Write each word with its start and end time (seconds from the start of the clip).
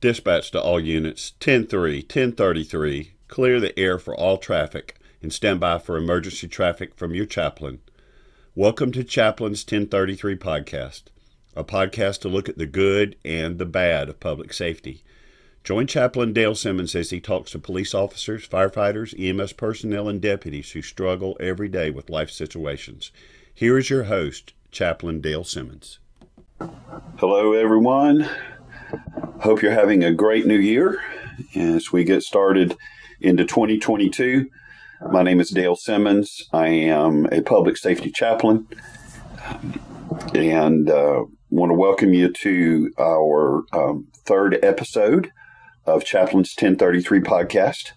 Dispatch 0.00 0.50
to 0.52 0.60
all 0.62 0.80
units 0.80 1.34
10-3, 1.40 2.04
1033. 2.04 3.12
Clear 3.28 3.60
the 3.60 3.78
air 3.78 3.98
for 3.98 4.14
all 4.14 4.38
traffic 4.38 4.98
and 5.20 5.30
stand 5.30 5.60
by 5.60 5.76
for 5.76 5.98
emergency 5.98 6.48
traffic 6.48 6.94
from 6.94 7.14
your 7.14 7.26
chaplain. 7.26 7.80
Welcome 8.54 8.92
to 8.92 9.04
Chaplain's 9.04 9.60
1033 9.60 10.36
podcast, 10.36 11.02
a 11.54 11.64
podcast 11.64 12.22
to 12.22 12.28
look 12.28 12.48
at 12.48 12.56
the 12.56 12.64
good 12.64 13.14
and 13.26 13.58
the 13.58 13.66
bad 13.66 14.08
of 14.08 14.20
public 14.20 14.54
safety. 14.54 15.02
Join 15.64 15.86
Chaplain 15.86 16.32
Dale 16.32 16.54
Simmons 16.54 16.94
as 16.94 17.10
he 17.10 17.20
talks 17.20 17.50
to 17.50 17.58
police 17.58 17.92
officers, 17.92 18.48
firefighters, 18.48 19.14
EMS 19.20 19.52
personnel, 19.52 20.08
and 20.08 20.18
deputies 20.18 20.70
who 20.70 20.80
struggle 20.80 21.36
every 21.40 21.68
day 21.68 21.90
with 21.90 22.08
life 22.08 22.30
situations. 22.30 23.12
Here 23.52 23.76
is 23.76 23.90
your 23.90 24.04
host, 24.04 24.54
Chaplain 24.70 25.20
Dale 25.20 25.44
Simmons. 25.44 25.98
Hello, 27.18 27.52
everyone. 27.52 28.26
Hope 29.42 29.62
you're 29.62 29.72
having 29.72 30.04
a 30.04 30.12
great 30.12 30.44
new 30.44 30.58
year 30.58 31.02
as 31.54 31.90
we 31.90 32.04
get 32.04 32.22
started 32.22 32.76
into 33.22 33.46
2022. 33.46 34.50
My 35.10 35.22
name 35.22 35.40
is 35.40 35.48
Dale 35.48 35.76
Simmons. 35.76 36.46
I 36.52 36.68
am 36.68 37.24
a 37.32 37.40
public 37.40 37.78
safety 37.78 38.10
chaplain 38.10 38.68
and 40.34 40.90
uh, 40.90 41.24
want 41.48 41.70
to 41.70 41.74
welcome 41.74 42.12
you 42.12 42.30
to 42.30 42.92
our 42.98 43.64
um, 43.72 44.08
third 44.26 44.58
episode 44.62 45.32
of 45.86 46.04
Chaplain's 46.04 46.54
1033 46.54 47.20
podcast. 47.20 47.92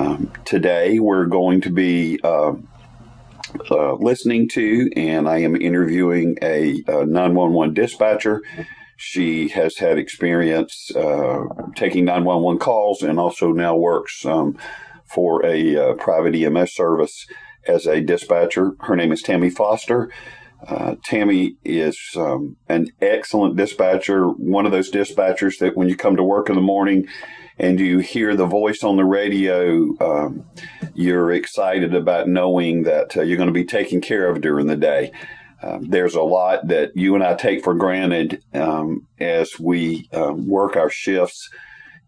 Um, 0.00 0.32
today 0.46 0.98
we're 0.98 1.26
going 1.26 1.60
to 1.60 1.70
be 1.70 2.20
uh, 2.24 2.54
uh, 3.70 3.92
listening 3.96 4.48
to 4.50 4.88
and 4.96 5.28
I 5.28 5.40
am 5.40 5.60
interviewing 5.60 6.38
a, 6.40 6.82
a 6.86 7.04
911 7.04 7.74
dispatcher 7.74 8.42
she 8.98 9.48
has 9.48 9.78
had 9.78 9.96
experience 9.96 10.90
uh, 10.94 11.44
taking 11.76 12.04
911 12.04 12.58
calls 12.58 13.02
and 13.02 13.18
also 13.18 13.52
now 13.52 13.76
works 13.76 14.26
um, 14.26 14.58
for 15.04 15.46
a 15.46 15.76
uh, 15.76 15.94
private 15.94 16.34
EMS 16.34 16.74
service 16.74 17.24
as 17.68 17.86
a 17.86 18.00
dispatcher. 18.00 18.72
Her 18.80 18.96
name 18.96 19.12
is 19.12 19.22
Tammy 19.22 19.50
Foster. 19.50 20.10
Uh, 20.66 20.96
Tammy 21.04 21.56
is 21.64 21.96
um, 22.16 22.56
an 22.68 22.88
excellent 23.00 23.54
dispatcher, 23.54 24.26
one 24.26 24.66
of 24.66 24.72
those 24.72 24.90
dispatchers 24.90 25.58
that 25.60 25.76
when 25.76 25.88
you 25.88 25.94
come 25.94 26.16
to 26.16 26.24
work 26.24 26.48
in 26.48 26.56
the 26.56 26.60
morning 26.60 27.06
and 27.56 27.78
you 27.78 28.00
hear 28.00 28.34
the 28.34 28.46
voice 28.46 28.82
on 28.82 28.96
the 28.96 29.04
radio, 29.04 29.94
um, 30.00 30.44
you're 30.94 31.30
excited 31.30 31.94
about 31.94 32.28
knowing 32.28 32.82
that 32.82 33.16
uh, 33.16 33.22
you're 33.22 33.36
going 33.36 33.46
to 33.46 33.52
be 33.52 33.64
taken 33.64 34.00
care 34.00 34.28
of 34.28 34.40
during 34.40 34.66
the 34.66 34.76
day. 34.76 35.12
Um, 35.62 35.88
there's 35.88 36.14
a 36.14 36.22
lot 36.22 36.68
that 36.68 36.96
you 36.96 37.14
and 37.14 37.24
I 37.24 37.34
take 37.34 37.64
for 37.64 37.74
granted 37.74 38.42
um, 38.54 39.06
as 39.18 39.58
we 39.58 40.08
um, 40.12 40.46
work 40.48 40.76
our 40.76 40.90
shifts 40.90 41.48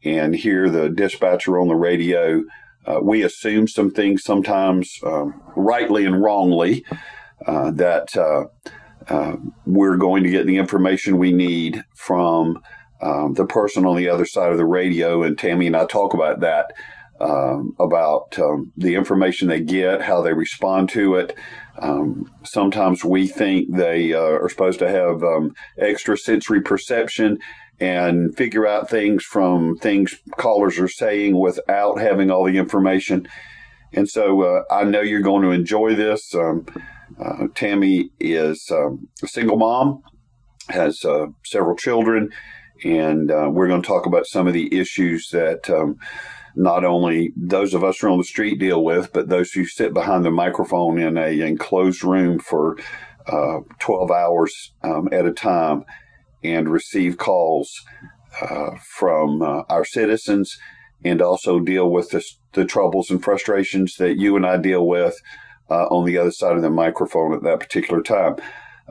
and 0.05 0.34
hear 0.34 0.70
the 0.70 0.89
dispatcher 0.89 1.59
on 1.59 1.69
the 1.69 1.75
radio. 1.75 2.43
Uh, 2.87 3.01
we 3.03 3.23
assume 3.23 3.69
some 3.69 3.91
things 3.91 4.23
sometimes 4.23 4.98
um, 5.05 5.43
rightly 5.56 6.05
and 6.06 6.23
wrongly 6.23 6.84
uh, 7.47 7.71
that 7.73 8.17
uh, 8.17 8.45
uh, 9.09 9.37
we're 9.67 9.97
going 9.97 10.23
to 10.23 10.31
get 10.31 10.47
the 10.47 10.56
information 10.56 11.19
we 11.19 11.33
need 11.33 11.83
from 11.95 12.62
um, 13.03 13.34
the 13.34 13.47
person 13.47 13.84
on 13.84 13.97
the 13.97 14.09
other 14.09 14.27
side 14.27 14.53
of 14.53 14.59
the 14.59 14.65
radio. 14.65 15.23
And 15.23 15.39
Tammy 15.39 15.67
and 15.67 15.77
I 15.77 15.87
talk 15.87 16.15
about 16.15 16.41
that. 16.41 16.73
Um, 17.23 17.77
about 17.78 18.31
the 18.78 18.95
information 18.95 19.47
they 19.48 19.61
get, 19.61 20.01
how 20.01 20.23
they 20.23 20.33
respond 20.33 20.89
to 20.89 21.17
it, 21.17 21.37
um, 21.79 22.31
sometimes 22.45 23.05
we 23.05 23.27
think 23.27 23.75
they 23.75 24.13
uh, 24.13 24.21
are 24.21 24.49
supposed 24.49 24.79
to 24.81 24.89
have 24.89 25.23
um, 25.23 25.55
extra 25.79 26.17
sensory 26.17 26.61
perception 26.61 27.39
and 27.79 28.37
figure 28.37 28.67
out 28.67 28.91
things 28.91 29.25
from 29.25 29.77
things 29.77 30.15
callers 30.37 30.79
are 30.79 30.89
saying 30.89 31.39
without 31.39 31.99
having 31.99 32.31
all 32.31 32.45
the 32.45 32.59
information. 32.59 33.27
And 33.93 34.09
so 34.09 34.43
uh, 34.43 34.62
I 34.71 34.84
know 34.84 35.00
you're 35.00 35.21
going 35.21 35.43
to 35.43 35.50
enjoy 35.50 35.94
this. 35.94 36.34
Um, 36.34 36.67
uh, 37.19 37.47
Tammy 37.55 38.11
is 38.21 38.69
um, 38.71 39.09
a 39.23 39.27
single 39.27 39.56
mom, 39.56 40.03
has 40.69 41.05
uh, 41.05 41.27
several 41.44 41.77
children, 41.77 42.31
and 42.84 43.31
uh, 43.31 43.49
we're 43.50 43.69
going 43.69 43.83
to 43.83 43.89
talk 43.89 44.06
about 44.06 44.27
some 44.27 44.47
of 44.47 44.53
the 44.53 44.78
issues 44.78 45.28
that 45.33 45.69
um, 45.71 45.97
not 46.60 46.84
only 46.84 47.32
those 47.37 47.72
of 47.72 47.82
us 47.82 47.98
who 47.98 48.06
are 48.06 48.10
on 48.10 48.19
the 48.19 48.25
street 48.25 48.59
deal 48.59 48.84
with, 48.84 49.15
but 49.15 49.31
those 49.31 49.50
who 49.50 49.65
sit 49.65 49.94
behind 49.94 50.26
the 50.26 50.31
microphone 50.31 50.98
in 50.98 51.16
a 51.16 51.41
enclosed 51.41 52.04
room 52.04 52.38
for 52.38 52.76
uh, 53.26 53.60
12 53.78 54.10
hours 54.10 54.72
um, 54.82 55.09
at 55.10 55.25
a 55.25 55.32
time 55.32 55.84
and 56.44 56.69
receive 56.69 57.16
calls 57.16 57.82
uh, 58.43 58.72
from 58.99 59.41
uh, 59.41 59.62
our 59.70 59.87
citizens 59.87 60.59
and 61.03 61.22
also 61.22 61.60
deal 61.60 61.91
with 61.91 62.10
the, 62.10 62.22
the, 62.53 62.66
troubles 62.66 63.10
and 63.10 63.25
frustrations 63.25 63.97
that 63.97 64.19
you 64.19 64.37
and 64.37 64.44
I 64.44 64.59
deal 64.59 64.87
with 64.87 65.19
uh, 65.70 65.87
on 65.87 66.04
the 66.04 66.19
other 66.19 66.31
side 66.31 66.56
of 66.56 66.62
the 66.62 66.69
microphone 66.69 67.32
at 67.32 67.43
that 67.43 67.60
particular 67.60 68.03
time. 68.03 68.37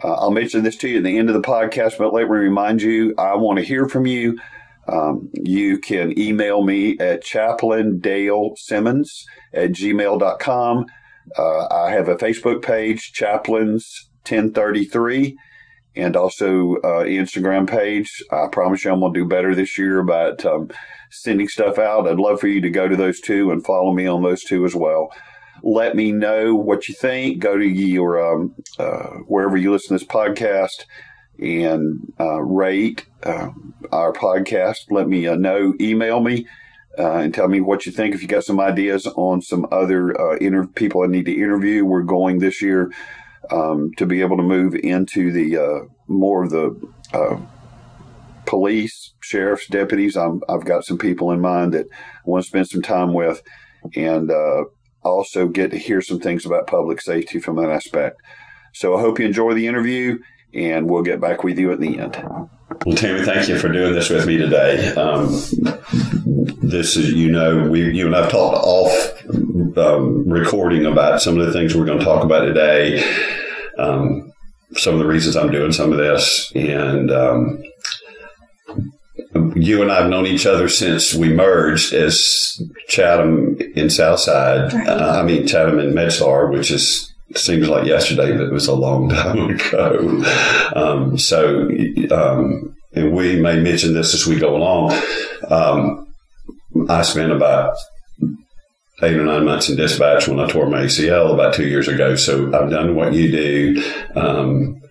Uh, 0.04 0.14
I'll 0.14 0.32
mention 0.32 0.64
this 0.64 0.78
to 0.78 0.90
you 0.90 0.98
at 0.98 1.04
the 1.04 1.20
end 1.20 1.30
of 1.30 1.36
the 1.36 1.42
podcast, 1.42 2.00
but 2.00 2.14
let 2.14 2.24
me 2.24 2.30
remind 2.30 2.82
you 2.82 3.14
I 3.20 3.36
want 3.36 3.60
to 3.60 3.66
hear 3.66 3.88
from 3.88 4.08
you. 4.08 4.40
Um, 4.88 5.30
you 5.34 5.78
can 5.78 6.18
email 6.18 6.64
me 6.64 6.98
at 7.00 7.24
chaplaindalesimmons 7.24 9.10
at 9.54 9.72
gmail.com. 9.72 10.86
Uh, 11.38 11.68
I 11.68 11.92
have 11.92 12.08
a 12.08 12.16
Facebook 12.16 12.64
page, 12.64 13.12
Chaplains 13.14 14.10
1033, 14.28 15.38
and 15.96 16.16
also 16.16 16.76
uh, 16.78 17.04
Instagram 17.04 17.70
page. 17.70 18.24
I 18.32 18.48
promise 18.52 18.84
you 18.84 18.92
I'm 18.92 19.00
going 19.00 19.14
to 19.14 19.20
do 19.20 19.28
better 19.28 19.54
this 19.54 19.78
year 19.78 20.00
about 20.00 20.44
um, 20.46 20.70
sending 21.12 21.48
stuff 21.48 21.78
out. 21.78 22.08
I'd 22.08 22.18
love 22.18 22.40
for 22.40 22.48
you 22.48 22.62
to 22.62 22.70
go 22.70 22.88
to 22.88 22.96
those 22.96 23.20
two 23.20 23.52
and 23.52 23.64
follow 23.66 23.94
me 23.94 24.08
on 24.08 24.24
those 24.24 24.44
two 24.44 24.66
as 24.66 24.76
well. 24.76 25.10
Let 25.62 25.96
me 25.96 26.12
know 26.12 26.56
what 26.56 26.88
you 26.88 26.96
think. 26.96 27.40
Go 27.40 27.58
to 27.58 27.66
your 27.66 28.34
um, 28.34 28.56
uh, 28.78 29.18
wherever 29.28 29.58
you 29.58 29.72
listen 29.72 29.90
to 29.90 30.04
this 30.04 30.12
podcast 30.12 30.86
and 31.42 32.14
uh, 32.20 32.42
rate 32.42 33.06
uh, 33.24 33.50
our 33.92 34.14
podcast. 34.14 34.92
Let 34.92 35.08
me 35.08 35.28
uh, 35.28 35.36
know. 35.36 35.74
Email 35.80 36.20
me 36.20 36.48
uh, 36.98 37.18
and 37.18 37.34
tell 37.34 37.48
me 37.48 37.62
what 37.62 37.86
you 37.86 37.92
think. 37.92 38.14
If 38.14 38.22
you 38.22 38.28
got 38.28 38.44
some 38.44 38.60
ideas 38.60 39.08
on 39.08 39.42
some 39.42 39.68
other 39.72 40.20
uh, 40.20 40.36
inter- 40.38 40.68
people 40.68 41.04
I 41.04 41.08
need 41.08 41.26
to 41.26 41.34
interview, 41.34 41.86
we're 41.86 42.04
going 42.04 42.40
this 42.40 42.62
year 42.62 42.92
um, 43.52 43.92
to 43.98 44.06
be 44.06 44.22
able 44.22 44.38
to 44.38 44.44
move 44.44 44.76
into 44.76 45.32
the 45.32 45.58
uh, 45.58 45.80
more 46.08 46.44
of 46.44 46.52
the 46.52 47.42
police, 48.46 49.14
sheriffs, 49.22 49.68
deputies. 49.68 50.18
i 50.18 50.28
have 50.50 50.66
got 50.66 50.84
some 50.84 50.98
people 50.98 51.32
in 51.32 51.40
mind 51.40 51.74
that 51.74 51.86
I 51.92 52.22
want 52.26 52.44
to 52.44 52.50
spend 52.50 52.68
some 52.68 52.82
time 52.82 53.14
with, 53.14 53.44
and 53.96 54.32
also 55.04 55.48
get 55.48 55.72
to 55.72 55.78
hear 55.78 56.02
some 56.02 56.20
things 56.20 56.46
about 56.46 56.68
public 56.68 57.00
safety 57.00 57.40
from 57.40 57.56
that 57.58 57.70
aspect. 57.70 58.20
So 58.74 58.96
I 58.96 59.02
hope 59.02 59.20
you 59.20 59.26
enjoy 59.26 59.54
the 59.54 59.68
interview 59.68 60.20
and 60.54 60.90
we'll 60.90 61.04
get 61.04 61.22
back 61.22 61.44
with 61.44 61.58
you 61.58 61.72
at 61.72 61.80
the 61.80 62.00
end. 62.00 62.16
Well, 62.86 62.96
Tammy, 62.96 63.24
thank 63.24 63.50
you 63.50 63.58
for 63.58 63.70
doing 63.70 63.94
this 63.94 64.10
with 64.10 64.26
me 64.26 64.38
today. 64.38 64.94
Um, 64.94 65.28
this 66.62 66.96
is, 66.96 67.14
you 67.14 67.32
know, 67.32 67.68
we, 67.68 67.92
you 67.92 68.06
and 68.06 68.16
I've 68.16 68.32
talked 68.32 68.58
off 68.58 69.78
um, 69.78 70.28
recording 70.30 70.86
about 70.86 71.22
some 71.22 71.40
of 71.40 71.46
the 71.46 71.54
things 71.54 71.76
we're 71.76 71.86
going 71.86 72.00
to 72.00 72.06
talk 72.06 72.24
about 72.24 72.42
today. 72.42 73.04
Um, 73.78 74.32
some 74.76 74.94
of 74.94 75.00
the 75.00 75.08
reasons 75.08 75.36
I'm 75.36 75.52
doing 75.52 75.72
some 75.72 75.92
of 75.92 75.98
this, 75.98 76.52
and 76.54 77.12
um, 77.12 77.64
you 79.56 79.82
and 79.82 79.92
I 79.92 80.02
have 80.02 80.10
known 80.10 80.28
each 80.28 80.46
other 80.46 80.70
since 80.70 81.14
we 81.14 81.30
merged 81.30 81.94
as 81.94 82.62
Chatham 82.88 83.58
in 83.76 83.90
Southside. 83.90 84.74
Right. 84.74 84.88
Uh, 84.88 85.20
I 85.20 85.24
mean 85.24 85.48
Chatham 85.48 85.80
in 85.80 85.94
MedStar, 85.94 86.52
which 86.52 86.72
is 86.72 87.09
seems 87.36 87.68
like 87.68 87.86
yesterday, 87.86 88.32
but 88.36 88.48
it 88.48 88.52
was 88.52 88.68
a 88.68 88.76
long 88.76 89.10
time 89.10 89.50
ago. 89.50 90.24
Um, 90.76 91.18
so, 91.18 91.70
um, 92.12 92.76
and 92.94 93.14
we 93.14 93.40
may 93.40 93.60
mention 93.60 93.94
this 93.94 94.14
as 94.14 94.26
we 94.26 94.40
go 94.40 94.56
along. 94.56 95.00
Um, 95.50 96.08
I 96.90 97.02
spent 97.04 97.32
about 97.32 97.76
eight 99.02 99.16
or 99.16 99.24
nine 99.24 99.46
months 99.46 99.70
in 99.70 99.78
dispatch 99.78 100.28
when 100.28 100.40
I 100.40 100.48
tore 100.48 100.70
my 100.70 100.82
ACL 100.82 101.34
about 101.34 101.54
two 101.54 101.68
years 101.68 101.88
ago. 101.88 102.16
So 102.16 102.48
I've 102.48 102.70
done 102.70 102.96
what 102.96 103.14
you 103.14 103.32
do. 103.32 103.84
Um, 104.16 104.82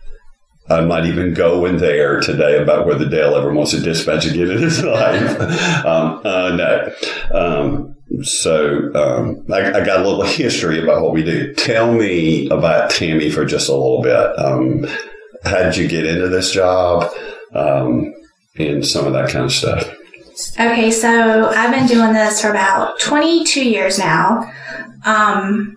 I 0.70 0.82
might 0.82 1.06
even 1.06 1.32
go 1.32 1.64
in 1.64 1.78
there 1.78 2.20
today 2.20 2.62
about 2.62 2.86
whether 2.86 3.08
Dale 3.08 3.34
ever 3.36 3.52
wants 3.52 3.70
to 3.70 3.80
dispatch 3.80 4.26
again 4.26 4.50
in 4.50 4.58
his 4.58 4.82
life. 4.84 5.40
um, 5.84 6.20
uh, 6.24 6.56
no. 6.56 7.87
So 8.22 8.90
um, 8.94 9.44
I, 9.52 9.80
I, 9.80 9.84
got 9.84 10.00
a 10.00 10.08
little 10.08 10.22
history 10.26 10.82
about 10.82 11.02
what 11.02 11.12
we 11.12 11.22
do. 11.22 11.54
Tell 11.54 11.92
me 11.92 12.48
about 12.48 12.90
Tammy 12.90 13.30
for 13.30 13.44
just 13.44 13.68
a 13.68 13.72
little 13.72 14.02
bit. 14.02 14.38
Um, 14.38 14.86
how 15.44 15.62
did 15.62 15.76
you 15.76 15.88
get 15.88 16.04
into 16.06 16.28
this 16.28 16.50
job 16.50 17.12
um, 17.54 18.12
and 18.56 18.86
some 18.86 19.06
of 19.06 19.12
that 19.12 19.30
kind 19.30 19.44
of 19.44 19.52
stuff? 19.52 19.94
Okay, 20.58 20.90
so 20.90 21.48
I've 21.48 21.72
been 21.72 21.86
doing 21.86 22.12
this 22.12 22.40
for 22.40 22.50
about 22.50 22.98
22 23.00 23.68
years 23.68 23.98
now. 23.98 24.52
Um, 25.04 25.76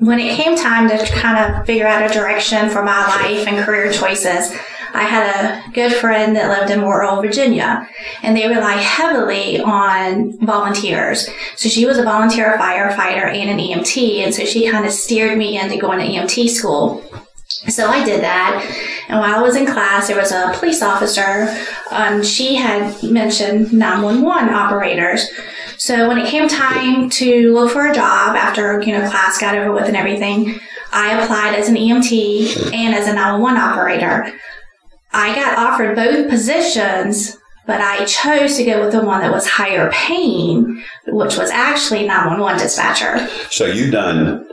when 0.00 0.18
it 0.18 0.36
came 0.36 0.56
time 0.56 0.88
to 0.88 1.06
kind 1.12 1.38
of 1.38 1.64
figure 1.64 1.86
out 1.86 2.08
a 2.08 2.12
direction 2.12 2.68
for 2.68 2.82
my 2.82 3.06
life 3.06 3.46
and 3.46 3.64
career 3.64 3.92
choices, 3.92 4.52
I 4.94 5.02
had 5.02 5.26
a 5.26 5.72
good 5.72 5.92
friend 5.94 6.36
that 6.36 6.48
lived 6.48 6.70
in 6.70 6.80
Morrill, 6.80 7.20
Virginia, 7.20 7.88
and 8.22 8.36
they 8.36 8.46
rely 8.46 8.74
heavily 8.74 9.60
on 9.60 10.38
volunteers. 10.46 11.28
So 11.56 11.68
she 11.68 11.84
was 11.84 11.98
a 11.98 12.04
volunteer 12.04 12.56
firefighter 12.58 13.26
and 13.26 13.50
an 13.50 13.58
EMT, 13.58 14.24
and 14.24 14.32
so 14.32 14.44
she 14.44 14.70
kind 14.70 14.86
of 14.86 14.92
steered 14.92 15.36
me 15.36 15.58
into 15.58 15.78
going 15.78 15.98
to 15.98 16.06
EMT 16.06 16.48
school. 16.48 17.02
So 17.68 17.88
I 17.88 18.04
did 18.04 18.22
that. 18.22 18.64
And 19.08 19.18
while 19.18 19.34
I 19.34 19.42
was 19.42 19.56
in 19.56 19.66
class, 19.66 20.06
there 20.06 20.16
was 20.16 20.32
a 20.32 20.52
police 20.54 20.80
officer, 20.80 21.54
and 21.90 22.24
she 22.24 22.54
had 22.54 23.02
mentioned 23.02 23.72
911 23.72 24.54
operators. 24.54 25.28
So 25.76 26.08
when 26.08 26.18
it 26.18 26.28
came 26.28 26.48
time 26.48 27.10
to 27.10 27.52
look 27.52 27.72
for 27.72 27.86
a 27.86 27.94
job 27.94 28.36
after, 28.36 28.80
you 28.82 28.92
know, 28.92 29.08
class 29.10 29.38
got 29.38 29.56
over 29.56 29.72
with 29.72 29.86
and 29.86 29.96
everything, 29.96 30.60
I 30.92 31.20
applied 31.20 31.56
as 31.56 31.68
an 31.68 31.74
EMT 31.74 32.72
and 32.72 32.94
as 32.94 33.08
a 33.08 33.12
911 33.12 33.60
operator. 33.60 34.32
I 35.14 35.34
got 35.34 35.56
offered 35.56 35.94
both 35.94 36.28
positions, 36.28 37.38
but 37.66 37.80
I 37.80 38.04
chose 38.04 38.56
to 38.56 38.64
go 38.64 38.84
with 38.84 38.92
the 38.92 39.04
one 39.04 39.20
that 39.20 39.32
was 39.32 39.46
higher 39.46 39.90
paying, 39.92 40.82
which 41.06 41.36
was 41.38 41.50
actually 41.50 42.06
911 42.06 42.60
dispatcher. 42.60 43.26
So 43.50 43.64
you've 43.64 43.92
done, 43.92 44.46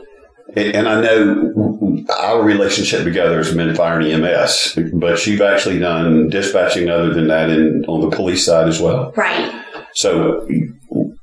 and 0.56 0.88
I 0.88 1.00
know 1.00 2.04
our 2.18 2.42
relationship 2.42 3.04
together 3.04 3.38
has 3.38 3.54
been 3.54 3.74
fire 3.74 3.98
and 4.00 4.24
EMS, 4.24 4.78
but 4.94 5.26
you've 5.26 5.42
actually 5.42 5.80
done 5.80 6.28
dispatching 6.30 6.88
other 6.88 7.12
than 7.12 7.26
that 7.28 7.50
in 7.50 7.84
on 7.86 8.08
the 8.08 8.14
police 8.14 8.46
side 8.46 8.68
as 8.68 8.80
well. 8.80 9.12
Right. 9.16 9.60
So 9.94 10.48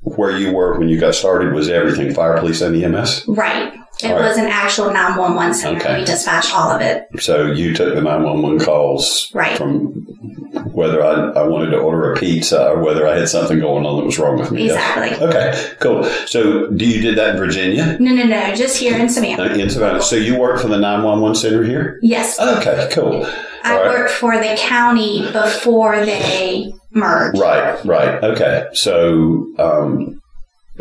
where 0.02 0.36
you 0.36 0.52
were 0.52 0.78
when 0.78 0.88
you 0.88 1.00
got 1.00 1.14
started 1.14 1.54
was 1.54 1.68
everything 1.68 2.12
fire, 2.12 2.38
police, 2.38 2.60
and 2.60 2.76
EMS. 2.76 3.24
Right. 3.26 3.72
It 4.02 4.12
right. 4.12 4.20
was 4.20 4.36
an 4.38 4.46
actual 4.46 4.86
911 4.92 5.54
center. 5.54 5.80
Okay. 5.80 5.98
We 6.00 6.04
dispatched 6.04 6.54
all 6.54 6.70
of 6.70 6.80
it. 6.80 7.06
So 7.20 7.46
you 7.46 7.74
took 7.74 7.94
the 7.94 8.00
911 8.00 8.60
calls 8.60 9.30
Right. 9.34 9.56
from 9.56 10.06
whether 10.72 11.02
I, 11.04 11.30
I 11.40 11.46
wanted 11.46 11.70
to 11.70 11.78
order 11.78 12.12
a 12.12 12.16
pizza 12.16 12.68
or 12.70 12.82
whether 12.82 13.06
I 13.06 13.18
had 13.18 13.28
something 13.28 13.58
going 13.60 13.86
on 13.86 13.98
that 13.98 14.04
was 14.04 14.18
wrong 14.18 14.38
with 14.38 14.50
me. 14.50 14.66
yes? 14.66 14.76
Exactly. 14.76 15.26
Okay, 15.28 15.72
cool. 15.80 16.04
So 16.26 16.68
do 16.70 16.86
you 16.86 17.00
did 17.00 17.16
that 17.18 17.30
in 17.30 17.36
Virginia? 17.36 17.96
No, 18.00 18.12
no, 18.14 18.24
no. 18.24 18.54
Just 18.54 18.76
here 18.78 18.96
in 18.98 19.08
Savannah. 19.08 19.42
Uh, 19.44 19.54
In 19.54 19.70
Savannah. 19.70 20.02
So 20.02 20.16
you 20.16 20.36
work 20.38 20.60
for 20.60 20.68
the 20.68 20.78
911 20.78 21.34
center 21.36 21.62
here? 21.64 21.98
Yes. 22.02 22.38
Okay, 22.40 22.88
cool. 22.92 23.26
I 23.62 23.76
right. 23.76 23.86
worked 23.86 24.10
for 24.12 24.36
the 24.38 24.54
county 24.58 25.22
before 25.32 26.04
they 26.04 26.72
merged. 26.92 27.38
Right, 27.38 27.84
right. 27.84 28.22
Okay. 28.24 28.66
So 28.72 29.46
um, 29.58 30.19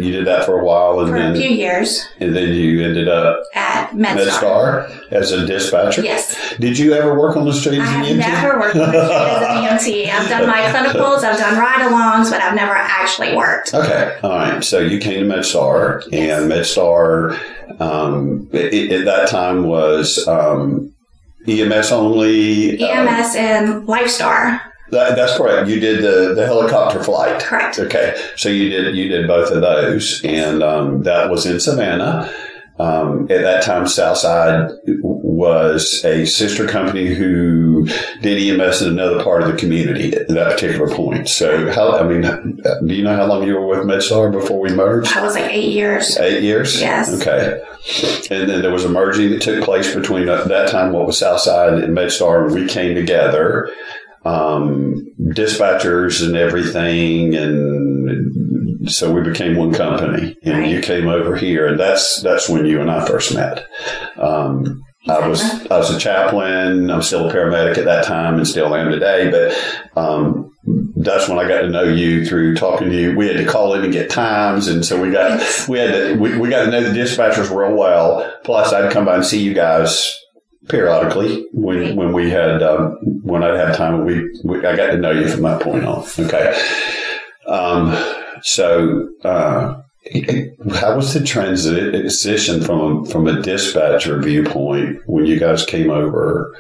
you 0.02 0.12
did 0.12 0.26
that 0.28 0.46
for 0.46 0.60
a 0.60 0.64
while 0.64 1.00
and 1.02 1.14
then. 1.14 1.34
For 1.34 1.40
a 1.40 1.42
few 1.42 1.50
years 1.56 2.08
and 2.20 2.36
then 2.36 2.50
you 2.54 2.84
ended 2.84 3.08
up 3.08 3.44
at 3.54 3.92
MedStar. 3.92 4.88
MedStar 4.90 5.12
as 5.12 5.32
a 5.32 5.46
dispatcher? 5.46 6.02
Yes. 6.04 6.56
Did 6.60 6.78
you 6.78 6.94
ever 6.94 7.18
work 7.18 7.36
on 7.38 7.46
the 7.46 7.54
streets 7.54 7.82
I 7.84 7.86
have 7.88 8.06
EMT? 8.06 8.18
never 8.18 8.60
worked 8.60 8.76
with 8.76 8.90
as 8.94 9.82
an 9.82 9.94
EMT. 9.94 10.10
I've 10.10 10.30
done 10.30 10.48
my 10.48 10.62
clinicals, 10.62 11.24
I've 11.24 11.38
done 11.38 11.58
ride-alongs, 11.60 12.32
but 12.32 12.42
I've 12.42 12.56
never 12.56 12.74
actually 12.74 13.36
worked. 13.36 13.74
Okay, 13.74 14.18
all 14.24 14.30
right. 14.32 14.64
So 14.64 14.80
you 14.80 15.00
came 15.00 15.28
to 15.28 15.36
MedStar, 15.36 16.04
and 16.12 16.52
MedStar 16.52 17.40
um, 17.82 18.50
it, 18.52 18.92
at 18.92 19.06
that 19.06 19.30
time 19.30 19.64
was 19.68 20.28
um, 20.28 20.94
EMS 21.48 21.92
only. 21.92 22.82
um, 22.84 23.08
EMS 23.08 23.36
and 23.36 23.88
Lifestar. 23.88 24.62
That, 24.92 25.16
that's 25.16 25.38
correct. 25.38 25.70
You 25.70 25.80
did 25.80 26.04
the, 26.04 26.34
the 26.34 26.46
helicopter 26.46 27.04
flight. 27.04 27.42
Correct. 27.42 27.80
Okay, 27.80 28.16
so 28.36 28.50
you 28.50 28.70
did 28.70 28.96
you 28.96 29.08
did 29.10 29.28
both 29.28 29.52
of 29.52 29.62
those, 29.62 30.22
and 30.24 30.64
um, 30.64 31.04
that 31.04 31.30
was 31.30 31.46
in 31.46 31.60
Savannah. 31.60 32.32
Um, 32.80 33.24
at 33.24 33.42
that 33.42 33.62
time, 33.62 33.88
Southside 33.88 34.72
was 34.86 36.04
a 36.06 36.26
sister 36.26 36.66
company 36.66 37.14
who 37.14 37.86
did 38.22 38.42
EMS 38.42 38.82
in 38.82 38.88
another 38.88 39.22
part 39.22 39.44
of 39.44 39.52
the 39.52 39.58
community 39.58 40.14
at 40.16 40.30
that 40.30 40.54
particular 40.54 40.88
point. 40.96 41.28
So, 41.28 41.72
how 41.74 41.98
I 41.98 42.04
mean, 42.04 42.22
do 42.22 42.94
you 42.94 43.04
know 43.04 43.18
how 43.18 43.26
long 43.26 43.46
you 43.46 43.56
were 43.56 43.68
with 43.68 43.80
MedStar 43.80 44.32
before 44.32 44.62
we 44.62 44.70
merged? 44.70 45.12
I 45.16 45.22
was 45.22 45.36
like 45.36 45.52
eight 45.52 45.74
years. 45.74 46.18
Eight 46.18 46.42
years? 46.42 46.80
Yes. 46.80 47.22
Okay. 47.22 47.62
And 48.32 48.50
then 48.50 48.62
there 48.62 48.72
was 48.72 48.86
a 48.86 48.90
merging 48.90 49.32
that 49.32 49.42
took 49.42 49.64
place 49.66 49.94
between 49.94 50.30
uh, 50.30 50.46
that 50.46 50.70
time, 50.70 50.94
what 50.94 51.06
was 51.06 51.18
Southside 51.18 51.74
and 51.84 51.96
MedStar, 51.96 52.46
and 52.46 52.56
we 52.56 52.66
came 52.66 52.96
together, 52.96 53.70
um, 54.26 55.08
dispatchers 55.20 56.26
and 56.26 56.36
everything, 56.36 57.36
and 57.36 58.90
so 58.90 59.12
we 59.12 59.22
became 59.22 59.56
one 59.56 59.74
company. 59.74 60.38
And 60.44 60.60
Right. 60.60 60.70
you 60.70 60.82
came 60.82 61.08
over 61.08 61.36
here, 61.36 61.68
and 61.68 61.80
that's 61.80 62.22
that's 62.22 62.50
when 62.50 62.66
you 62.66 62.82
and 62.82 62.92
I 62.92 63.06
first 63.06 63.34
met. 63.34 63.66
Um, 64.18 64.84
I 65.08 65.28
was 65.28 65.42
I 65.68 65.78
was 65.78 65.90
a 65.96 66.00
chaplain. 66.00 66.92
I'm 66.92 67.02
still 67.02 67.30
a 67.30 67.34
paramedic 67.34 67.78
at 67.78 67.86
that 67.86 68.06
time, 68.06 68.36
and 68.36 68.48
still 68.48 68.76
am 68.76 68.92
today. 68.92 69.32
But 69.32 70.00
um, 70.02 70.52
that's 70.98 71.30
when 71.30 71.40
I 71.40 71.48
got 71.48 71.62
to 71.62 71.70
know 71.70 71.84
you 71.84 72.26
through 72.26 72.56
talking 72.56 72.90
to 72.90 72.96
you. 72.96 73.16
We 73.16 73.28
had 73.28 73.38
to 73.38 73.46
call 73.46 73.74
in 73.76 73.84
and 73.86 73.94
get 73.94 74.10
times, 74.10 74.68
and 74.68 74.86
so 74.86 75.02
we 75.02 75.12
got 75.12 75.40
we 75.70 75.80
had 75.80 75.92
to 75.94 76.16
we, 76.20 76.38
we 76.38 76.50
got 76.50 76.66
to 76.66 76.72
know 76.72 76.84
the 76.84 76.98
dispatchers 76.98 77.50
real 77.50 77.76
well. 77.76 78.30
Plus, 78.44 78.74
I'd 78.74 78.92
come 78.92 79.06
by 79.06 79.16
and 79.16 79.26
see 79.26 79.42
you 79.42 79.54
guys 79.54 80.16
periodically 80.70 81.48
when 81.52 81.96
when 81.96 82.14
we 82.14 82.30
had 82.30 82.64
um, 82.64 82.98
when 83.24 83.44
I'd 83.44 83.60
had 83.60 83.76
time. 83.76 84.06
We, 84.06 84.30
we 84.44 84.66
I 84.66 84.76
got 84.76 84.92
to 84.92 84.98
know 84.98 85.12
you 85.12 85.28
from 85.28 85.42
that 85.44 85.62
point 85.62 85.86
on. 85.86 86.06
Okay, 86.20 86.62
um, 87.48 87.98
so. 88.42 89.10
Uh, 89.24 89.82
how 90.76 90.96
was 90.96 91.14
the 91.14 91.24
transition 91.24 92.62
from 92.64 93.06
from 93.06 93.28
a 93.28 93.42
dispatcher 93.42 94.20
viewpoint 94.20 95.02
when 95.08 95.26
you 95.26 95.38
guys 95.38 95.66
came 95.66 95.92
over? 95.92 96.56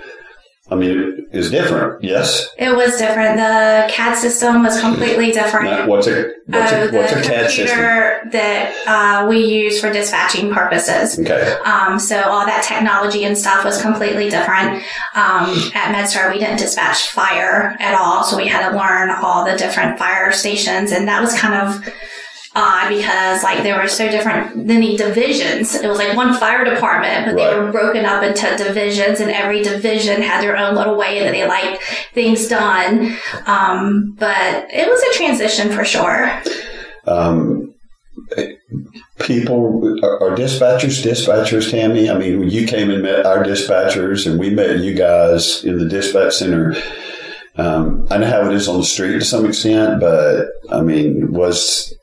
I 0.70 0.76
mean, 0.76 1.19
it's 1.32 1.50
different, 1.52 2.04
yes. 2.04 2.50
It 2.58 2.76
was 2.76 2.98
different. 2.98 3.38
The 3.38 3.88
CAD 3.94 4.18
system 4.18 4.64
was 4.64 4.80
completely 4.82 5.32
different. 5.32 5.66
Now, 5.66 5.88
what's 5.88 6.08
a 6.08 6.32
what's 6.48 6.72
Oh, 6.74 6.88
a 6.88 6.92
what's 6.92 7.14
the 7.14 7.20
a 7.20 7.24
CAD 7.24 7.46
system? 7.52 7.68
computer 7.68 8.30
that 8.32 8.74
uh, 8.88 9.28
we 9.30 9.46
use 9.46 9.80
for 9.80 9.92
dispatching 9.94 10.52
purposes. 10.54 11.20
Okay, 11.20 11.56
Um, 11.66 12.00
so 12.00 12.20
all 12.24 12.46
that 12.48 12.64
technology 12.64 13.26
and 13.26 13.38
stuff 13.38 13.64
was 13.64 13.80
completely 13.82 14.30
different. 14.30 14.84
Um, 15.14 15.54
at 15.76 15.94
MedStar, 15.94 16.32
we 16.34 16.40
didn't 16.40 16.58
dispatch 16.58 17.10
fire 17.12 17.76
at 17.80 17.94
all, 17.94 18.24
so 18.24 18.36
we 18.36 18.48
had 18.48 18.68
to 18.70 18.76
learn 18.76 19.12
all 19.12 19.46
the 19.46 19.56
different 19.58 20.00
fire 20.00 20.32
stations, 20.32 20.92
and 20.92 21.08
that 21.08 21.22
was 21.22 21.38
kind 21.40 21.54
of 21.54 21.88
odd 22.56 22.90
because 22.90 23.44
like 23.44 23.62
they 23.64 23.72
were 23.74 23.88
so 23.88 24.10
different 24.10 24.68
than 24.68 24.80
the 24.82 24.98
divisions. 24.98 25.76
It 25.76 25.88
was 25.88 25.98
like 26.00 26.16
one 26.18 26.34
fire 26.36 26.66
department, 26.66 27.26
but 27.28 27.36
Right. 27.36 27.54
they 27.54 27.60
were 27.60 27.72
broken 27.72 28.06
up 28.06 28.24
into 28.24 28.56
divisions, 28.58 29.20
and 29.20 29.30
every 29.32 29.62
division 29.62 30.22
had 30.22 30.42
their 30.42 30.58
own 30.58 30.76
little 30.76 30.96
way 30.98 31.20
that 31.20 31.32
they 31.32 31.48
liked 31.48 31.82
things 32.14 32.48
done. 32.48 33.16
Um, 33.46 34.16
but 34.18 34.68
it 34.72 34.88
was 34.88 35.02
a 35.04 35.18
transition 35.18 35.72
for 35.72 35.86
sure. 35.86 36.32
um, 37.08 37.74
people 39.20 40.00
are, 40.04 40.22
are 40.32 40.36
dispatchers 40.36 41.04
dispatchers. 41.04 41.70
Tammy, 41.72 42.10
I 42.10 42.18
mean, 42.18 42.50
you 42.50 42.66
came 42.68 42.90
and 42.90 43.02
met 43.04 43.26
our 43.26 43.44
dispatchers, 43.44 44.26
and 44.30 44.40
we 44.40 44.50
met 44.50 44.80
you 44.80 44.94
guys 44.94 45.64
in 45.64 45.78
the 45.78 45.88
dispatch 45.88 46.34
center. 46.36 46.76
Um, 47.58 48.08
I 48.10 48.18
know 48.18 48.28
how 48.28 48.50
it 48.50 48.54
is 48.56 48.68
on 48.68 48.78
the 48.78 48.86
street 48.86 49.14
to 49.20 49.22
some 49.26 49.46
extent, 49.46 50.00
but 50.00 50.48
I 50.72 50.82
mean, 50.82 51.34
was 51.34 51.94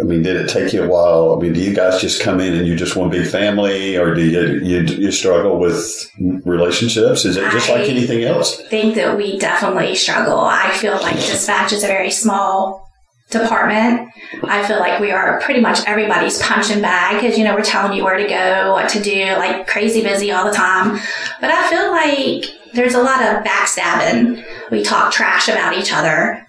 I 0.00 0.04
mean, 0.04 0.22
did 0.22 0.36
it 0.36 0.48
take 0.48 0.72
you 0.72 0.82
a 0.82 0.88
while? 0.88 1.36
I 1.36 1.42
mean, 1.42 1.52
do 1.52 1.60
you 1.60 1.74
guys 1.74 2.00
just 2.00 2.20
come 2.20 2.40
in 2.40 2.54
and 2.54 2.66
you 2.66 2.74
just 2.74 2.96
want 2.96 3.12
to 3.12 3.18
be 3.18 3.24
family, 3.24 3.96
or 3.96 4.14
do 4.14 4.22
you 4.22 4.60
you, 4.64 4.80
you 4.82 5.12
struggle 5.12 5.58
with 5.58 6.10
relationships? 6.44 7.24
Is 7.24 7.36
it 7.36 7.50
just 7.50 7.68
like 7.68 7.88
anything 7.88 8.24
else? 8.24 8.60
I 8.60 8.64
think 8.64 8.96
that 8.96 9.16
we 9.16 9.38
definitely 9.38 9.94
struggle. 9.94 10.40
I 10.40 10.70
feel 10.72 10.94
like 10.94 11.16
dispatch 11.16 11.72
is 11.72 11.84
a 11.84 11.86
very 11.86 12.10
small 12.10 12.90
department. 13.30 14.08
I 14.44 14.66
feel 14.66 14.78
like 14.78 15.00
we 15.00 15.10
are 15.10 15.40
pretty 15.40 15.60
much 15.60 15.80
everybody's 15.86 16.40
punching 16.40 16.82
bag 16.82 17.20
because, 17.20 17.38
you 17.38 17.44
know, 17.44 17.54
we're 17.54 17.62
telling 17.62 17.96
you 17.96 18.04
where 18.04 18.16
to 18.16 18.26
go, 18.28 18.72
what 18.72 18.88
to 18.90 19.02
do, 19.02 19.24
like 19.36 19.66
crazy 19.66 20.02
busy 20.02 20.30
all 20.32 20.44
the 20.44 20.52
time. 20.52 20.98
But 21.40 21.50
I 21.50 21.70
feel 21.70 21.90
like 21.90 22.74
there's 22.74 22.94
a 22.94 23.02
lot 23.02 23.22
of 23.22 23.44
backstabbing. 23.44 24.44
We 24.70 24.82
talk 24.82 25.12
trash 25.12 25.48
about 25.48 25.76
each 25.76 25.92
other. 25.92 26.43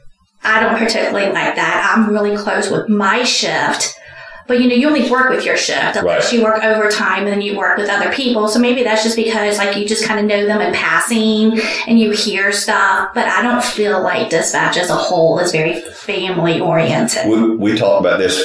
I 0.45 0.59
don't 0.61 0.77
particularly 0.77 1.31
like 1.31 1.55
that. 1.55 1.93
I'm 1.95 2.09
really 2.09 2.37
close 2.37 2.69
with 2.69 2.87
my 2.89 3.23
shift. 3.23 3.99
But 4.47 4.61
you 4.61 4.69
know, 4.69 4.75
you 4.75 4.87
only 4.87 5.09
work 5.09 5.31
with 5.31 5.43
your 5.43 5.57
shift 5.57 5.95
unless 5.95 6.25
Right. 6.25 6.33
you 6.33 6.43
work 6.43 6.63
overtime 6.63 7.23
and 7.23 7.29
then 7.29 7.41
you 7.41 7.57
work 7.57 7.77
with 7.79 7.89
other 7.89 8.11
people. 8.13 8.47
So 8.47 8.59
maybe 8.59 8.83
that's 8.83 9.01
just 9.01 9.15
because 9.15 9.57
like 9.57 9.75
you 9.75 9.87
just 9.87 10.05
kind 10.05 10.19
of 10.19 10.27
know 10.27 10.45
them 10.45 10.61
in 10.61 10.71
passing 10.71 11.59
and 11.87 11.99
you 11.99 12.11
hear 12.11 12.51
stuff. 12.51 13.09
But 13.15 13.27
I 13.27 13.41
don't 13.41 13.63
feel 13.63 14.03
like 14.03 14.29
dispatch 14.29 14.77
as 14.77 14.91
a 14.91 14.95
whole 14.95 15.39
is 15.39 15.51
very 15.51 15.81
family 15.81 16.59
oriented. 16.61 17.27
we, 17.27 17.55
we 17.55 17.75
talked 17.75 18.05
about 18.05 18.19
this 18.19 18.39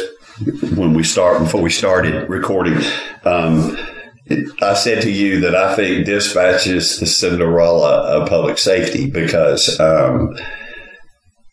when 0.75 0.95
we 0.95 1.03
start 1.03 1.39
before 1.41 1.61
we 1.61 1.69
started 1.69 2.31
recording. 2.31 2.79
Um, 3.27 3.77
I 4.63 4.73
said 4.75 5.03
to 5.03 5.11
you 5.11 5.41
that 5.41 5.55
I 5.55 5.75
think 5.77 6.07
dispatch 6.07 6.67
is 6.67 6.99
the 6.99 7.05
Cinderella 7.05 8.03
of 8.23 8.29
public 8.29 8.57
safety 8.57 9.11
because 9.11 9.79
um, 9.81 10.35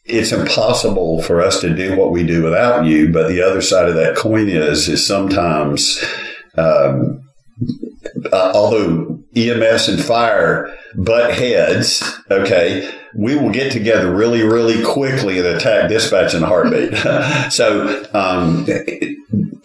it's 0.08 0.32
impossible 0.32 1.22
for 1.22 1.42
us 1.42 1.60
to 1.62 1.76
do 1.76 1.96
what 1.98 2.12
we 2.12 2.26
do 2.26 2.44
without 2.44 2.86
you. 2.86 3.12
But 3.12 3.28
the 3.28 3.42
other 3.42 3.62
side 3.62 3.90
of 3.90 3.96
that 3.96 4.16
coin 4.16 4.50
is 4.50 4.88
is 4.88 5.06
sometimes. 5.06 6.04
Um, 6.58 7.24
uh, 8.32 8.52
although 8.54 9.20
EMS 9.36 9.90
and 9.90 10.04
fire 10.04 10.76
butt 10.96 11.34
heads, 11.34 12.04
okay, 12.32 12.90
we 13.16 13.36
will 13.36 13.52
get 13.52 13.72
together 13.72 14.14
really, 14.14 14.44
really 14.44 14.84
quickly 14.84 15.40
and 15.40 15.48
attack 15.48 15.90
dispatch 15.90 16.34
in 16.34 16.44
a 16.44 16.48
heartbeat. 16.48 16.96
so, 17.52 18.06
um, 18.14 18.66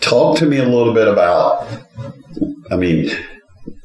talk 0.01 0.39
to 0.39 0.47
me 0.47 0.59
a 0.59 0.65
little 0.65 0.95
bit 0.95 1.09
about. 1.09 1.67
I 2.71 2.77
mean, 2.77 3.11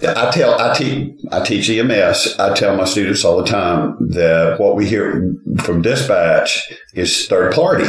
I 0.01 0.31
tell 0.31 0.59
I 0.59 0.75
teach 0.75 1.19
I 1.31 1.43
teach 1.43 1.69
EMS. 1.69 2.35
I 2.39 2.53
tell 2.53 2.75
my 2.75 2.85
students 2.85 3.23
all 3.25 3.37
the 3.37 3.49
time 3.49 3.95
that 4.09 4.59
what 4.59 4.75
we 4.75 4.87
hear 4.87 5.35
from 5.63 5.81
dispatch 5.81 6.71
is 6.93 7.27
third 7.27 7.53
party. 7.53 7.85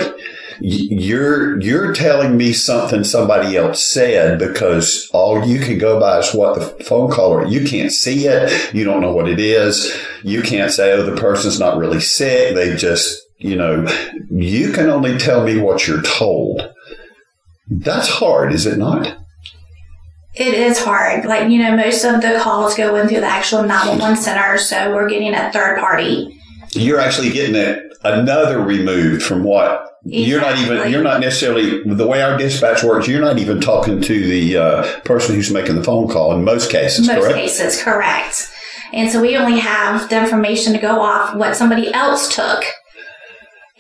You're 0.61 1.61
you're 1.61 1.95
telling 1.95 2.37
me 2.37 2.53
something 2.53 3.05
somebody 3.05 3.57
else 3.57 3.83
said 3.83 4.39
because 4.39 5.09
all 5.13 5.47
you 5.47 5.61
can 5.61 5.79
go 5.79 6.01
by 6.01 6.19
is 6.19 6.35
what 6.35 6.55
the 6.57 6.85
phone 6.85 7.11
caller 7.11 7.47
you 7.47 7.67
can't 7.67 7.93
see 7.93 8.27
it. 8.27 8.75
You 8.75 8.85
don't 8.85 9.01
know 9.01 9.13
what 9.13 9.29
it 9.29 9.39
is. 9.39 9.97
You 10.25 10.43
can't 10.43 10.73
say 10.73 10.93
oh 10.93 11.03
the 11.03 11.21
person's 11.21 11.61
not 11.61 11.79
really 11.79 12.01
sick. 12.01 12.55
They 12.55 12.75
just 12.75 13.23
you 13.39 13.55
know 13.55 13.87
you 14.31 14.73
can 14.73 14.89
only 14.91 15.17
tell 15.17 15.45
me 15.45 15.59
what 15.59 15.87
you're 15.87 16.03
told. 16.03 16.75
That's 17.71 18.09
hard 18.09 18.53
is 18.53 18.67
it 18.67 18.79
not 18.79 19.17
it 20.39 20.55
is 20.55 20.79
hard. 20.79 21.25
Like, 21.25 21.51
you 21.51 21.59
know, 21.59 21.77
most 21.77 22.05
of 22.05 22.21
the 22.21 22.39
calls 22.43 22.75
go 22.75 22.95
in 22.97 23.09
through 23.09 23.21
the 23.21 23.27
actual 23.27 23.63
911 23.63 24.17
center, 24.17 24.59
so 24.59 24.95
we're 24.95 25.09
getting 25.09 25.35
a 25.35 25.53
third 25.53 25.79
party. 25.79 26.41
You're 26.73 27.01
actually 27.01 27.31
getting 27.31 27.55
it 27.55 27.93
another 28.05 28.61
removed 28.61 29.23
from 29.23 29.43
what 29.43 29.89
Exactly. 30.05 30.31
You're 30.31 30.41
not 30.41 30.59
even. 30.59 30.93
You're 30.93 31.03
not 31.03 31.21
necessarily 31.21 31.83
the 31.83 32.07
way 32.07 32.23
our 32.23 32.39
dispatch 32.39 32.83
works. 32.83 33.09
You're 33.09 33.21
not 33.21 33.39
even 33.39 33.61
talking 33.61 34.01
to 34.01 34.27
the 34.27 34.57
uh, 34.57 35.01
person 35.01 35.35
who's 35.35 35.51
making 35.51 35.75
the 35.75 35.85
phone 35.85 36.09
call 36.09 36.33
in 36.33 36.45
most 36.45 36.71
cases. 36.71 37.07
Most 37.07 37.21
correct? 37.21 37.35
cases, 37.35 37.83
correct. 37.83 38.51
And 38.93 39.11
so 39.11 39.21
we 39.21 39.37
only 39.37 39.59
have 39.59 40.09
the 40.09 40.19
information 40.19 40.73
to 40.73 40.79
go 40.79 41.01
off 41.01 41.35
what 41.35 41.57
somebody 41.57 41.93
else 41.93 42.35
took 42.35 42.65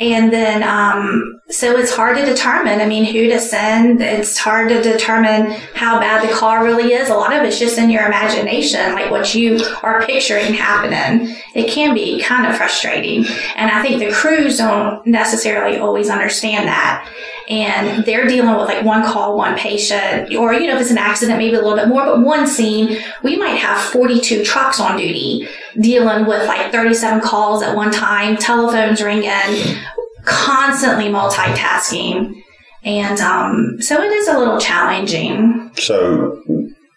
and 0.00 0.32
then, 0.32 0.62
um, 0.62 1.40
so 1.50 1.76
it's 1.76 1.94
hard 1.94 2.16
to 2.18 2.24
determine. 2.24 2.80
I 2.80 2.86
mean, 2.86 3.04
who 3.04 3.28
to 3.28 3.40
send. 3.40 4.00
It's 4.00 4.38
hard 4.38 4.68
to 4.68 4.80
determine 4.80 5.50
how 5.74 5.98
bad 5.98 6.28
the 6.28 6.32
car 6.32 6.62
really 6.62 6.92
is. 6.92 7.08
A 7.08 7.14
lot 7.14 7.34
of 7.34 7.42
it's 7.42 7.58
just 7.58 7.78
in 7.78 7.90
your 7.90 8.06
imagination, 8.06 8.92
like 8.92 9.10
what 9.10 9.34
you 9.34 9.58
are 9.82 10.04
picturing 10.06 10.54
happening. 10.54 11.34
It 11.54 11.68
can 11.70 11.94
be 11.94 12.22
kind 12.22 12.46
of 12.46 12.56
frustrating. 12.56 13.24
And 13.56 13.70
I 13.70 13.82
think 13.82 13.98
the 13.98 14.12
crews 14.12 14.58
don't 14.58 15.04
necessarily 15.04 15.78
always 15.78 16.10
understand 16.10 16.68
that. 16.68 17.10
And 17.48 18.04
they're 18.04 18.28
dealing 18.28 18.54
with 18.56 18.68
like 18.68 18.84
one 18.84 19.02
call, 19.02 19.36
one 19.36 19.56
patient, 19.56 20.34
or, 20.34 20.52
you 20.52 20.66
know, 20.66 20.76
if 20.76 20.82
it's 20.82 20.90
an 20.90 20.98
accident, 20.98 21.38
maybe 21.38 21.56
a 21.56 21.62
little 21.62 21.76
bit 21.76 21.88
more, 21.88 22.04
but 22.04 22.20
one 22.20 22.46
scene, 22.46 22.98
we 23.22 23.36
might 23.38 23.56
have 23.56 23.80
42 23.90 24.44
trucks 24.44 24.78
on 24.78 24.98
duty 24.98 25.48
dealing 25.80 26.26
with 26.26 26.46
like 26.46 26.72
37 26.72 27.20
calls 27.20 27.62
at 27.62 27.76
one 27.76 27.90
time, 27.90 28.36
telephones 28.36 29.02
ringing, 29.02 29.76
constantly 30.24 31.06
multitasking. 31.06 32.42
And 32.84 33.20
um, 33.20 33.80
so 33.80 34.00
it 34.00 34.12
is 34.12 34.28
a 34.28 34.38
little 34.38 34.58
challenging. 34.58 35.70
So 35.74 36.42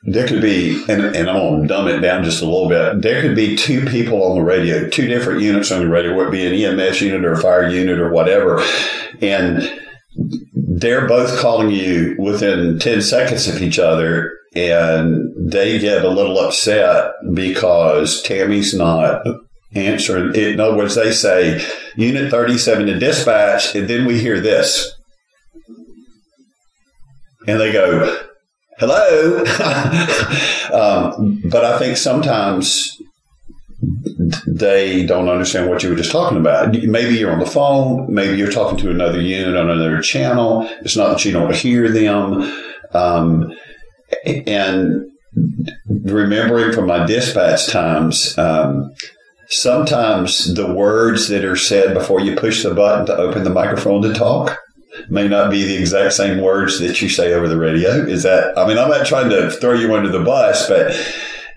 there 0.03 0.27
could 0.27 0.41
be, 0.41 0.83
and, 0.87 1.15
and 1.15 1.29
I'm 1.29 1.37
going 1.37 1.61
to 1.63 1.67
dumb 1.67 1.87
it 1.87 1.99
down 1.99 2.23
just 2.23 2.41
a 2.41 2.45
little 2.45 2.69
bit. 2.69 3.01
There 3.01 3.21
could 3.21 3.35
be 3.35 3.55
two 3.55 3.85
people 3.85 4.23
on 4.23 4.37
the 4.37 4.43
radio, 4.43 4.87
two 4.89 5.07
different 5.07 5.41
units 5.41 5.71
on 5.71 5.81
the 5.81 5.89
radio, 5.89 6.19
it 6.21 6.31
be 6.31 6.45
an 6.45 6.79
EMS 6.79 7.01
unit 7.01 7.25
or 7.25 7.33
a 7.33 7.41
fire 7.41 7.69
unit 7.69 7.99
or 7.99 8.11
whatever. 8.11 8.63
And 9.21 9.79
they're 10.53 11.07
both 11.07 11.39
calling 11.39 11.69
you 11.69 12.15
within 12.17 12.79
10 12.79 13.01
seconds 13.01 13.47
of 13.47 13.61
each 13.61 13.79
other 13.79 14.33
and 14.53 15.31
they 15.35 15.79
get 15.79 16.03
a 16.03 16.09
little 16.09 16.39
upset 16.39 17.13
because 17.33 18.21
Tammy's 18.21 18.73
not 18.73 19.25
answering. 19.73 20.35
In 20.35 20.59
other 20.59 20.75
words, 20.75 20.95
they 20.95 21.11
say 21.11 21.65
Unit 21.95 22.29
37 22.29 22.87
to 22.87 22.99
dispatch, 22.99 23.75
and 23.75 23.87
then 23.87 24.05
we 24.05 24.19
hear 24.19 24.39
this. 24.39 24.93
And 27.47 27.59
they 27.59 27.71
go, 27.71 28.19
hello. 28.77 29.37
um, 30.73 31.41
but 31.45 31.65
I 31.65 31.79
think 31.79 31.97
sometimes 31.97 33.01
they 34.45 35.05
don't 35.05 35.29
understand 35.29 35.69
what 35.69 35.81
you 35.81 35.89
were 35.89 35.95
just 35.95 36.11
talking 36.11 36.37
about. 36.37 36.73
Maybe 36.73 37.15
you're 37.15 37.31
on 37.31 37.39
the 37.39 37.45
phone, 37.45 38.13
maybe 38.13 38.37
you're 38.37 38.51
talking 38.51 38.77
to 38.79 38.91
another 38.91 39.19
unit 39.19 39.55
on 39.55 39.69
another 39.69 40.01
channel. 40.01 40.67
It's 40.81 40.97
not 40.97 41.09
that 41.09 41.25
you 41.25 41.31
don't 41.31 41.55
hear 41.55 41.89
them. 41.89 42.41
Um, 42.93 43.53
and 44.25 45.11
remembering 45.87 46.73
from 46.73 46.87
my 46.87 47.05
dispatch 47.05 47.67
times, 47.67 48.37
um, 48.37 48.93
sometimes 49.47 50.53
the 50.53 50.73
words 50.73 51.27
that 51.29 51.45
are 51.45 51.55
said 51.55 51.93
before 51.93 52.21
you 52.21 52.35
push 52.35 52.63
the 52.63 52.73
button 52.73 53.05
to 53.05 53.15
open 53.15 53.43
the 53.43 53.49
microphone 53.49 54.01
to 54.01 54.13
talk 54.13 54.57
may 55.09 55.27
not 55.27 55.49
be 55.49 55.63
the 55.63 55.77
exact 55.77 56.13
same 56.13 56.41
words 56.41 56.79
that 56.79 57.01
you 57.01 57.09
say 57.09 57.33
over 57.33 57.47
the 57.47 57.57
radio. 57.57 57.91
Is 57.91 58.23
that, 58.23 58.57
I 58.57 58.67
mean, 58.67 58.77
I'm 58.77 58.89
not 58.89 59.05
trying 59.05 59.29
to 59.29 59.49
throw 59.49 59.73
you 59.73 59.93
under 59.95 60.09
the 60.09 60.23
bus, 60.23 60.67
but 60.67 60.91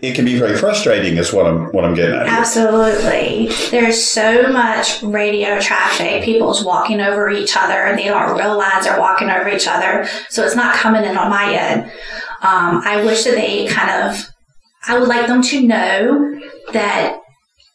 it 0.01 0.15
can 0.15 0.25
be 0.25 0.39
very 0.39 0.57
frustrating 0.57 1.17
is 1.17 1.33
what 1.33 1.47
I'm 1.47 1.67
what 1.73 1.85
I'm 1.85 1.95
getting 1.95 2.15
at. 2.15 2.27
Absolutely. 2.27 3.49
There's 3.71 4.03
so 4.03 4.53
much 4.53 5.03
radio 5.03 5.59
traffic. 5.61 6.25
People's 6.25 6.65
walking 6.65 7.01
over 7.01 7.31
each 7.31 7.57
other 7.57 7.85
and 7.85 7.99
they 7.99 8.05
don't 8.05 8.37
realize 8.37 8.85
they're 8.85 9.01
walking 9.01 9.31
over 9.31 9.49
each 9.49 9.67
other. 9.67 10.07
So 10.29 10.45
it's 10.45 10.57
not 10.57 10.75
coming 10.77 11.05
in 11.05 11.17
on 11.17 11.31
my 11.31 11.53
end. 11.53 11.91
Um, 12.45 12.83
I 12.85 13.03
wish 13.03 13.25
that 13.25 13.37
they 13.37 13.67
kind 13.69 13.91
of, 13.91 14.31
I 14.87 14.99
would 14.99 15.09
like 15.09 15.27
them 15.29 15.43
to 15.43 15.63
know 15.63 16.41
that 16.75 17.19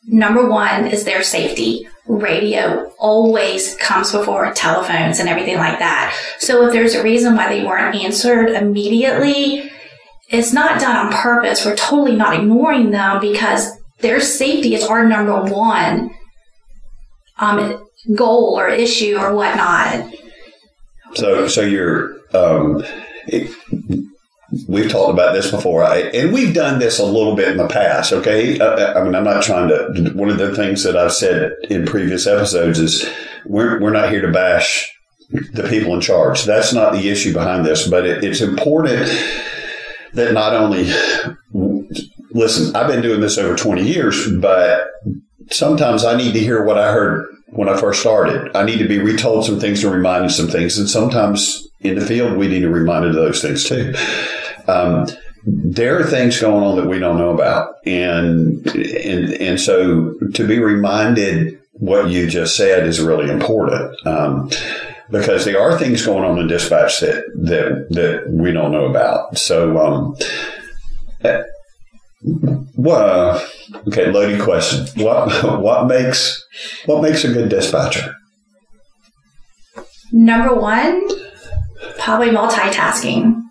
number 0.07 0.47
one 0.47 0.85
is 0.85 1.05
their 1.05 1.23
safety. 1.23 1.88
Radio 2.05 2.91
always 2.99 3.75
comes 3.77 4.11
before 4.11 4.53
telephones 4.53 5.19
and 5.19 5.27
everything 5.27 5.57
like 5.57 5.79
that. 5.79 6.15
So 6.38 6.67
if 6.67 6.73
there's 6.73 6.93
a 6.93 7.03
reason 7.03 7.35
why 7.35 7.49
they 7.49 7.65
weren't 7.65 7.95
answered 7.95 8.49
immediately, 8.49 9.71
it's 10.29 10.53
not 10.53 10.79
done 10.79 10.95
on 10.95 11.13
purpose. 11.13 11.65
We're 11.65 11.75
totally 11.75 12.15
not 12.15 12.39
ignoring 12.39 12.91
them 12.91 13.19
because 13.19 13.71
their 13.99 14.19
safety 14.21 14.75
is 14.75 14.83
our 14.83 15.07
number 15.07 15.41
one 15.51 16.11
um, 17.39 17.88
goal 18.15 18.59
or 18.59 18.69
issue 18.69 19.17
or 19.17 19.33
whatnot. 19.33 20.13
So, 21.15 21.47
so 21.47 21.61
you're 21.61 22.17
um, 22.35 22.83
we've 24.68 24.89
talked 24.89 25.12
about 25.12 25.34
this 25.34 25.51
before, 25.51 25.84
I, 25.84 26.00
and 26.00 26.34
we've 26.34 26.53
done 26.53 26.79
this 26.79 27.00
a 27.00 27.06
little 27.06 27.36
bit 27.36 27.50
in 27.50 27.58
the 27.58 27.68
past. 27.68 28.12
Okay, 28.12 28.60
I, 28.60 28.94
I, 28.94 29.03
mean, 29.03 29.15
I'm 29.15 29.24
not 29.24 29.44
trying 29.44 29.70
to. 29.70 30.12
One 30.13 30.29
of 30.29 30.38
the 30.38 30.56
things 30.56 30.84
that 30.84 30.98
I've 30.98 31.13
said 31.13 31.53
in 31.70 31.86
previous 31.86 32.27
episodes 32.27 32.79
is 32.79 33.10
we're 33.46 33.79
we're 33.79 33.91
not 33.91 34.10
here 34.10 34.22
to 34.22 34.32
bash 34.32 34.91
the 35.29 35.68
people 35.70 35.94
in 35.94 36.01
charge. 36.01 36.46
That's 36.46 36.74
not 36.74 36.94
the 36.94 37.10
issue 37.10 37.34
behind 37.34 37.65
this, 37.65 37.88
but 37.88 38.06
it, 38.06 38.24
it's 38.24 38.41
important 38.41 39.08
that 40.13 40.34
not 40.34 40.56
only 40.56 40.91
listen. 42.32 42.75
I've 42.75 42.88
been 42.88 43.01
doing 43.01 43.22
this 43.22 43.38
over 43.38 43.56
20 43.56 43.84
years, 43.84 44.32
but 44.38 44.88
sometimes 45.51 46.03
I 46.03 46.18
need 46.18 46.34
to 46.34 46.39
hear 46.39 46.63
what 46.63 46.77
I 46.77 46.91
heard 46.91 47.27
when 47.48 47.70
I 47.70 47.77
first 47.77 48.01
started. 48.01 48.56
I 48.56 48.63
need 48.63 48.79
to 48.79 48.88
be 48.88 49.00
retold 49.00 49.46
some 49.46 49.60
things 49.60 49.84
and 49.84 49.94
reminded 49.94 50.32
some 50.32 50.48
things, 50.48 50.77
and 50.79 50.89
sometimes 50.89 51.68
in 51.82 51.96
the 51.96 52.06
field 52.06 52.36
we 52.36 52.48
need 52.48 52.62
to 52.62 52.70
remind 52.70 53.06
of 53.06 53.13
those 53.13 53.41
things 53.41 53.63
too 53.63 53.94
um, 54.69 55.07
there 55.45 55.99
are 55.99 56.03
things 56.03 56.39
going 56.39 56.63
on 56.63 56.75
that 56.77 56.88
we 56.88 56.99
don't 56.99 57.17
know 57.17 57.31
about, 57.31 57.75
and 57.85 58.65
and 58.67 59.33
and 59.33 59.59
so 59.59 60.13
to 60.33 60.47
be 60.47 60.59
reminded 60.59 61.59
what 61.73 62.09
you 62.09 62.27
just 62.27 62.55
said 62.55 62.85
is 62.85 62.99
really 62.99 63.31
important. 63.31 63.95
Um, 64.05 64.49
because 65.11 65.45
there 65.45 65.59
are 65.59 65.77
things 65.77 66.05
going 66.05 66.23
on 66.23 66.38
in 66.38 66.47
dispatch 66.47 66.99
that 66.99 67.23
that 67.35 67.88
that 67.89 68.29
we 68.29 68.51
don't 68.51 68.71
know 68.71 68.85
about. 68.85 69.38
So, 69.38 69.77
um, 69.77 70.17
uh, 71.23 71.43
well, 72.75 73.43
okay, 73.88 74.11
loaded 74.11 74.41
question. 74.41 74.88
What 75.03 75.61
what 75.61 75.88
makes 75.88 76.45
what 76.85 77.01
makes 77.01 77.23
a 77.23 77.33
good 77.33 77.49
dispatcher? 77.49 78.15
Number 80.11 80.53
one, 80.55 81.07
probably 81.99 82.29
multitasking 82.29 83.49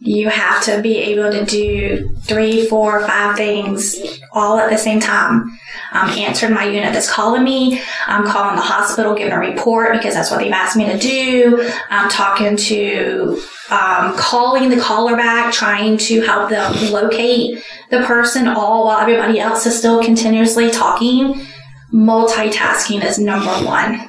you 0.00 0.28
have 0.28 0.62
to 0.64 0.80
be 0.80 0.96
able 0.98 1.30
to 1.30 1.44
do 1.44 2.08
three, 2.22 2.66
four, 2.66 3.00
five 3.00 3.36
things 3.36 3.96
all 4.32 4.58
at 4.58 4.70
the 4.70 4.78
same 4.78 5.00
time. 5.00 5.58
I'm 5.90 6.16
answering 6.16 6.54
my 6.54 6.66
unit 6.66 6.92
that's 6.92 7.10
calling 7.10 7.42
me. 7.42 7.82
I'm 8.06 8.24
calling 8.24 8.54
the 8.54 8.62
hospital, 8.62 9.14
giving 9.14 9.32
a 9.32 9.38
report 9.38 9.94
because 9.94 10.14
that's 10.14 10.30
what 10.30 10.38
they've 10.38 10.52
asked 10.52 10.76
me 10.76 10.86
to 10.86 10.98
do. 10.98 11.68
I'm 11.90 12.08
talking 12.10 12.56
to, 12.56 13.42
um, 13.70 14.16
calling 14.16 14.68
the 14.68 14.80
caller 14.80 15.16
back, 15.16 15.52
trying 15.52 15.96
to 15.98 16.20
help 16.20 16.50
them 16.50 16.92
locate 16.92 17.64
the 17.90 18.02
person 18.02 18.46
all 18.46 18.84
while 18.84 19.00
everybody 19.00 19.40
else 19.40 19.66
is 19.66 19.76
still 19.76 20.02
continuously 20.02 20.70
talking. 20.70 21.44
Multitasking 21.92 23.04
is 23.04 23.18
number 23.18 23.50
one. 23.64 24.08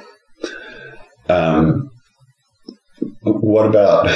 Um, 1.28 1.89
what 3.22 3.66
about 3.66 4.06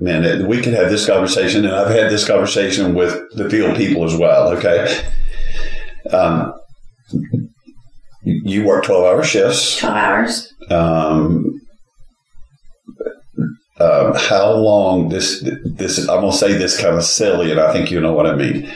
man, 0.00 0.46
we 0.46 0.60
could 0.60 0.72
have 0.74 0.90
this 0.90 1.06
conversation, 1.06 1.64
and 1.64 1.74
I've 1.74 1.94
had 1.94 2.10
this 2.10 2.26
conversation 2.26 2.94
with 2.94 3.22
the 3.36 3.48
field 3.50 3.76
people 3.76 4.04
as 4.04 4.16
well. 4.16 4.48
Okay, 4.56 5.04
um, 6.10 6.54
you 8.22 8.64
work 8.64 8.84
twelve 8.84 9.04
hour 9.04 9.22
shifts. 9.22 9.78
12 9.78 9.96
hours. 9.96 10.54
Um, 10.70 11.60
um, 13.78 14.14
how 14.14 14.52
long 14.52 15.08
this 15.08 15.40
this 15.64 15.98
I'm 15.98 16.20
gonna 16.20 16.32
say 16.32 16.54
this 16.54 16.80
kind 16.80 16.96
of 16.96 17.04
silly, 17.04 17.50
and 17.50 17.60
I 17.60 17.72
think 17.72 17.90
you 17.90 18.00
know 18.00 18.12
what 18.12 18.26
I 18.26 18.34
mean. 18.34 18.70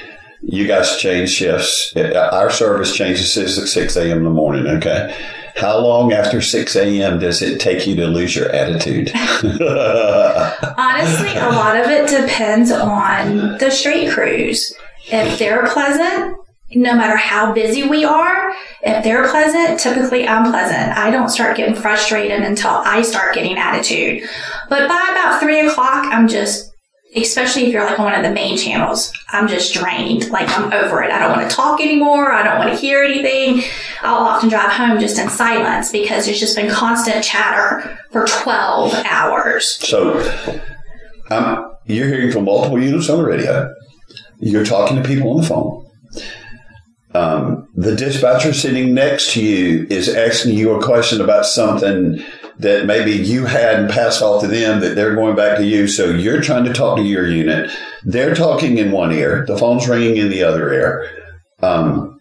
You 0.46 0.66
guys 0.66 0.98
change 0.98 1.30
shifts. 1.30 1.96
Our 1.96 2.50
service 2.50 2.94
changes 2.94 3.36
at 3.38 3.48
six 3.68 3.96
a.m. 3.96 4.18
in 4.18 4.24
the 4.24 4.30
morning. 4.30 4.66
Okay. 4.66 5.14
How 5.56 5.78
long 5.78 6.12
after 6.12 6.40
6 6.40 6.76
a.m. 6.76 7.20
does 7.20 7.40
it 7.40 7.60
take 7.60 7.86
you 7.86 7.94
to 7.96 8.06
lose 8.06 8.34
your 8.34 8.50
attitude? 8.50 9.10
Honestly, 9.14 11.36
a 11.36 11.50
lot 11.50 11.76
of 11.76 11.88
it 11.88 12.08
depends 12.08 12.72
on 12.72 13.58
the 13.58 13.70
street 13.70 14.10
crews. 14.10 14.74
If 15.06 15.38
they're 15.38 15.66
pleasant, 15.68 16.36
no 16.74 16.94
matter 16.94 17.16
how 17.16 17.52
busy 17.52 17.84
we 17.84 18.04
are, 18.04 18.52
if 18.82 19.04
they're 19.04 19.28
pleasant, 19.28 19.78
typically 19.78 20.26
I'm 20.26 20.50
pleasant. 20.50 20.96
I 20.98 21.10
don't 21.10 21.28
start 21.28 21.56
getting 21.56 21.76
frustrated 21.76 22.42
until 22.42 22.70
I 22.70 23.02
start 23.02 23.34
getting 23.34 23.56
attitude. 23.56 24.28
But 24.68 24.88
by 24.88 25.08
about 25.12 25.40
three 25.40 25.66
o'clock, 25.66 26.12
I'm 26.12 26.26
just, 26.26 26.73
especially 27.16 27.66
if 27.66 27.72
you're 27.72 27.84
like 27.84 27.98
on 27.98 28.06
one 28.06 28.14
of 28.14 28.22
the 28.22 28.30
main 28.30 28.56
channels, 28.56 29.12
I'm 29.28 29.46
just 29.46 29.72
drained. 29.72 30.30
Like 30.30 30.48
I'm 30.48 30.72
over 30.72 31.02
it. 31.02 31.10
I 31.10 31.18
don't 31.18 31.36
want 31.36 31.48
to 31.48 31.54
talk 31.54 31.80
anymore. 31.80 32.32
I 32.32 32.42
don't 32.42 32.58
want 32.58 32.70
to 32.70 32.76
hear 32.76 33.04
anything. 33.04 33.62
I'll 34.02 34.24
often 34.24 34.48
drive 34.48 34.72
home 34.72 34.98
just 34.98 35.18
in 35.18 35.28
silence 35.28 35.92
because 35.92 36.26
there's 36.26 36.40
just 36.40 36.56
been 36.56 36.70
constant 36.70 37.24
chatter 37.24 37.98
for 38.10 38.26
12 38.26 38.94
hours. 39.04 39.76
So, 39.76 40.18
um, 41.30 41.72
you're 41.86 42.08
hearing 42.08 42.32
from 42.32 42.44
multiple 42.44 42.82
units 42.82 43.08
on 43.08 43.18
the 43.18 43.24
radio. 43.24 43.72
You're 44.40 44.64
talking 44.64 45.00
to 45.00 45.08
people 45.08 45.30
on 45.30 45.40
the 45.40 45.46
phone. 45.46 45.86
Um, 47.14 47.68
the 47.76 47.94
dispatcher 47.94 48.52
sitting 48.52 48.92
next 48.92 49.32
to 49.34 49.42
you 49.42 49.86
is 49.88 50.08
asking 50.08 50.54
you 50.54 50.72
a 50.72 50.82
question 50.82 51.20
about 51.20 51.46
something 51.46 52.24
that 52.58 52.86
maybe 52.86 53.12
you 53.12 53.46
had 53.46 53.80
and 53.80 53.90
passed 53.90 54.22
off 54.22 54.42
to 54.42 54.46
them 54.46 54.80
that 54.80 54.94
they're 54.94 55.14
going 55.14 55.36
back 55.36 55.58
to 55.58 55.64
you. 55.64 55.88
So 55.88 56.10
you're 56.10 56.40
trying 56.40 56.64
to 56.64 56.72
talk 56.72 56.96
to 56.96 57.02
your 57.02 57.28
unit. 57.28 57.70
They're 58.04 58.34
talking 58.34 58.78
in 58.78 58.92
one 58.92 59.12
ear. 59.12 59.44
The 59.46 59.58
phone's 59.58 59.88
ringing 59.88 60.16
in 60.16 60.28
the 60.28 60.42
other 60.42 60.72
ear. 60.72 61.10
Um, 61.62 62.20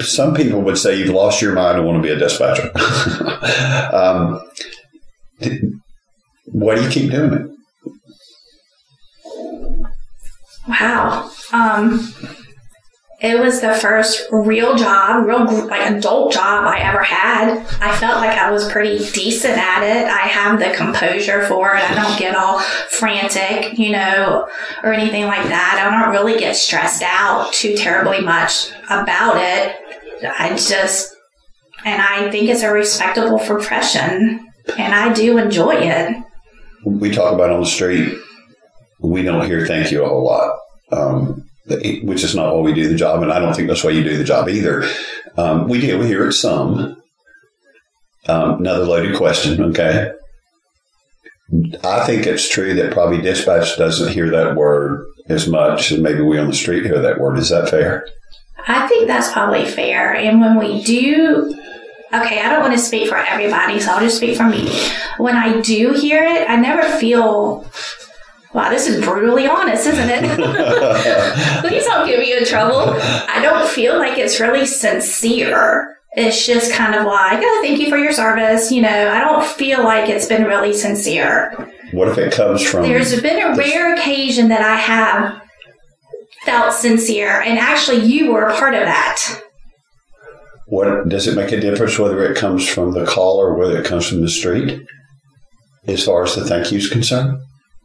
some 0.00 0.34
people 0.34 0.60
would 0.62 0.78
say 0.78 0.98
you've 0.98 1.14
lost 1.14 1.40
your 1.40 1.52
mind 1.54 1.78
and 1.78 1.86
want 1.86 2.02
to 2.02 2.06
be 2.06 2.12
a 2.12 2.18
dispatcher. 2.18 2.70
um, 3.94 4.40
why 6.46 6.74
do 6.74 6.82
you 6.82 6.90
keep 6.90 7.10
doing 7.10 7.32
it? 7.32 7.48
Wow. 10.68 11.30
Um, 11.52 12.12
it 13.22 13.38
was 13.38 13.60
the 13.60 13.72
first 13.74 14.26
real 14.32 14.74
job, 14.74 15.24
real 15.24 15.44
like 15.68 15.88
adult 15.88 16.32
job 16.32 16.64
I 16.66 16.80
ever 16.80 17.02
had. 17.04 17.58
I 17.80 17.96
felt 17.96 18.16
like 18.16 18.36
I 18.36 18.50
was 18.50 18.70
pretty 18.70 18.98
decent 19.12 19.56
at 19.56 19.84
it. 19.84 20.08
I 20.08 20.26
have 20.26 20.58
the 20.58 20.74
composure 20.76 21.46
for 21.46 21.76
it. 21.76 21.88
I 21.88 21.94
don't 21.94 22.18
get 22.18 22.34
all 22.34 22.58
frantic, 22.58 23.78
you 23.78 23.92
know, 23.92 24.48
or 24.82 24.92
anything 24.92 25.26
like 25.26 25.46
that. 25.48 25.78
I 25.78 26.02
don't 26.02 26.10
really 26.10 26.36
get 26.36 26.56
stressed 26.56 27.02
out 27.04 27.52
too 27.52 27.76
terribly 27.76 28.20
much 28.20 28.72
about 28.86 29.36
it. 29.36 29.76
I 30.24 30.56
just, 30.56 31.14
and 31.84 32.02
I 32.02 32.28
think 32.32 32.48
it's 32.48 32.62
a 32.62 32.72
respectable 32.72 33.38
profession, 33.38 34.48
and 34.78 34.94
I 34.94 35.12
do 35.12 35.38
enjoy 35.38 35.74
it. 35.76 36.16
we 36.84 37.12
talk 37.12 37.34
about 37.34 37.50
on 37.50 37.60
the 37.60 37.66
street, 37.66 38.18
we 38.98 39.22
don't 39.22 39.46
hear 39.46 39.64
thank 39.64 39.92
you 39.92 40.04
a 40.04 40.08
whole 40.08 40.24
lot, 40.24 40.58
um, 40.90 41.41
which 41.66 42.24
is 42.24 42.34
not 42.34 42.54
why 42.54 42.60
we 42.60 42.74
do 42.74 42.88
the 42.88 42.96
job, 42.96 43.22
and 43.22 43.32
I 43.32 43.38
don't 43.38 43.54
think 43.54 43.68
that's 43.68 43.84
why 43.84 43.90
you 43.90 44.02
do 44.02 44.16
the 44.16 44.24
job 44.24 44.48
either. 44.48 44.84
Um, 45.36 45.68
we 45.68 45.80
do, 45.80 45.98
we 45.98 46.06
hear 46.06 46.28
it 46.28 46.32
some. 46.32 47.00
Um, 48.28 48.60
another 48.60 48.84
loaded 48.84 49.16
question, 49.16 49.62
okay? 49.64 50.12
I 51.84 52.06
think 52.06 52.26
it's 52.26 52.48
true 52.48 52.74
that 52.74 52.92
probably 52.92 53.20
dispatch 53.20 53.76
doesn't 53.76 54.12
hear 54.12 54.30
that 54.30 54.56
word 54.56 55.06
as 55.28 55.46
much 55.46 55.92
as 55.92 56.00
maybe 56.00 56.20
we 56.20 56.38
on 56.38 56.46
the 56.48 56.54
street 56.54 56.84
hear 56.84 57.00
that 57.00 57.20
word. 57.20 57.38
Is 57.38 57.50
that 57.50 57.68
fair? 57.68 58.06
I 58.66 58.86
think 58.86 59.06
that's 59.06 59.32
probably 59.32 59.66
fair. 59.66 60.14
And 60.14 60.40
when 60.40 60.56
we 60.56 60.82
do, 60.82 61.54
okay, 62.12 62.40
I 62.40 62.48
don't 62.48 62.60
want 62.60 62.74
to 62.74 62.78
speak 62.78 63.08
for 63.08 63.16
everybody, 63.16 63.80
so 63.80 63.92
I'll 63.92 64.00
just 64.00 64.16
speak 64.16 64.36
for 64.36 64.48
me. 64.48 64.72
When 65.18 65.36
I 65.36 65.60
do 65.60 65.92
hear 65.92 66.22
it, 66.22 66.48
I 66.48 66.56
never 66.56 66.82
feel, 66.98 67.66
wow, 68.54 68.70
this 68.70 68.86
is 68.86 69.04
brutally 69.04 69.46
honest, 69.46 69.86
isn't 69.86 70.08
it? 70.10 70.22
Please 71.60 71.84
don't 71.84 72.06
get 72.06 72.18
me 72.18 72.36
in 72.36 72.44
trouble. 72.44 72.94
I 73.00 73.40
don't 73.42 73.68
feel 73.68 73.98
like 73.98 74.18
it's 74.18 74.40
really 74.40 74.66
sincere. 74.66 75.96
It's 76.14 76.46
just 76.46 76.72
kind 76.72 76.94
of 76.94 77.06
like, 77.06 77.40
oh, 77.42 77.60
thank 77.62 77.80
you 77.80 77.88
for 77.88 77.96
your 77.96 78.12
service. 78.12 78.70
You 78.70 78.82
know, 78.82 79.10
I 79.10 79.20
don't 79.20 79.44
feel 79.44 79.82
like 79.82 80.10
it's 80.10 80.26
been 80.26 80.44
really 80.44 80.74
sincere. 80.74 81.52
What 81.92 82.08
if 82.08 82.18
it 82.18 82.32
comes 82.32 82.62
from? 82.62 82.82
There's 82.82 83.20
been 83.20 83.42
a 83.42 83.56
rare 83.56 83.94
occasion 83.94 84.48
that 84.48 84.60
I 84.60 84.76
have 84.76 85.42
felt 86.44 86.74
sincere, 86.74 87.40
and 87.40 87.58
actually, 87.58 88.04
you 88.04 88.32
were 88.32 88.46
a 88.46 88.54
part 88.56 88.74
of 88.74 88.82
that. 88.82 89.42
What 90.66 91.08
does 91.08 91.26
it 91.26 91.36
make 91.36 91.52
a 91.52 91.60
difference 91.60 91.98
whether 91.98 92.22
it 92.24 92.36
comes 92.36 92.66
from 92.66 92.92
the 92.92 93.04
call 93.04 93.38
or 93.38 93.54
whether 93.54 93.78
it 93.78 93.86
comes 93.86 94.08
from 94.08 94.22
the 94.22 94.28
street, 94.28 94.80
as 95.86 96.04
far 96.04 96.24
as 96.24 96.34
the 96.34 96.44
thank 96.44 96.72
you 96.72 96.78
is 96.78 96.88
concerned? 96.88 97.38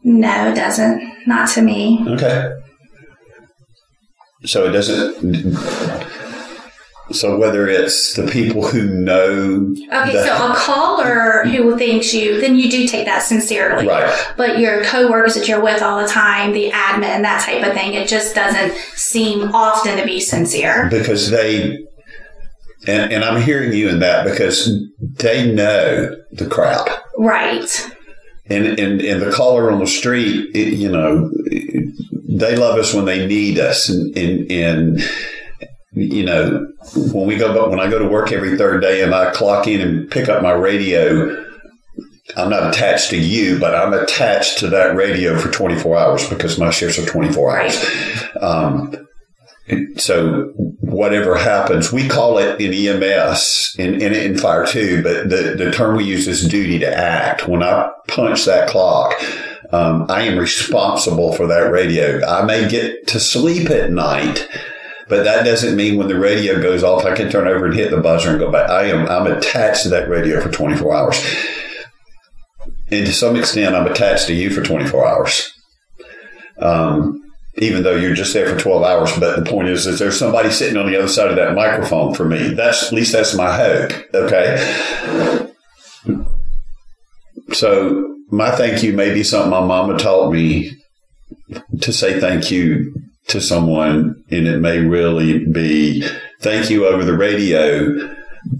No, 0.04 0.48
it 0.50 0.54
doesn't. 0.54 1.26
Not 1.26 1.48
to 1.50 1.62
me. 1.62 2.04
Okay. 2.06 2.50
So 4.44 4.66
it 4.66 4.70
doesn't. 4.72 5.54
So 7.10 7.38
whether 7.38 7.66
it's 7.66 8.12
the 8.14 8.26
people 8.26 8.66
who 8.68 8.82
know, 8.84 9.74
Okay, 9.92 10.12
the- 10.12 10.24
so 10.26 10.52
a 10.52 10.54
caller 10.54 11.42
who 11.46 11.76
thinks 11.78 12.12
you, 12.12 12.38
then 12.40 12.54
you 12.56 12.70
do 12.70 12.86
take 12.86 13.06
that 13.06 13.22
sincerely. 13.22 13.86
right? 13.86 14.32
But 14.36 14.58
your 14.58 14.84
coworkers 14.84 15.34
that 15.34 15.48
you're 15.48 15.62
with 15.62 15.80
all 15.82 16.00
the 16.02 16.08
time, 16.08 16.52
the 16.52 16.70
admin, 16.70 17.04
and 17.04 17.24
that 17.24 17.44
type 17.46 17.66
of 17.66 17.72
thing, 17.72 17.94
it 17.94 18.08
just 18.08 18.34
doesn't 18.34 18.74
seem 18.94 19.54
often 19.54 19.96
to 19.96 20.04
be 20.04 20.20
sincere. 20.20 20.86
Because 20.90 21.30
they, 21.30 21.78
and, 22.86 23.10
and 23.12 23.24
I'm 23.24 23.40
hearing 23.40 23.72
you 23.72 23.88
in 23.88 24.00
that 24.00 24.24
because 24.26 24.70
they 25.00 25.50
know 25.50 26.14
the 26.32 26.46
crowd. 26.46 26.90
Right. 27.16 27.90
And, 28.50 28.78
and, 28.78 29.00
and 29.00 29.22
the 29.22 29.30
caller 29.30 29.70
on 29.70 29.78
the 29.78 29.86
street, 29.86 30.54
it, 30.54 30.74
you 30.74 30.90
know, 30.90 31.30
they 32.28 32.56
love 32.56 32.78
us 32.78 32.94
when 32.94 33.04
they 33.04 33.26
need 33.26 33.58
us. 33.58 33.88
And, 33.88 34.16
and, 34.16 34.50
and, 34.50 35.10
you 35.92 36.24
know, 36.24 36.72
when 37.12 37.26
we 37.26 37.36
go, 37.36 37.68
when 37.68 37.80
I 37.80 37.90
go 37.90 37.98
to 37.98 38.08
work 38.08 38.32
every 38.32 38.56
third 38.56 38.80
day 38.80 39.02
and 39.02 39.14
I 39.14 39.32
clock 39.32 39.66
in 39.66 39.80
and 39.80 40.10
pick 40.10 40.28
up 40.28 40.42
my 40.42 40.52
radio, 40.52 41.44
I'm 42.36 42.50
not 42.50 42.72
attached 42.72 43.10
to 43.10 43.18
you, 43.18 43.58
but 43.58 43.74
I'm 43.74 43.92
attached 43.92 44.58
to 44.58 44.68
that 44.68 44.94
radio 44.96 45.38
for 45.38 45.50
24 45.50 45.96
hours 45.96 46.28
because 46.28 46.58
my 46.58 46.70
shifts 46.70 46.98
are 46.98 47.06
24 47.06 47.58
hours. 47.58 47.84
Um, 48.40 49.07
so 49.96 50.52
whatever 50.80 51.36
happens, 51.36 51.92
we 51.92 52.08
call 52.08 52.38
it 52.38 52.60
in 52.60 52.72
EMS 52.72 53.76
and 53.78 54.02
in, 54.02 54.14
in, 54.14 54.38
fire 54.38 54.66
too, 54.66 55.02
but 55.02 55.28
the, 55.28 55.54
the 55.56 55.70
term 55.70 55.96
we 55.96 56.04
use 56.04 56.26
is 56.26 56.46
duty 56.48 56.78
to 56.78 56.96
act. 56.96 57.46
When 57.46 57.62
I 57.62 57.90
punch 58.06 58.44
that 58.46 58.68
clock, 58.68 59.14
um, 59.70 60.06
I 60.08 60.22
am 60.22 60.38
responsible 60.38 61.34
for 61.34 61.46
that 61.46 61.70
radio. 61.70 62.24
I 62.26 62.44
may 62.44 62.68
get 62.68 63.06
to 63.08 63.20
sleep 63.20 63.68
at 63.70 63.90
night, 63.90 64.48
but 65.08 65.24
that 65.24 65.44
doesn't 65.44 65.76
mean 65.76 65.96
when 65.96 66.08
the 66.08 66.18
radio 66.18 66.60
goes 66.60 66.82
off, 66.82 67.04
I 67.04 67.14
can 67.14 67.30
turn 67.30 67.46
over 67.46 67.66
and 67.66 67.74
hit 67.74 67.90
the 67.90 68.00
buzzer 68.00 68.30
and 68.30 68.38
go 68.38 68.50
back. 68.50 68.70
I 68.70 68.84
am 68.86 69.06
I'm 69.08 69.26
attached 69.26 69.82
to 69.82 69.90
that 69.90 70.08
radio 70.08 70.40
for 70.40 70.50
24 70.50 70.94
hours, 70.94 71.22
and 72.90 73.06
to 73.06 73.12
some 73.12 73.36
extent, 73.36 73.74
I'm 73.74 73.86
attached 73.86 74.26
to 74.28 74.34
you 74.34 74.50
for 74.50 74.62
24 74.62 75.06
hours. 75.06 75.52
Um, 76.58 77.27
even 77.58 77.82
though 77.82 77.96
you're 77.96 78.14
just 78.14 78.32
there 78.32 78.48
for 78.48 78.58
12 78.58 78.82
hours. 78.82 79.18
But 79.18 79.44
the 79.44 79.50
point 79.50 79.68
is, 79.68 79.86
is 79.86 79.98
there's 79.98 80.18
somebody 80.18 80.50
sitting 80.50 80.76
on 80.76 80.86
the 80.86 80.96
other 80.96 81.08
side 81.08 81.30
of 81.30 81.36
that 81.36 81.54
microphone 81.54 82.14
for 82.14 82.24
me. 82.24 82.54
That's 82.54 82.88
at 82.88 82.92
least 82.92 83.12
that's 83.12 83.34
my 83.34 83.56
hope. 83.56 83.92
Okay. 84.14 85.54
So 87.52 88.16
my 88.30 88.50
thank 88.50 88.82
you 88.82 88.92
may 88.92 89.12
be 89.14 89.22
something 89.22 89.50
my 89.50 89.64
mama 89.64 89.98
taught 89.98 90.32
me 90.32 90.72
to 91.80 91.92
say 91.92 92.20
thank 92.20 92.50
you 92.50 92.94
to 93.28 93.40
someone, 93.40 94.22
and 94.30 94.46
it 94.46 94.58
may 94.58 94.78
really 94.78 95.44
be 95.46 96.06
thank 96.40 96.70
you 96.70 96.86
over 96.86 97.04
the 97.04 97.16
radio. 97.16 98.14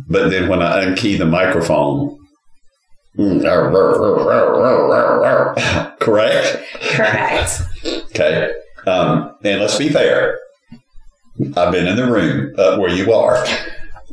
But 0.09 0.31
then 0.31 0.49
when 0.49 0.63
I 0.63 0.85
unkey 0.85 1.17
the 1.17 1.27
microphone, 1.27 2.19
mm, 3.17 3.43
correct? 6.01 6.65
Correct. 6.81 7.63
Okay. 8.11 8.53
Um, 8.89 9.35
and 9.45 9.61
let's 9.61 9.77
be 9.79 9.89
fair. 9.89 10.39
I've 11.57 11.73
been 11.73 11.87
in 11.87 11.97
the 11.97 12.11
room 12.11 12.55
uh, 12.59 12.79
where 12.79 12.91
you 12.91 13.13
are. 13.13 13.45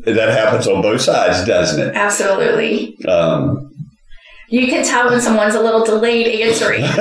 That 0.06 0.30
happens 0.30 0.68
on 0.68 0.82
both 0.82 1.02
sides, 1.02 1.46
doesn't 1.48 1.82
it? 1.90 1.96
Absolutely. 1.96 3.04
Um, 3.06 3.72
You 4.50 4.68
can 4.68 4.86
tell 4.86 5.10
when 5.10 5.20
someone's 5.22 5.56
a 5.56 5.62
little 5.62 5.84
delayed 5.84 6.28
answering. 6.42 6.82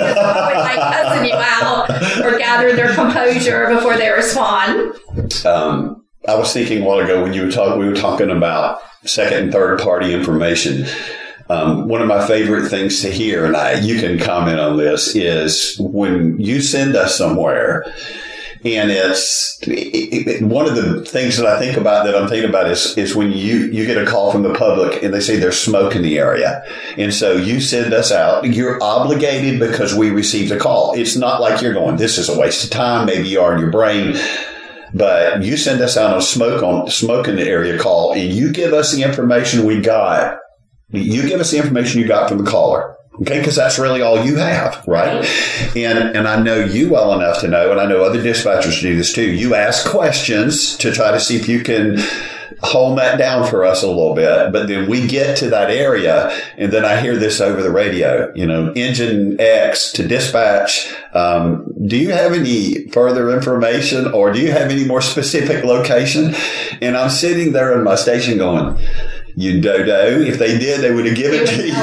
Like 0.65 0.79
cussing 0.79 1.27
you 1.29 1.35
out 1.37 1.91
or 2.25 2.39
gather 2.39 2.75
their 2.75 2.95
composure 2.95 3.69
before 3.69 3.97
they 3.97 4.11
respond. 4.11 4.95
Um, 5.45 6.05
I 6.27 6.35
was 6.37 6.53
thinking 6.53 6.83
a 6.83 6.85
while 6.87 7.01
ago 7.01 7.23
when 7.23 7.35
you 7.35 7.43
were 7.45 7.51
talking, 7.51 7.79
we 7.79 7.87
were 7.89 7.95
talking 7.95 8.31
about 8.31 8.81
second 9.05 9.39
and 9.39 9.53
third 9.53 9.81
party 9.81 10.15
information. 10.15 10.87
Um, 11.49 11.89
one 11.89 12.01
of 12.01 12.09
my 12.09 12.27
favorite 12.27 12.69
things 12.69 13.01
to 13.03 13.11
hear, 13.11 13.45
and 13.45 13.57
I, 13.57 13.75
you 13.81 13.99
can 14.01 14.19
comment 14.19 14.59
on 14.59 14.79
this, 14.79 15.15
is 15.15 15.77
when 15.79 16.41
you 16.41 16.61
send 16.61 16.97
us 16.97 17.17
somewhere, 17.17 17.85
and 18.65 18.91
it's 18.91 19.59
it, 19.63 20.27
it, 20.27 20.43
one 20.43 20.67
of 20.67 20.75
the 20.75 21.05
things 21.05 21.37
that 21.37 21.45
I 21.45 21.59
think 21.59 21.77
about 21.77 22.07
that 22.07 22.17
I'm 22.17 22.29
thinking 22.29 22.49
about 22.49 22.71
is 22.71 22.97
is 22.97 23.15
when 23.15 23.31
you 23.31 23.67
you 23.67 23.85
get 23.85 24.03
a 24.03 24.07
call 24.07 24.33
from 24.33 24.43
the 24.43 24.55
public 24.55 25.03
and 25.03 25.13
they 25.13 25.21
say 25.21 25.37
there's 25.37 25.61
smoke 25.61 25.95
in 25.95 26.01
the 26.01 26.19
area, 26.19 26.65
and 26.97 27.13
so 27.13 27.35
you 27.37 27.61
send 27.61 27.93
us 27.93 28.11
out. 28.11 28.47
You're 28.47 28.83
obligated 28.83 29.61
because 29.61 29.95
we 29.95 30.09
received 30.09 30.51
a 30.51 30.59
call. 30.59 30.95
It's 30.95 31.15
not 31.15 31.43
like 31.43 31.61
you're 31.61 31.75
going, 31.75 31.97
this 31.97 32.17
is 32.17 32.31
a 32.31 32.39
waste 32.39 32.65
of 32.65 32.71
time. 32.71 33.05
Maybe 33.05 33.29
you 33.29 33.41
are 33.41 33.55
in 33.55 33.61
your 33.61 33.71
brain 33.71 34.17
but 34.95 35.43
you 35.43 35.57
send 35.57 35.81
us 35.81 35.97
out 35.97 36.15
on 36.15 36.23
smoke 36.23 36.63
on 36.63 36.89
smoke 36.89 37.27
in 37.27 37.35
the 37.35 37.43
area 37.43 37.77
call 37.77 38.13
and 38.13 38.33
you 38.33 38.53
give 38.53 38.73
us 38.73 38.93
the 38.93 39.03
information 39.03 39.67
we 39.67 39.81
got. 39.81 40.39
You 40.91 41.27
give 41.27 41.41
us 41.41 41.51
the 41.51 41.59
information 41.59 42.01
you 42.01 42.07
got 42.07 42.29
from 42.29 42.45
the 42.45 42.51
caller. 42.51 42.97
Okay, 43.21 43.39
because 43.39 43.55
that's 43.55 43.79
really 43.79 44.03
all 44.03 44.25
you 44.25 44.37
have, 44.37 44.83
right? 44.89 45.25
And 45.77 46.17
and 46.17 46.27
I 46.27 46.43
know 46.43 46.59
you 46.65 46.91
well 46.91 47.13
enough 47.13 47.41
to 47.41 47.49
know, 47.49 47.71
and 47.71 47.81
I 47.81 47.87
know 47.87 48.03
other 48.03 48.21
dispatchers 48.21 48.81
do 48.81 48.97
this 48.97 49.13
too. 49.13 49.31
You 49.31 49.55
ask 49.55 49.89
questions 49.89 50.77
to 50.79 50.91
try 50.91 51.13
to 51.13 51.21
see 51.21 51.37
if 51.37 51.49
you 51.49 51.63
can 51.63 51.99
hone 52.63 52.97
that 52.97 53.17
down 53.17 53.47
for 53.47 53.65
us 53.65 53.85
a 53.85 53.87
little 53.87 54.15
bit. 54.15 54.53
But 54.53 54.67
then 54.67 54.89
we 54.89 55.07
get 55.07 55.37
to 55.39 55.51
that 55.51 55.71
area, 55.71 56.37
and 56.57 56.73
then 56.73 56.85
I 56.85 57.01
hear 57.01 57.17
this 57.17 57.41
over 57.41 57.63
the 57.63 57.71
radio. 57.71 58.33
You 58.35 58.47
know, 58.47 58.73
engine 58.73 59.41
X 59.41 59.93
to 59.93 60.09
dispatch. 60.09 60.93
Um, 61.13 61.73
do 61.87 61.97
you 61.97 62.11
have 62.11 62.33
any 62.33 62.89
further 62.89 63.31
information, 63.31 64.09
or 64.09 64.33
do 64.33 64.41
you 64.41 64.51
have 64.51 64.73
any 64.73 64.87
more 64.87 65.01
specific 65.01 65.63
location? 65.63 66.35
And 66.83 66.97
I'm 66.97 67.11
sitting 67.11 67.53
there 67.53 67.79
in 67.79 67.85
my 67.85 67.95
station 67.95 68.39
going 68.39 68.77
you 69.37 69.61
dodo. 69.61 70.21
If 70.21 70.39
they 70.39 70.59
did, 70.59 70.81
they 70.81 70.95
would 70.95 71.07
have 71.07 71.17
given 71.17 71.41
it 71.43 71.47
to 71.49 71.67
you. 71.67 71.75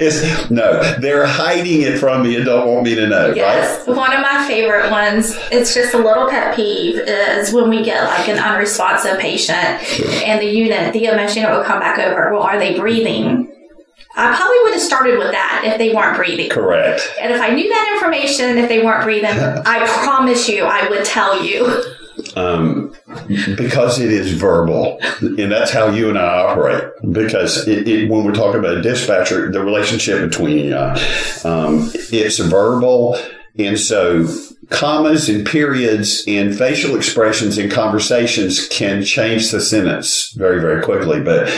it's, 0.00 0.50
no, 0.50 0.80
they're 1.00 1.26
hiding 1.26 1.82
it 1.82 1.98
from 1.98 2.22
me 2.22 2.36
and 2.36 2.44
don't 2.44 2.68
want 2.68 2.84
me 2.84 2.94
to 2.94 3.06
know. 3.06 3.32
Yes, 3.34 3.86
right? 3.86 3.96
one 3.96 4.12
of 4.12 4.20
my 4.20 4.46
favorite 4.46 4.90
ones. 4.90 5.34
It's 5.50 5.74
just 5.74 5.94
a 5.94 5.98
little 5.98 6.28
pet 6.28 6.54
peeve 6.54 6.98
is 6.98 7.52
when 7.52 7.70
we 7.70 7.82
get 7.82 8.04
like 8.04 8.28
an 8.28 8.38
unresponsive 8.38 9.18
patient 9.18 9.82
and 10.24 10.40
the 10.40 10.46
unit, 10.46 10.92
the 10.92 11.06
EMS 11.06 11.36
unit 11.36 11.50
will 11.50 11.64
come 11.64 11.80
back 11.80 11.98
over. 11.98 12.32
Well, 12.32 12.42
are 12.42 12.58
they 12.58 12.78
breathing? 12.78 13.50
I 14.16 14.36
probably 14.36 14.58
would 14.62 14.74
have 14.74 14.82
started 14.82 15.18
with 15.18 15.32
that 15.32 15.62
if 15.64 15.78
they 15.78 15.92
weren't 15.92 16.16
breathing. 16.16 16.48
Correct. 16.48 17.12
And 17.20 17.32
if 17.32 17.40
I 17.40 17.48
knew 17.48 17.68
that 17.68 17.92
information, 17.94 18.58
if 18.58 18.68
they 18.68 18.84
weren't 18.84 19.02
breathing, 19.02 19.30
I 19.36 19.84
promise 20.04 20.48
you, 20.48 20.64
I 20.64 20.88
would 20.88 21.04
tell 21.04 21.42
you. 21.42 21.82
Um, 22.36 22.94
because 23.56 23.98
it 23.98 24.10
is 24.10 24.32
verbal, 24.32 24.98
and 25.20 25.50
that's 25.50 25.70
how 25.70 25.88
you 25.88 26.08
and 26.08 26.18
I 26.18 26.38
operate. 26.38 26.84
Because 27.12 27.66
it, 27.66 27.88
it, 27.88 28.10
when 28.10 28.24
we're 28.24 28.34
talking 28.34 28.60
about 28.60 28.76
a 28.76 28.82
dispatcher, 28.82 29.50
the 29.50 29.62
relationship 29.62 30.20
between 30.20 30.66
you, 30.66 30.76
um, 30.76 31.90
it's 31.94 32.38
verbal, 32.38 33.18
and 33.58 33.78
so 33.78 34.26
commas 34.70 35.28
and 35.28 35.46
periods 35.46 36.24
and 36.26 36.56
facial 36.56 36.96
expressions 36.96 37.58
in 37.58 37.70
conversations 37.70 38.68
can 38.68 39.02
change 39.02 39.50
the 39.50 39.60
sentence 39.60 40.32
very, 40.32 40.60
very 40.60 40.82
quickly. 40.82 41.20
But 41.20 41.48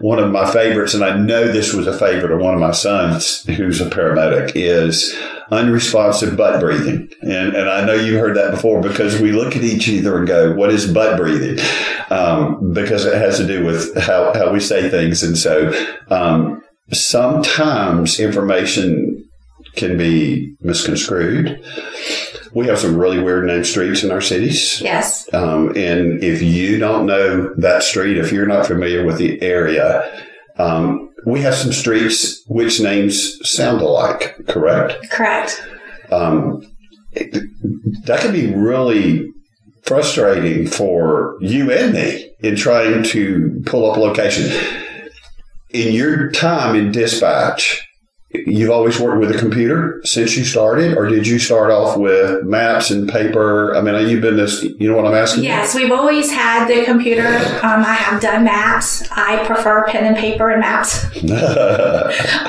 one 0.00 0.18
of 0.18 0.30
my 0.30 0.50
favorites, 0.50 0.94
and 0.94 1.04
I 1.04 1.16
know 1.16 1.48
this 1.48 1.72
was 1.72 1.86
a 1.86 1.98
favorite 1.98 2.32
of 2.32 2.40
one 2.40 2.54
of 2.54 2.60
my 2.60 2.72
sons 2.72 3.44
who's 3.44 3.80
a 3.80 3.90
paramedic, 3.90 4.52
is 4.54 5.16
unresponsive 5.50 6.36
butt 6.36 6.60
breathing. 6.60 7.08
And, 7.22 7.54
and 7.54 7.68
I 7.68 7.84
know 7.84 7.94
you've 7.94 8.20
heard 8.20 8.36
that 8.36 8.50
before 8.50 8.80
because 8.80 9.20
we 9.20 9.32
look 9.32 9.56
at 9.56 9.62
each 9.62 9.88
other 9.88 10.18
and 10.18 10.26
go, 10.26 10.54
what 10.54 10.70
is 10.70 10.92
butt 10.92 11.16
breathing? 11.16 11.58
Um, 12.10 12.72
because 12.72 13.04
it 13.04 13.14
has 13.14 13.38
to 13.38 13.46
do 13.46 13.64
with 13.64 13.96
how, 13.96 14.32
how 14.34 14.52
we 14.52 14.60
say 14.60 14.88
things. 14.88 15.22
And 15.22 15.36
so, 15.36 15.72
um, 16.08 16.62
sometimes 16.92 18.18
information 18.18 19.28
can 19.76 19.96
be 19.96 20.54
misconstrued. 20.60 21.62
We 22.54 22.66
have 22.66 22.78
some 22.78 22.96
really 22.96 23.22
weird 23.22 23.46
named 23.46 23.66
streets 23.66 24.02
in 24.02 24.10
our 24.10 24.22
cities. 24.22 24.80
Yes. 24.80 25.32
Um, 25.34 25.68
and 25.76 26.22
if 26.24 26.40
you 26.42 26.78
don't 26.78 27.06
know 27.06 27.54
that 27.56 27.82
street, 27.82 28.16
if 28.16 28.32
you're 28.32 28.46
not 28.46 28.66
familiar 28.66 29.04
with 29.04 29.18
the 29.18 29.40
area, 29.42 30.24
um, 30.56 31.07
we 31.26 31.40
have 31.40 31.54
some 31.54 31.72
streets 31.72 32.42
which 32.46 32.80
names 32.80 33.38
sound 33.48 33.80
alike, 33.80 34.36
correct? 34.46 35.10
Correct. 35.10 35.62
Um, 36.10 36.66
it, 37.12 37.32
that 38.06 38.20
can 38.20 38.32
be 38.32 38.52
really 38.54 39.32
frustrating 39.82 40.66
for 40.66 41.38
you 41.40 41.70
and 41.72 41.94
me 41.94 42.30
in 42.40 42.56
trying 42.56 43.02
to 43.02 43.62
pull 43.66 43.90
up 43.90 43.96
a 43.96 44.00
location. 44.00 44.50
In 45.70 45.92
your 45.92 46.30
time 46.30 46.76
in 46.76 46.92
dispatch, 46.92 47.87
You've 48.30 48.70
always 48.70 49.00
worked 49.00 49.20
with 49.20 49.34
a 49.34 49.38
computer 49.38 50.02
since 50.04 50.36
you 50.36 50.44
started, 50.44 50.98
or 50.98 51.06
did 51.06 51.26
you 51.26 51.38
start 51.38 51.70
off 51.70 51.96
with 51.96 52.44
maps 52.44 52.90
and 52.90 53.08
paper? 53.08 53.74
I 53.74 53.80
mean, 53.80 54.06
you've 54.06 54.20
been 54.20 54.36
this, 54.36 54.62
you 54.62 54.90
know 54.90 54.96
what 54.96 55.06
I'm 55.06 55.14
asking? 55.14 55.44
Yes, 55.44 55.74
we've 55.74 55.90
always 55.90 56.30
had 56.30 56.66
the 56.68 56.84
computer. 56.84 57.26
Um, 57.26 57.84
I 57.84 57.94
have 57.94 58.20
done 58.20 58.44
maps. 58.44 59.08
I 59.12 59.46
prefer 59.46 59.86
pen 59.86 60.04
and 60.04 60.16
paper 60.16 60.50
and 60.50 60.60
maps. 60.60 61.04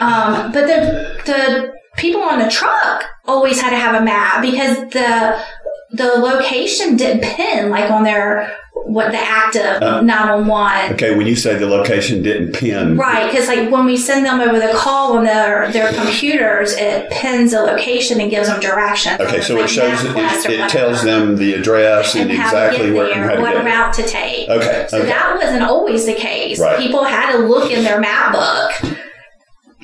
um, 0.02 0.52
but 0.52 0.68
the, 0.68 1.22
the 1.26 1.74
people 1.96 2.22
on 2.24 2.40
the 2.40 2.50
truck 2.50 3.06
always 3.26 3.62
had 3.62 3.70
to 3.70 3.78
have 3.78 4.02
a 4.02 4.04
map 4.04 4.42
because 4.42 4.78
the, 4.92 5.42
the 5.92 6.06
location 6.06 6.96
didn't 6.96 7.24
pin 7.24 7.70
like 7.70 7.90
on 7.90 8.04
their 8.04 8.56
what 8.74 9.12
the 9.12 9.20
active 9.20 9.82
uh, 9.82 10.02
911. 10.02 10.94
Okay, 10.94 11.16
when 11.16 11.28
you 11.28 11.36
say 11.36 11.58
the 11.58 11.68
location 11.68 12.22
didn't 12.22 12.54
pin. 12.54 12.98
Right, 12.98 13.30
because 13.30 13.48
like 13.48 13.70
when 13.70 13.86
we 13.86 13.98
send 13.98 14.26
them 14.26 14.40
over 14.40 14.60
the 14.60 14.72
call 14.74 15.18
on 15.18 15.26
their, 15.26 15.72
their 15.72 15.92
computers, 15.94 16.74
it 16.74 17.10
pins 17.12 17.54
a 17.54 17.60
location 17.62 18.22
and 18.22 18.32
gives 18.32 18.48
them 18.48 18.60
directions. 18.60 19.20
Okay, 19.20 19.42
so, 19.42 19.58
it 19.58 19.70
shows, 19.70 20.04
it, 20.04 20.52
it 20.52 20.70
tells 20.70 21.04
them 21.04 21.36
the 21.36 21.54
address 21.54 22.16
and, 22.16 22.32
and 22.32 22.40
exactly 22.40 22.92
where 22.92 23.14
there, 23.14 23.42
what 23.42 23.64
route 23.64 23.94
to 23.94 24.04
take. 24.04 24.50
Okay, 24.50 24.88
so 24.90 25.00
okay. 25.00 25.08
that 25.08 25.36
wasn't 25.36 25.64
always 25.64 26.06
the 26.06 26.16
case. 26.16 26.60
Right. 26.60 26.80
People 26.80 27.04
had 27.04 27.32
to 27.34 27.40
look 27.40 27.72
in 27.72 27.84
their 27.84 28.00
map 28.00 28.34
book. 28.34 28.98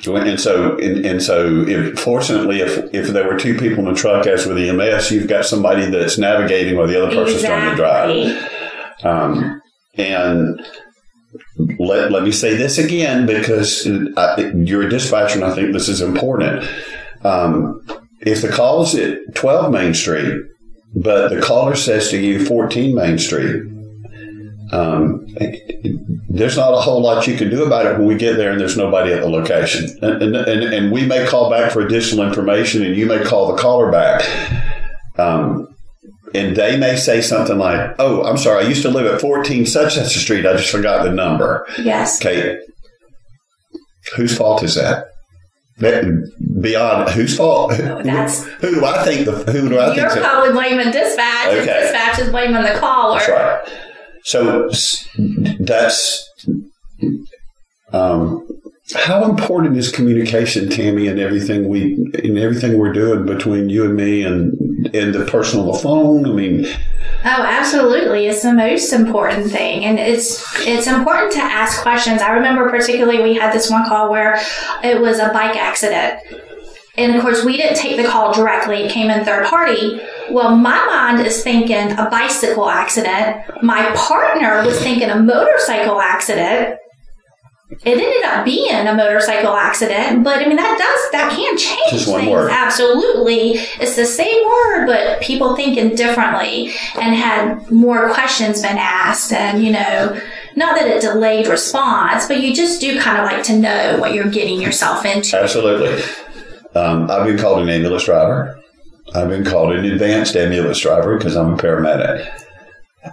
And 0.04 0.38
so, 0.38 0.76
and, 0.78 1.06
and 1.06 1.22
so, 1.22 1.66
if, 1.66 1.98
fortunately, 1.98 2.60
if 2.60 2.94
if 2.94 3.08
there 3.08 3.26
were 3.26 3.38
two 3.38 3.58
people 3.58 3.78
in 3.78 3.92
the 3.92 3.98
truck, 3.98 4.26
as 4.26 4.46
with 4.46 4.58
EMS, 4.58 5.10
you've 5.10 5.26
got 5.26 5.46
somebody 5.46 5.86
that's 5.90 6.18
navigating 6.18 6.76
while 6.76 6.86
the 6.86 7.02
other 7.02 7.14
person's 7.14 7.42
exactly. 7.42 7.76
trying 7.76 8.26
to 8.26 8.34
drive. 8.34 9.04
Um, 9.04 9.62
and 9.96 10.60
let, 11.78 12.12
let 12.12 12.22
me 12.22 12.32
say 12.32 12.56
this 12.56 12.78
again 12.78 13.26
because 13.26 13.86
I, 14.16 14.52
you're 14.54 14.82
a 14.82 14.90
dispatcher 14.90 15.36
and 15.36 15.44
I 15.44 15.54
think 15.54 15.72
this 15.72 15.88
is 15.88 16.00
important. 16.00 16.68
Um, 17.24 17.80
if 18.20 18.42
the 18.42 18.48
call 18.48 18.82
is 18.82 18.94
at 18.94 19.34
12 19.34 19.72
Main 19.72 19.94
Street, 19.94 20.42
but 20.94 21.28
the 21.28 21.40
caller 21.40 21.74
says 21.74 22.10
to 22.10 22.18
you 22.18 22.44
14 22.44 22.94
Main 22.94 23.18
Street, 23.18 23.62
um, 24.72 25.26
there's 26.28 26.56
not 26.56 26.72
a 26.72 26.80
whole 26.80 27.00
lot 27.00 27.26
you 27.26 27.36
can 27.36 27.50
do 27.50 27.64
about 27.64 27.86
it 27.86 27.98
when 27.98 28.06
we 28.06 28.16
get 28.16 28.36
there 28.36 28.50
and 28.50 28.60
there's 28.60 28.76
nobody 28.76 29.12
at 29.12 29.20
the 29.20 29.28
location. 29.28 29.88
And, 30.02 30.22
and, 30.22 30.36
and, 30.36 30.62
and 30.62 30.92
we 30.92 31.06
may 31.06 31.26
call 31.26 31.50
back 31.50 31.72
for 31.72 31.80
additional 31.80 32.26
information 32.26 32.82
and 32.82 32.96
you 32.96 33.06
may 33.06 33.22
call 33.22 33.52
the 33.52 33.60
caller 33.60 33.90
back. 33.90 34.24
Um, 35.18 35.68
and 36.34 36.56
they 36.56 36.76
may 36.76 36.96
say 36.96 37.22
something 37.22 37.56
like, 37.56 37.94
"Oh, 37.98 38.24
I'm 38.24 38.36
sorry, 38.36 38.64
I 38.64 38.68
used 38.68 38.82
to 38.82 38.90
live 38.90 39.06
at 39.06 39.20
14 39.20 39.64
such 39.64 39.94
such 39.94 40.14
a 40.16 40.18
street. 40.18 40.44
I 40.44 40.54
just 40.54 40.70
forgot 40.70 41.04
the 41.04 41.10
number." 41.10 41.66
Yes. 41.78 42.20
Okay. 42.20 42.58
Whose 44.16 44.36
fault 44.36 44.62
is 44.62 44.74
that? 44.74 45.06
Beyond 45.78 47.10
whose 47.10 47.36
fault? 47.36 47.70
that's 47.70 48.44
who 48.44 48.74
do 48.74 48.84
I 48.84 49.04
think 49.04 49.24
the 49.24 49.50
who 49.50 49.68
do 49.68 49.78
I 49.78 49.94
think? 49.94 49.98
You're 49.98 50.22
probably 50.22 50.52
blaming 50.52 50.90
dispatch, 50.90 51.48
okay. 51.48 51.58
and 51.58 51.66
dispatch 51.66 52.18
is 52.18 52.30
blaming 52.30 52.62
the 52.62 52.78
caller. 52.78 53.18
That's 53.18 53.30
right. 53.30 53.85
So 54.26 54.68
that's 55.60 56.44
um, 57.92 58.44
how 58.92 59.24
important 59.24 59.76
is 59.76 59.92
communication, 59.92 60.68
Tammy, 60.68 61.06
and 61.06 61.20
everything 61.20 61.68
we 61.68 61.94
in 62.24 62.36
everything 62.36 62.76
we're 62.76 62.92
doing 62.92 63.24
between 63.24 63.68
you 63.68 63.84
and 63.84 63.94
me 63.94 64.24
and 64.24 64.90
and 64.92 65.14
the 65.14 65.24
person 65.26 65.60
on 65.60 65.68
the 65.68 65.78
phone? 65.78 66.26
I 66.26 66.32
mean, 66.32 66.66
Oh, 67.24 67.42
absolutely. 67.42 68.26
It's 68.26 68.42
the 68.42 68.52
most 68.52 68.92
important 68.92 69.50
thing. 69.50 69.84
And 69.84 70.00
it's 70.00 70.44
it's 70.66 70.88
important 70.88 71.32
to 71.34 71.38
ask 71.38 71.82
questions. 71.82 72.20
I 72.20 72.30
remember 72.30 72.68
particularly 72.68 73.22
we 73.22 73.34
had 73.34 73.52
this 73.54 73.70
one 73.70 73.88
call 73.88 74.10
where 74.10 74.40
it 74.82 75.00
was 75.00 75.20
a 75.20 75.28
bike 75.28 75.56
accident. 75.56 76.20
And 76.98 77.14
of 77.14 77.22
course, 77.22 77.44
we 77.44 77.56
didn't 77.56 77.76
take 77.76 77.96
the 77.96 78.08
call 78.08 78.32
directly. 78.32 78.84
It 78.84 78.90
came 78.90 79.10
in 79.10 79.24
third 79.24 79.46
party. 79.46 80.00
Well, 80.30 80.56
my 80.56 80.84
mind 80.86 81.26
is 81.26 81.42
thinking 81.42 81.92
a 81.92 82.08
bicycle 82.10 82.68
accident. 82.68 83.44
My 83.62 83.90
partner 83.94 84.64
was 84.64 84.80
thinking 84.80 85.10
a 85.10 85.18
motorcycle 85.20 86.00
accident. 86.00 86.78
It 87.84 87.98
ended 87.98 88.24
up 88.24 88.44
being 88.44 88.86
a 88.86 88.94
motorcycle 88.94 89.52
accident, 89.54 90.22
but 90.22 90.40
I 90.40 90.46
mean 90.46 90.56
that 90.56 90.78
does 90.78 91.10
that 91.12 91.32
can 91.32 91.58
change 91.58 91.90
Just 91.90 92.08
one 92.08 92.20
things. 92.20 92.32
word. 92.32 92.50
Absolutely, 92.50 93.54
it's 93.80 93.96
the 93.96 94.06
same 94.06 94.46
word, 94.46 94.86
but 94.86 95.20
people 95.20 95.56
thinking 95.56 95.96
differently, 95.96 96.72
and 96.94 97.14
had 97.14 97.68
more 97.70 98.08
questions 98.14 98.62
been 98.62 98.78
asked, 98.78 99.32
and 99.32 99.64
you 99.64 99.72
know, 99.72 100.18
not 100.54 100.76
that 100.76 100.86
it 100.86 101.00
delayed 101.02 101.48
response, 101.48 102.28
but 102.28 102.40
you 102.40 102.54
just 102.54 102.80
do 102.80 103.00
kind 103.00 103.18
of 103.18 103.24
like 103.24 103.42
to 103.44 103.58
know 103.58 103.98
what 103.98 104.14
you're 104.14 104.30
getting 104.30 104.60
yourself 104.60 105.04
into. 105.04 105.36
Absolutely. 105.36 106.02
Um, 106.76 107.10
I've 107.10 107.26
been 107.26 107.38
called 107.38 107.62
an 107.62 107.68
ambulance 107.70 108.04
driver. 108.04 108.60
I've 109.14 109.30
been 109.30 109.44
called 109.44 109.72
an 109.72 109.84
advanced 109.84 110.36
ambulance 110.36 110.78
driver 110.80 111.16
because 111.16 111.34
I'm 111.34 111.54
a 111.54 111.56
paramedic. 111.56 112.28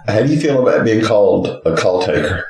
How 0.06 0.22
do 0.22 0.32
you 0.32 0.40
feel 0.40 0.66
about 0.66 0.84
being 0.84 1.04
called 1.04 1.48
a 1.64 1.74
call 1.74 2.02
taker? 2.02 2.44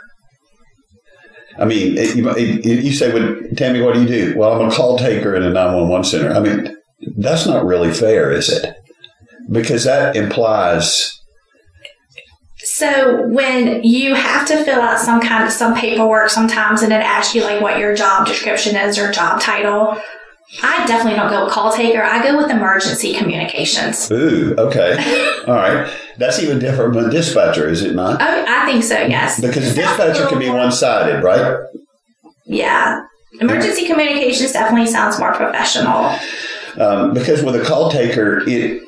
I 1.59 1.67
mean, 1.67 1.97
it, 1.97 2.17
you, 2.17 2.29
it, 2.31 2.85
you 2.85 2.93
say, 2.93 3.13
well, 3.13 3.37
Tammy, 3.57 3.81
what 3.81 3.95
do 3.95 4.03
you 4.03 4.09
do? 4.09 4.37
Well, 4.37 4.61
I'm 4.61 4.69
a 4.69 4.75
call 4.75 4.99
taker 4.99 5.37
in 5.37 5.45
a 5.45 5.51
911 5.51 6.05
center. 6.05 6.33
I 6.33 6.41
mean, 6.41 6.77
that's 7.17 7.47
not 7.47 7.65
really 7.65 7.93
fair, 7.93 8.33
is 8.33 8.49
it? 8.49 8.75
Because 9.51 9.85
that 9.85 10.17
implies 10.17 11.21
So 12.57 13.29
when 13.29 13.85
you 13.85 14.15
have 14.15 14.49
to 14.49 14.65
fill 14.65 14.81
out 14.81 14.99
some 14.99 15.21
kind 15.21 15.45
of 15.45 15.53
some 15.53 15.77
paperwork 15.77 16.31
sometimes 16.31 16.83
and 16.83 16.93
it 16.93 17.03
asks 17.03 17.35
you 17.35 17.43
like 17.45 17.61
what 17.61 17.79
your 17.79 17.95
job 17.95 18.27
description 18.27 18.75
is 18.75 18.99
or 18.99 19.13
job 19.13 19.41
title, 19.41 20.01
I 20.63 20.87
definitely 20.87 21.19
don't 21.19 21.31
go 21.31 21.45
with 21.45 21.53
call 21.53 21.73
taker. 21.73 22.03
I 22.03 22.23
go 22.23 22.37
with 22.37 22.51
emergency 22.51 23.15
communications. 23.15 24.11
Ooh, 24.11 24.55
okay. 24.57 24.93
All 25.49 25.55
right. 25.55 25.91
That's 26.19 26.39
even 26.39 26.59
different 26.59 26.95
from 26.95 27.11
dispatcher, 27.11 27.69
is 27.69 27.83
it 27.83 27.95
not? 27.95 28.21
Oh, 28.21 28.45
I 28.47 28.67
think 28.67 28.85
so, 28.85 29.01
yes. 29.01 29.41
Because 29.41 29.67
It's 29.67 29.75
dispatcher 29.75 30.27
can 30.29 30.39
be 30.39 30.51
one 30.51 30.71
sided, 30.71 31.25
right? 31.25 31.61
Yeah. 32.45 33.07
Emergency 33.41 33.87
communications 33.87 34.53
definitely 34.53 34.87
sounds 34.87 35.19
more 35.19 35.35
professional. 35.35 36.15
Um, 36.77 37.15
because 37.15 37.43
with 37.43 37.57
a 37.57 37.65
call 37.65 37.91
taker, 37.91 38.43
it, 38.47 38.83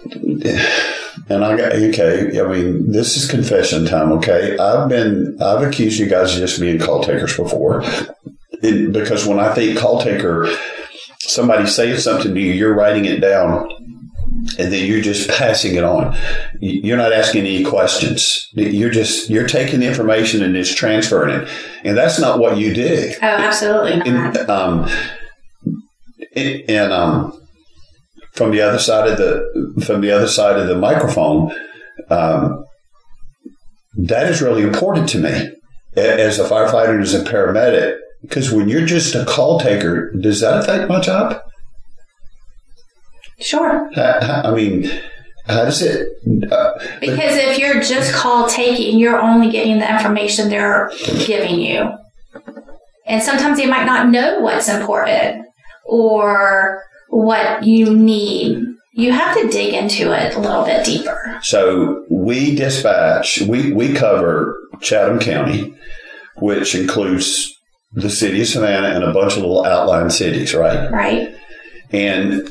and 1.28 1.44
I 1.44 1.56
got, 1.56 1.72
okay, 1.72 2.40
I 2.40 2.46
mean, 2.46 2.92
this 2.92 3.16
is 3.16 3.28
confession 3.28 3.86
time, 3.86 4.12
okay? 4.12 4.56
I've 4.58 4.88
been, 4.88 5.36
I've 5.42 5.62
accused 5.62 5.98
you 5.98 6.06
guys 6.06 6.34
of 6.34 6.40
just 6.40 6.60
being 6.60 6.78
call 6.78 7.02
takers 7.02 7.36
before. 7.36 7.82
It, 8.62 8.92
because 8.92 9.26
when 9.26 9.40
I 9.40 9.52
think 9.52 9.78
call 9.78 10.00
taker, 10.00 10.48
somebody 11.20 11.66
says 11.66 12.04
something 12.04 12.34
to 12.34 12.40
you, 12.40 12.52
you're 12.52 12.74
writing 12.74 13.04
it 13.04 13.20
down 13.20 13.68
and 14.58 14.72
then 14.72 14.86
you're 14.86 15.00
just 15.00 15.28
passing 15.38 15.74
it 15.76 15.84
on. 15.84 16.16
You're 16.60 16.96
not 16.96 17.12
asking 17.12 17.46
any 17.46 17.64
questions. 17.64 18.48
You're 18.54 18.90
just 18.90 19.28
you're 19.30 19.46
taking 19.48 19.80
the 19.80 19.86
information 19.86 20.42
and 20.42 20.54
just 20.54 20.76
transferring 20.76 21.34
it, 21.42 21.48
and 21.84 21.96
that's 21.96 22.18
not 22.20 22.38
what 22.38 22.56
you 22.58 22.74
do. 22.74 23.12
Oh, 23.22 23.26
absolutely 23.26 23.96
not. 24.10 24.36
And, 24.36 24.50
um, 24.50 24.88
it- 26.32 26.68
and 26.70 26.92
um, 26.92 27.40
from 28.32 28.50
the 28.50 28.60
other 28.60 28.78
side 28.78 29.08
of 29.10 29.18
the 29.18 29.82
from 29.84 30.00
the 30.00 30.10
other 30.12 30.28
side 30.28 30.58
of 30.58 30.68
the 30.68 30.76
microphone, 30.76 31.52
um, 32.10 32.64
that 33.98 34.28
is 34.30 34.42
really 34.42 34.62
important 34.62 35.08
to 35.10 35.18
me 35.18 35.50
as 35.96 36.38
a 36.38 36.44
firefighter 36.48 36.90
and 36.90 37.02
as 37.02 37.14
a 37.14 37.24
paramedic. 37.24 37.98
Because 38.22 38.50
when 38.52 38.68
you're 38.68 38.86
just 38.86 39.14
a 39.14 39.24
call 39.24 39.60
taker, 39.60 40.10
does 40.12 40.40
that 40.40 40.58
affect 40.60 40.88
my 40.88 41.00
job? 41.00 41.40
Sure. 43.38 43.90
How- 43.94 44.42
I 44.44 44.50
mean, 44.54 44.90
how 45.46 45.64
does 45.64 45.82
it? 45.82 46.08
Uh, 46.50 46.72
Because 47.00 47.36
if 47.36 47.58
you're 47.58 47.80
just 47.82 48.12
call 48.14 48.48
taking, 48.48 48.98
you're 48.98 49.20
only 49.20 49.50
getting 49.50 49.78
the 49.78 49.90
information 49.90 50.48
they're 50.48 50.90
giving 51.26 51.60
you. 51.60 51.92
And 53.06 53.22
sometimes 53.22 53.58
they 53.58 53.66
might 53.66 53.84
not 53.86 54.08
know 54.08 54.40
what's 54.40 54.68
important 54.68 55.46
or 55.84 56.82
what 57.10 57.62
you 57.62 57.94
need. 57.94 58.64
You 58.94 59.12
have 59.12 59.36
to 59.40 59.48
dig 59.48 59.74
into 59.74 60.12
it 60.12 60.34
a 60.34 60.40
little 60.40 60.64
bit 60.64 60.84
deeper. 60.84 61.38
So 61.42 62.04
we 62.10 62.56
dispatch, 62.56 63.42
we, 63.42 63.70
we 63.72 63.92
cover 63.92 64.58
Chatham 64.80 65.20
County, 65.20 65.76
which 66.38 66.74
includes 66.74 67.55
the 67.92 68.10
city 68.10 68.40
of 68.40 68.46
Savannah 68.46 68.88
and 68.88 69.04
a 69.04 69.12
bunch 69.12 69.32
of 69.32 69.38
little 69.38 69.64
outlying 69.64 70.10
cities, 70.10 70.54
right? 70.54 70.90
Right? 70.90 71.34
And 71.92 72.50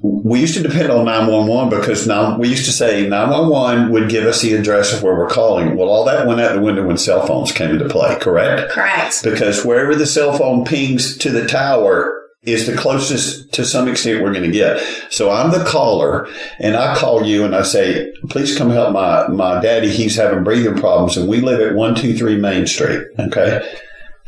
we 0.00 0.40
used 0.40 0.54
to 0.54 0.62
depend 0.62 0.90
on 0.90 1.04
911 1.06 1.76
because 1.76 2.06
now 2.06 2.38
we 2.38 2.48
used 2.48 2.64
to 2.66 2.72
say 2.72 3.08
911 3.08 3.90
would 3.90 4.08
give 4.08 4.24
us 4.24 4.42
the 4.42 4.54
address 4.54 4.92
of 4.92 5.02
where 5.02 5.16
we're 5.16 5.28
calling. 5.28 5.76
Well, 5.76 5.88
all 5.88 6.04
that 6.04 6.26
went 6.26 6.40
out 6.40 6.54
the 6.54 6.60
window 6.60 6.86
when 6.86 6.98
cell 6.98 7.26
phones 7.26 7.50
came 7.50 7.70
into 7.70 7.88
play, 7.88 8.16
correct? 8.20 8.70
Correct. 8.70 9.24
Because 9.24 9.64
wherever 9.64 9.96
the 9.96 10.06
cell 10.06 10.36
phone 10.38 10.64
pings 10.64 11.18
to 11.18 11.30
the 11.30 11.46
tower 11.46 12.14
is 12.42 12.66
the 12.66 12.76
closest 12.76 13.52
to 13.52 13.64
some 13.64 13.88
extent 13.88 14.22
we're 14.22 14.32
going 14.32 14.44
to 14.44 14.52
get. 14.52 14.80
So 15.10 15.30
I'm 15.30 15.50
the 15.50 15.64
caller 15.64 16.28
and 16.60 16.76
I 16.76 16.94
call 16.96 17.26
you 17.26 17.44
and 17.44 17.54
I 17.54 17.62
say, 17.62 18.12
please 18.30 18.56
come 18.56 18.70
help 18.70 18.92
my, 18.92 19.26
my 19.26 19.60
daddy. 19.60 19.90
He's 19.90 20.14
having 20.14 20.44
breathing 20.44 20.76
problems 20.76 21.16
and 21.16 21.28
we 21.28 21.40
live 21.40 21.60
at 21.60 21.74
123 21.74 22.36
Main 22.36 22.68
Street. 22.68 23.04
Okay. 23.18 23.68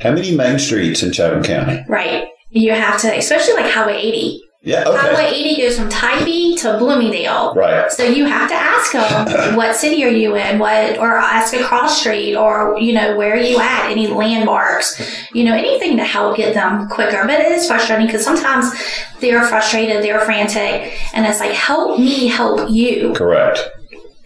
How 0.01 0.13
many 0.13 0.35
main 0.35 0.59
streets 0.59 1.03
in 1.03 1.13
Chatham 1.13 1.43
County? 1.43 1.85
Right. 1.89 2.29
You 2.51 2.73
have 2.73 3.01
to, 3.03 3.17
especially 3.17 3.55
like 3.55 3.71
Highway 3.71 3.97
80. 3.97 4.43
Yeah. 4.63 4.85
Okay. 4.87 4.99
Highway 4.99 5.27
80 5.35 5.63
goes 5.63 5.79
from 5.79 5.89
Tybee 5.89 6.57
to 6.57 6.77
Bloomingdale. 6.79 7.55
Right. 7.55 7.91
So 7.91 8.05
you 8.05 8.27
have 8.27 8.49
to 8.51 8.55
ask 8.55 8.93
them, 8.93 9.57
what 9.57 9.77
city 9.77 10.05
are 10.05 10.11
you 10.11 10.37
in? 10.37 10.59
What, 10.59 10.99
or 10.99 11.17
ask 11.17 11.55
a 11.55 11.63
cross 11.65 12.01
street 12.01 12.35
or, 12.35 12.79
you 12.79 12.93
know, 12.93 13.17
where 13.17 13.35
are 13.35 13.41
you 13.41 13.59
at? 13.59 13.91
Any 13.91 14.07
landmarks? 14.07 15.01
You 15.33 15.45
know, 15.45 15.55
anything 15.55 15.97
to 15.97 16.05
help 16.05 16.37
get 16.37 16.55
them 16.55 16.89
quicker. 16.89 17.23
But 17.23 17.41
it 17.41 17.53
is 17.53 17.67
frustrating 17.67 18.07
because 18.07 18.25
sometimes 18.25 18.73
they're 19.21 19.47
frustrated, 19.47 20.03
they're 20.03 20.21
frantic, 20.21 20.99
and 21.15 21.27
it's 21.27 21.41
like, 21.41 21.53
help 21.53 21.99
me 21.99 22.27
help 22.27 22.71
you. 22.71 23.13
Correct. 23.15 23.67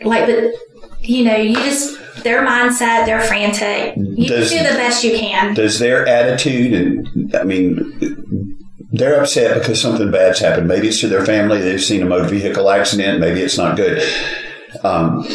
Like, 0.03 0.27
but, 0.27 0.53
you 1.09 1.25
know, 1.25 1.37
you 1.37 1.55
just, 1.57 1.99
their 2.23 2.45
mindset, 2.47 3.07
they're 3.07 3.21
frantic. 3.21 3.95
You 3.97 4.29
Does- 4.29 4.51
do 4.51 4.59
the 4.59 4.65
best 4.65 5.05
you 5.05 5.19
can. 5.19 5.55
Does 5.55 5.79
their 5.79 6.07
attitude 6.07 6.73
and 6.73 7.35
I 7.35 7.45
mean 7.45 8.57
they're 8.93 9.21
upset 9.21 9.59
because 9.59 9.81
something 9.81 10.11
bad's 10.11 10.39
happened. 10.39 10.69
Maybe 10.69 10.89
it's 10.89 11.01
to 11.01 11.09
their 11.09 11.25
family. 11.27 11.61
They've 11.61 11.83
seen 11.83 12.03
a 12.03 12.07
motor 12.07 12.29
vehicle 12.29 12.71
accident. 12.71 13.19
Maybe 13.21 13.41
it's 13.41 13.59
not 13.59 13.77
good. 13.77 14.01
Um, 14.85 15.27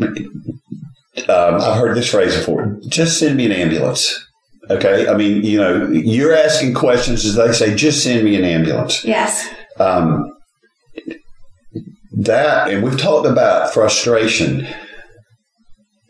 um, 0.00 1.54
I've 1.60 1.78
heard 1.78 1.96
this 1.96 2.10
phrase 2.10 2.36
before. 2.36 2.78
Just 2.88 3.18
send 3.18 3.36
me 3.36 3.46
an 3.46 3.52
ambulance. 3.52 4.22
Okay. 4.68 5.08
I 5.08 5.16
mean, 5.16 5.42
you 5.42 5.58
know, 5.58 5.86
you're 5.88 6.34
asking 6.34 6.74
questions 6.74 7.24
as 7.24 7.36
they 7.36 7.52
say, 7.52 7.74
just 7.74 8.02
send 8.02 8.22
me 8.24 8.36
an 8.36 8.44
ambulance. 8.44 9.04
Yes. 9.04 9.48
Um, 9.78 10.30
that, 12.12 12.68
and 12.68 12.82
we've 12.82 12.98
talked 12.98 13.26
about 13.26 13.72
frustration. 13.72 14.66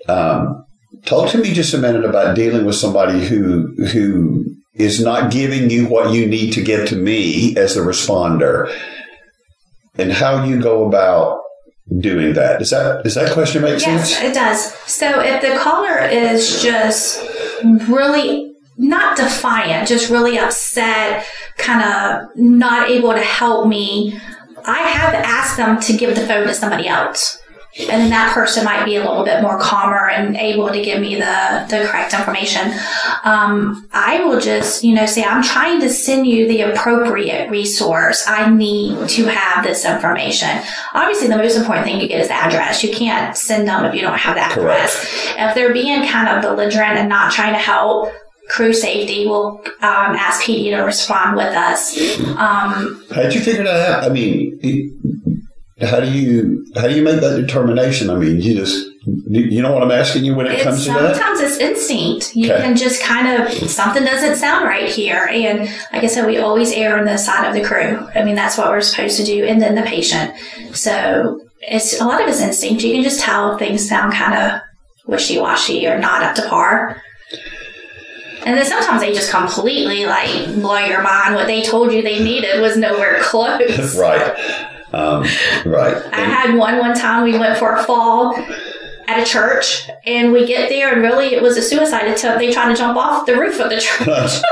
Um, 0.08 0.64
talk 1.04 1.30
to 1.30 1.38
me 1.38 1.52
just 1.52 1.74
a 1.74 1.78
minute 1.78 2.04
about 2.04 2.36
dealing 2.36 2.64
with 2.64 2.76
somebody 2.76 3.24
who 3.26 3.74
who 3.92 4.44
is 4.74 5.02
not 5.02 5.30
giving 5.32 5.70
you 5.70 5.86
what 5.86 6.12
you 6.12 6.26
need 6.26 6.52
to 6.52 6.62
give 6.62 6.88
to 6.88 6.96
me 6.96 7.56
as 7.56 7.74
the 7.74 7.80
responder, 7.80 8.74
and 9.98 10.12
how 10.12 10.44
you 10.44 10.60
go 10.60 10.86
about 10.86 11.40
doing 11.98 12.34
that. 12.34 12.58
Does 12.58 12.70
that 12.70 13.02
does 13.04 13.14
that 13.14 13.32
question 13.32 13.62
make 13.62 13.80
Yes, 13.80 14.14
sense? 14.14 14.30
it 14.30 14.34
does. 14.34 14.74
So 14.90 15.20
if 15.20 15.40
the 15.42 15.58
caller 15.58 15.98
is 15.98 16.62
just 16.62 17.20
really 17.88 18.54
not 18.76 19.16
defiant, 19.16 19.88
just 19.88 20.10
really 20.10 20.38
upset, 20.38 21.24
kind 21.56 21.82
of 21.82 22.36
not 22.36 22.90
able 22.90 23.12
to 23.12 23.20
help 23.22 23.66
me, 23.66 24.20
I 24.66 24.80
have 24.80 25.14
asked 25.14 25.56
them 25.56 25.80
to 25.80 25.96
give 25.96 26.14
the 26.14 26.26
phone 26.26 26.46
to 26.46 26.52
somebody 26.54 26.86
else. 26.86 27.38
And 27.78 27.88
then 27.90 28.10
that 28.10 28.32
person 28.32 28.64
might 28.64 28.84
be 28.86 28.96
a 28.96 29.00
little 29.00 29.24
bit 29.24 29.42
more 29.42 29.58
calmer 29.58 30.08
and 30.08 30.34
able 30.36 30.68
to 30.68 30.80
give 30.82 30.98
me 31.00 31.16
the, 31.16 31.66
the 31.68 31.86
correct 31.86 32.14
information. 32.14 32.72
Um, 33.22 33.86
I 33.92 34.24
will 34.24 34.40
just, 34.40 34.82
you 34.82 34.94
know, 34.94 35.04
say, 35.04 35.22
I'm 35.22 35.42
trying 35.42 35.80
to 35.82 35.90
send 35.90 36.26
you 36.26 36.48
the 36.48 36.62
appropriate 36.62 37.50
resource. 37.50 38.24
I 38.26 38.48
need 38.48 39.08
to 39.10 39.26
have 39.26 39.62
this 39.62 39.84
information. 39.84 40.48
Obviously, 40.94 41.28
the 41.28 41.36
most 41.36 41.56
important 41.56 41.84
thing 41.86 42.00
you 42.00 42.08
get 42.08 42.20
is 42.20 42.28
the 42.28 42.34
address. 42.34 42.82
You 42.82 42.92
can't 42.94 43.36
send 43.36 43.68
them 43.68 43.84
if 43.84 43.94
you 43.94 44.00
don't 44.00 44.18
have 44.18 44.36
the 44.36 44.42
address. 44.42 45.34
If 45.36 45.54
they're 45.54 45.74
being 45.74 46.06
kind 46.08 46.28
of 46.28 46.42
belligerent 46.42 46.98
and 46.98 47.10
not 47.10 47.32
trying 47.32 47.52
to 47.52 47.58
help, 47.58 48.10
crew 48.48 48.72
safety 48.72 49.26
will 49.26 49.60
um, 49.82 50.16
ask 50.16 50.42
PD 50.42 50.70
to 50.74 50.82
respond 50.82 51.36
with 51.36 51.54
us. 51.54 51.98
Um, 52.38 53.04
How'd 53.14 53.34
you 53.34 53.40
figure 53.40 53.64
that 53.64 53.90
out? 53.90 54.04
I 54.04 54.08
mean, 54.08 54.58
it- 54.62 54.92
how 55.80 56.00
do 56.00 56.10
you 56.10 56.64
how 56.74 56.88
do 56.88 56.94
you 56.94 57.02
make 57.02 57.20
that 57.20 57.36
determination? 57.36 58.08
I 58.10 58.14
mean, 58.14 58.40
you 58.40 58.54
just 58.54 58.86
you 59.28 59.62
know 59.62 59.72
what 59.72 59.82
I'm 59.82 59.90
asking 59.90 60.24
you 60.24 60.34
when 60.34 60.46
it 60.46 60.52
it's 60.52 60.62
comes 60.64 60.84
to 60.84 60.92
that. 60.92 61.16
sometimes 61.16 61.40
it's 61.40 61.58
instinct. 61.58 62.34
You 62.34 62.50
Okay. 62.52 62.62
can 62.62 62.76
just 62.76 63.02
kind 63.02 63.42
of 63.42 63.52
something 63.70 64.02
doesn't 64.04 64.36
sound 64.36 64.64
right 64.64 64.88
here, 64.88 65.28
and 65.30 65.60
like 65.92 66.02
I 66.02 66.06
said, 66.06 66.26
we 66.26 66.38
always 66.38 66.72
err 66.72 66.98
on 66.98 67.04
the 67.04 67.18
side 67.18 67.46
of 67.46 67.54
the 67.54 67.62
crew. 67.62 68.08
I 68.14 68.24
mean, 68.24 68.34
that's 68.34 68.56
what 68.56 68.68
we're 68.68 68.80
supposed 68.80 69.16
to 69.18 69.24
do, 69.24 69.44
and 69.44 69.60
then 69.60 69.74
the 69.74 69.82
patient. 69.82 70.32
So 70.72 71.40
it's 71.60 72.00
a 72.00 72.04
lot 72.04 72.22
of 72.22 72.28
it's 72.28 72.40
instinct. 72.40 72.82
You 72.82 72.94
can 72.94 73.02
just 73.02 73.20
tell 73.20 73.52
if 73.52 73.58
things 73.58 73.86
sound 73.86 74.14
kind 74.14 74.34
of 74.34 74.60
wishy 75.06 75.38
washy 75.38 75.86
or 75.86 75.98
not 75.98 76.22
up 76.22 76.34
to 76.36 76.48
par. 76.48 77.00
And 78.44 78.56
then 78.56 78.64
sometimes 78.64 79.02
they 79.02 79.12
just 79.12 79.30
completely 79.30 80.06
like 80.06 80.30
blow 80.54 80.78
your 80.78 81.02
mind. 81.02 81.34
What 81.34 81.46
they 81.48 81.62
told 81.62 81.92
you 81.92 82.00
they 82.00 82.22
needed 82.22 82.60
was 82.60 82.76
nowhere 82.76 83.18
close. 83.20 83.96
right. 83.98 84.72
Um, 84.96 85.22
right. 85.66 85.96
I 86.12 86.20
had 86.20 86.54
one 86.56 86.78
one 86.78 86.94
time 86.94 87.22
we 87.24 87.38
went 87.38 87.58
for 87.58 87.74
a 87.74 87.82
fall 87.84 88.34
at 89.08 89.22
a 89.22 89.24
church 89.24 89.88
and 90.04 90.32
we 90.32 90.44
get 90.46 90.68
there 90.68 90.92
and 90.92 91.00
really 91.00 91.26
it 91.34 91.40
was 91.42 91.56
a 91.56 91.62
suicide 91.62 92.08
attempt. 92.08 92.40
They 92.40 92.52
tried 92.52 92.70
to 92.70 92.76
jump 92.76 92.96
off 92.96 93.24
the 93.26 93.38
roof 93.38 93.60
of 93.60 93.70
the 93.70 93.78
church. 93.78 94.42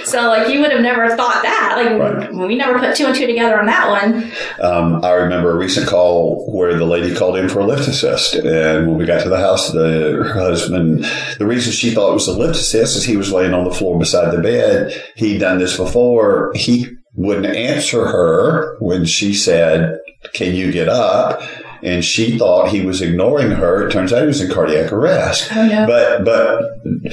so 0.04 0.28
like 0.28 0.52
you 0.52 0.60
would 0.60 0.70
have 0.70 0.82
never 0.82 1.08
thought 1.16 1.42
that. 1.42 1.74
Like 1.76 1.98
Right. 1.98 2.32
we 2.32 2.54
never 2.54 2.78
put 2.78 2.94
two 2.94 3.06
and 3.06 3.14
two 3.14 3.26
together 3.26 3.58
on 3.58 3.66
that 3.66 3.88
one. 3.88 4.30
Um, 4.60 5.04
I 5.04 5.12
remember 5.14 5.50
a 5.50 5.56
recent 5.56 5.88
call 5.88 6.46
where 6.52 6.76
the 6.76 6.84
lady 6.84 7.14
called 7.14 7.36
in 7.36 7.48
for 7.48 7.60
a 7.60 7.66
lift 7.66 7.88
assist, 7.88 8.34
and 8.34 8.86
when 8.86 8.96
we 8.98 9.04
got 9.04 9.22
to 9.22 9.28
the 9.28 9.36
house, 9.38 9.72
the 9.72 10.12
her 10.22 10.32
husband, 10.32 11.04
the 11.38 11.46
reason 11.46 11.72
she 11.72 11.90
thought 11.90 12.10
it 12.10 12.14
was 12.14 12.28
a 12.28 12.32
lift 12.38 12.56
assist 12.56 12.96
is 12.96 13.04
he 13.04 13.16
was 13.16 13.32
laying 13.32 13.52
on 13.54 13.64
the 13.64 13.70
floor 13.74 13.98
beside 13.98 14.32
the 14.32 14.40
bed. 14.40 14.92
He'd 15.16 15.38
done 15.38 15.58
this 15.58 15.76
before. 15.76 16.52
He 16.54 16.97
wouldn't 17.18 17.46
answer 17.46 18.06
her 18.06 18.76
when 18.78 19.04
she 19.04 19.34
said, 19.34 19.98
"Can 20.32 20.54
you 20.54 20.70
get 20.70 20.88
up?" 20.88 21.42
And 21.82 22.04
she 22.04 22.38
thought 22.38 22.70
he 22.70 22.84
was 22.84 23.02
ignoring 23.02 23.50
her. 23.50 23.86
It 23.86 23.92
turns 23.92 24.12
out 24.12 24.22
he 24.22 24.26
was 24.26 24.40
in 24.40 24.50
cardiac 24.50 24.92
arrest. 24.92 25.50
Oh 25.54 25.66
no. 25.66 25.86
But 25.86 26.24
but 26.24 27.12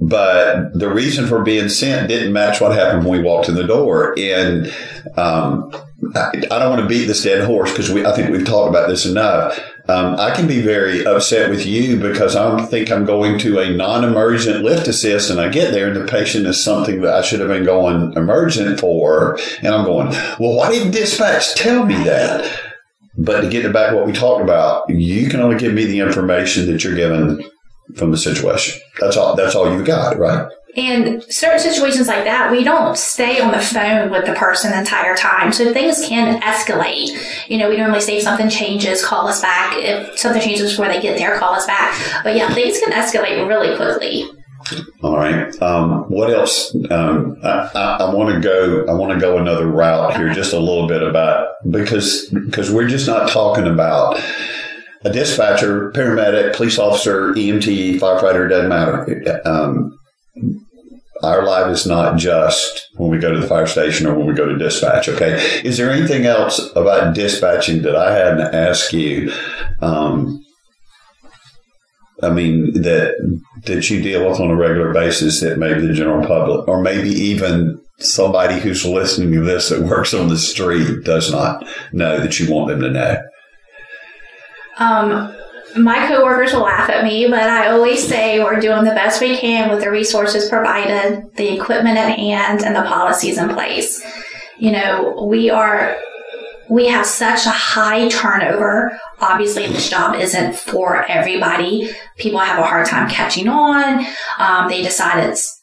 but 0.00 0.78
the 0.78 0.90
reason 0.90 1.26
for 1.26 1.42
being 1.42 1.68
sent 1.68 2.08
didn't 2.08 2.32
match 2.32 2.60
what 2.60 2.72
happened 2.72 3.06
when 3.06 3.20
we 3.20 3.24
walked 3.24 3.48
in 3.48 3.54
the 3.54 3.66
door. 3.66 4.14
And 4.18 4.66
um, 5.16 5.72
I, 6.14 6.30
I 6.50 6.58
don't 6.58 6.70
want 6.70 6.82
to 6.82 6.88
beat 6.88 7.06
this 7.06 7.22
dead 7.22 7.44
horse 7.44 7.70
because 7.70 7.90
I 7.90 8.14
think 8.14 8.30
we've 8.30 8.44
talked 8.44 8.70
about 8.70 8.88
this 8.88 9.06
enough. 9.06 9.58
Um, 9.86 10.16
I 10.18 10.34
can 10.34 10.46
be 10.46 10.62
very 10.62 11.04
upset 11.04 11.50
with 11.50 11.66
you 11.66 11.98
because 11.98 12.36
I 12.36 12.64
think 12.64 12.90
I'm 12.90 13.04
going 13.04 13.38
to 13.40 13.58
a 13.58 13.70
non-emergent 13.70 14.64
lift 14.64 14.88
assist, 14.88 15.28
and 15.30 15.38
I 15.38 15.50
get 15.50 15.72
there, 15.72 15.88
and 15.88 15.96
the 15.96 16.06
patient 16.06 16.46
is 16.46 16.62
something 16.62 17.02
that 17.02 17.14
I 17.14 17.20
should 17.20 17.40
have 17.40 17.50
been 17.50 17.64
going 17.64 18.14
emergent 18.14 18.80
for, 18.80 19.38
and 19.58 19.74
I'm 19.74 19.84
going, 19.84 20.08
well, 20.40 20.56
why 20.56 20.70
didn't 20.70 20.92
dispatch 20.92 21.54
tell 21.54 21.84
me 21.84 21.96
that? 22.04 22.60
But 23.18 23.42
to 23.42 23.48
get 23.48 23.70
back 23.72 23.94
what 23.94 24.06
we 24.06 24.12
talked 24.12 24.42
about, 24.42 24.88
you 24.88 25.28
can 25.28 25.40
only 25.40 25.58
give 25.58 25.74
me 25.74 25.84
the 25.84 26.00
information 26.00 26.66
that 26.66 26.82
you're 26.82 26.96
given 26.96 27.44
from 27.96 28.10
the 28.10 28.16
situation. 28.16 28.80
That's 29.00 29.16
all. 29.16 29.36
That's 29.36 29.54
all 29.54 29.70
you've 29.70 29.86
got, 29.86 30.18
right? 30.18 30.50
And 30.76 31.22
certain 31.24 31.60
situations 31.60 32.08
like 32.08 32.24
that, 32.24 32.50
we 32.50 32.64
don't 32.64 32.96
stay 32.98 33.40
on 33.40 33.52
the 33.52 33.60
phone 33.60 34.10
with 34.10 34.26
the 34.26 34.32
person 34.34 34.72
the 34.72 34.78
entire 34.78 35.16
time. 35.16 35.52
So 35.52 35.72
things 35.72 36.04
can 36.06 36.40
escalate. 36.40 37.10
You 37.48 37.58
know, 37.58 37.68
we 37.68 37.76
normally 37.76 38.00
say 38.00 38.16
if 38.16 38.24
something 38.24 38.48
changes, 38.48 39.04
call 39.04 39.28
us 39.28 39.40
back. 39.40 39.74
If 39.76 40.18
something 40.18 40.42
changes 40.42 40.72
before 40.72 40.88
they 40.88 41.00
get 41.00 41.16
there, 41.16 41.38
call 41.38 41.54
us 41.54 41.66
back. 41.66 41.96
But 42.24 42.36
yeah, 42.36 42.52
things 42.52 42.80
can 42.80 42.92
escalate 42.92 43.46
really 43.46 43.76
quickly. 43.76 44.28
All 45.02 45.16
right. 45.16 45.62
Um, 45.62 46.04
what 46.04 46.30
else? 46.30 46.74
Um, 46.90 47.36
I, 47.42 47.70
I, 47.74 47.96
I 48.00 48.14
want 48.14 48.34
to 48.34 48.40
go. 48.40 48.86
I 48.88 48.94
want 48.94 49.12
to 49.12 49.20
go 49.20 49.36
another 49.38 49.66
route 49.66 50.16
here, 50.16 50.32
just 50.32 50.54
a 50.54 50.58
little 50.58 50.88
bit 50.88 51.02
about 51.02 51.48
because 51.70 52.28
because 52.30 52.70
we're 52.70 52.88
just 52.88 53.06
not 53.06 53.30
talking 53.30 53.66
about 53.66 54.18
a 55.04 55.12
dispatcher, 55.12 55.92
paramedic, 55.92 56.56
police 56.56 56.78
officer, 56.78 57.34
EMT, 57.34 58.00
firefighter. 58.00 58.48
Doesn't 58.48 58.70
matter. 58.70 59.42
Um, 59.44 59.98
our 61.22 61.44
life 61.44 61.70
is 61.70 61.86
not 61.86 62.18
just 62.18 62.88
when 62.96 63.10
we 63.10 63.18
go 63.18 63.32
to 63.32 63.40
the 63.40 63.46
fire 63.46 63.66
station 63.66 64.06
or 64.06 64.14
when 64.14 64.26
we 64.26 64.34
go 64.34 64.46
to 64.46 64.58
dispatch. 64.58 65.08
Okay. 65.08 65.60
Is 65.64 65.76
there 65.76 65.90
anything 65.90 66.26
else 66.26 66.70
about 66.74 67.14
dispatching 67.14 67.82
that 67.82 67.96
I 67.96 68.14
hadn't 68.14 68.54
asked 68.54 68.92
you? 68.92 69.32
Um, 69.80 70.44
I 72.22 72.30
mean 72.30 72.82
that 72.82 73.14
that 73.64 73.90
you 73.90 74.02
deal 74.02 74.28
with 74.28 74.40
on 74.40 74.50
a 74.50 74.56
regular 74.56 74.92
basis 74.92 75.40
that 75.40 75.58
maybe 75.58 75.86
the 75.86 75.92
general 75.92 76.26
public 76.26 76.66
or 76.68 76.80
maybe 76.80 77.10
even 77.10 77.80
somebody 77.98 78.60
who's 78.60 78.84
listening 78.84 79.32
to 79.32 79.40
this 79.40 79.68
that 79.68 79.82
works 79.82 80.14
on 80.14 80.28
the 80.28 80.38
street 80.38 81.04
does 81.04 81.30
not 81.30 81.64
know 81.92 82.18
that 82.18 82.38
you 82.38 82.52
want 82.52 82.68
them 82.68 82.80
to 82.80 82.90
know. 82.90 83.22
Um, 84.78 85.36
my 85.76 86.06
coworkers 86.06 86.52
will 86.52 86.62
laugh 86.62 86.88
at 86.88 87.04
me, 87.04 87.26
but 87.28 87.40
I 87.40 87.68
always 87.68 88.06
say 88.06 88.42
we're 88.42 88.60
doing 88.60 88.84
the 88.84 88.90
best 88.90 89.20
we 89.20 89.36
can 89.36 89.70
with 89.70 89.80
the 89.80 89.90
resources 89.90 90.48
provided, 90.48 91.34
the 91.36 91.54
equipment 91.54 91.98
at 91.98 92.16
hand, 92.18 92.62
and 92.62 92.76
the 92.76 92.82
policies 92.82 93.38
in 93.38 93.48
place. 93.48 94.04
You 94.58 94.72
know, 94.72 95.26
we 95.28 95.50
are 95.50 95.96
we 96.70 96.86
have 96.86 97.06
such 97.06 97.46
a 97.46 97.50
high 97.50 98.08
turnover. 98.08 98.98
Obviously, 99.20 99.66
this 99.66 99.90
job 99.90 100.14
isn't 100.14 100.56
for 100.56 101.04
everybody. 101.06 101.90
People 102.16 102.38
have 102.38 102.58
a 102.58 102.66
hard 102.66 102.86
time 102.86 103.08
catching 103.08 103.48
on. 103.48 104.06
Um, 104.38 104.68
they 104.68 104.82
decide 104.82 105.28
it's 105.28 105.60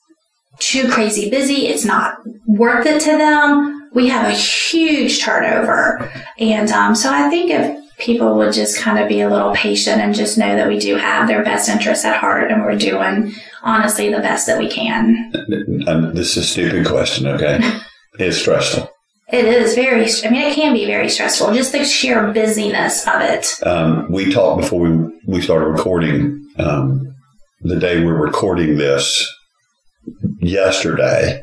too 0.59 0.89
crazy 0.89 1.29
busy. 1.29 1.67
It's 1.67 1.85
not 1.85 2.17
worth 2.45 2.85
it 2.85 3.01
to 3.01 3.17
them. 3.17 3.89
We 3.93 4.07
have 4.09 4.27
a 4.27 4.35
huge 4.35 5.21
turnover. 5.21 6.11
And 6.37 6.69
um, 6.71 6.95
so 6.95 7.11
I 7.11 7.29
think 7.29 7.51
if 7.51 7.80
people 8.01 8.35
would 8.35 8.51
just 8.51 8.79
kind 8.79 8.97
of 8.97 9.07
be 9.07 9.21
a 9.21 9.29
little 9.29 9.53
patient 9.53 10.01
and 10.01 10.13
just 10.13 10.37
know 10.37 10.55
that 10.55 10.67
we 10.67 10.79
do 10.79 10.95
have 10.95 11.27
their 11.27 11.43
best 11.43 11.69
interests 11.69 12.03
at 12.03 12.17
heart 12.17 12.51
and 12.51 12.63
we're 12.63 12.75
doing 12.75 13.31
honestly 13.61 14.11
the 14.11 14.19
best 14.19 14.47
that 14.47 14.57
we 14.57 14.67
can. 14.67 15.31
And 15.87 16.17
this 16.17 16.35
is 16.35 16.37
a 16.37 16.43
stupid 16.43 16.85
question, 16.85 17.27
okay? 17.27 17.59
It's 18.19 18.39
stressful. 18.39 18.91
It 19.31 19.45
is 19.45 19.73
very, 19.73 20.03
I 20.03 20.29
mean, 20.29 20.41
it 20.41 20.53
can 20.53 20.73
be 20.73 20.85
very 20.85 21.07
stressful, 21.07 21.53
just 21.53 21.71
the 21.71 21.85
sheer 21.85 22.33
busyness 22.33 23.07
of 23.07 23.21
it. 23.21 23.57
Um, 23.65 24.11
we 24.11 24.33
talked 24.33 24.61
before 24.61 24.81
we, 24.81 25.19
we 25.25 25.41
started 25.41 25.67
recording, 25.67 26.45
um, 26.59 27.15
the 27.61 27.79
day 27.79 28.03
we're 28.03 28.21
recording 28.21 28.77
this 28.77 29.25
yesterday. 30.39 31.41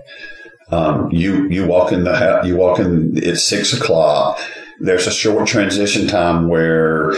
Um, 0.70 1.10
you, 1.10 1.48
you 1.48 1.66
walk 1.66 1.90
in 1.90 2.04
the 2.04 2.16
house, 2.16 2.46
you 2.46 2.54
walk 2.54 2.78
in, 2.78 3.12
it's 3.16 3.44
six 3.44 3.72
o'clock. 3.72 4.38
There's 4.80 5.06
a 5.06 5.12
short 5.12 5.48
transition 5.48 6.06
time 6.06 6.48
where, 6.48 7.12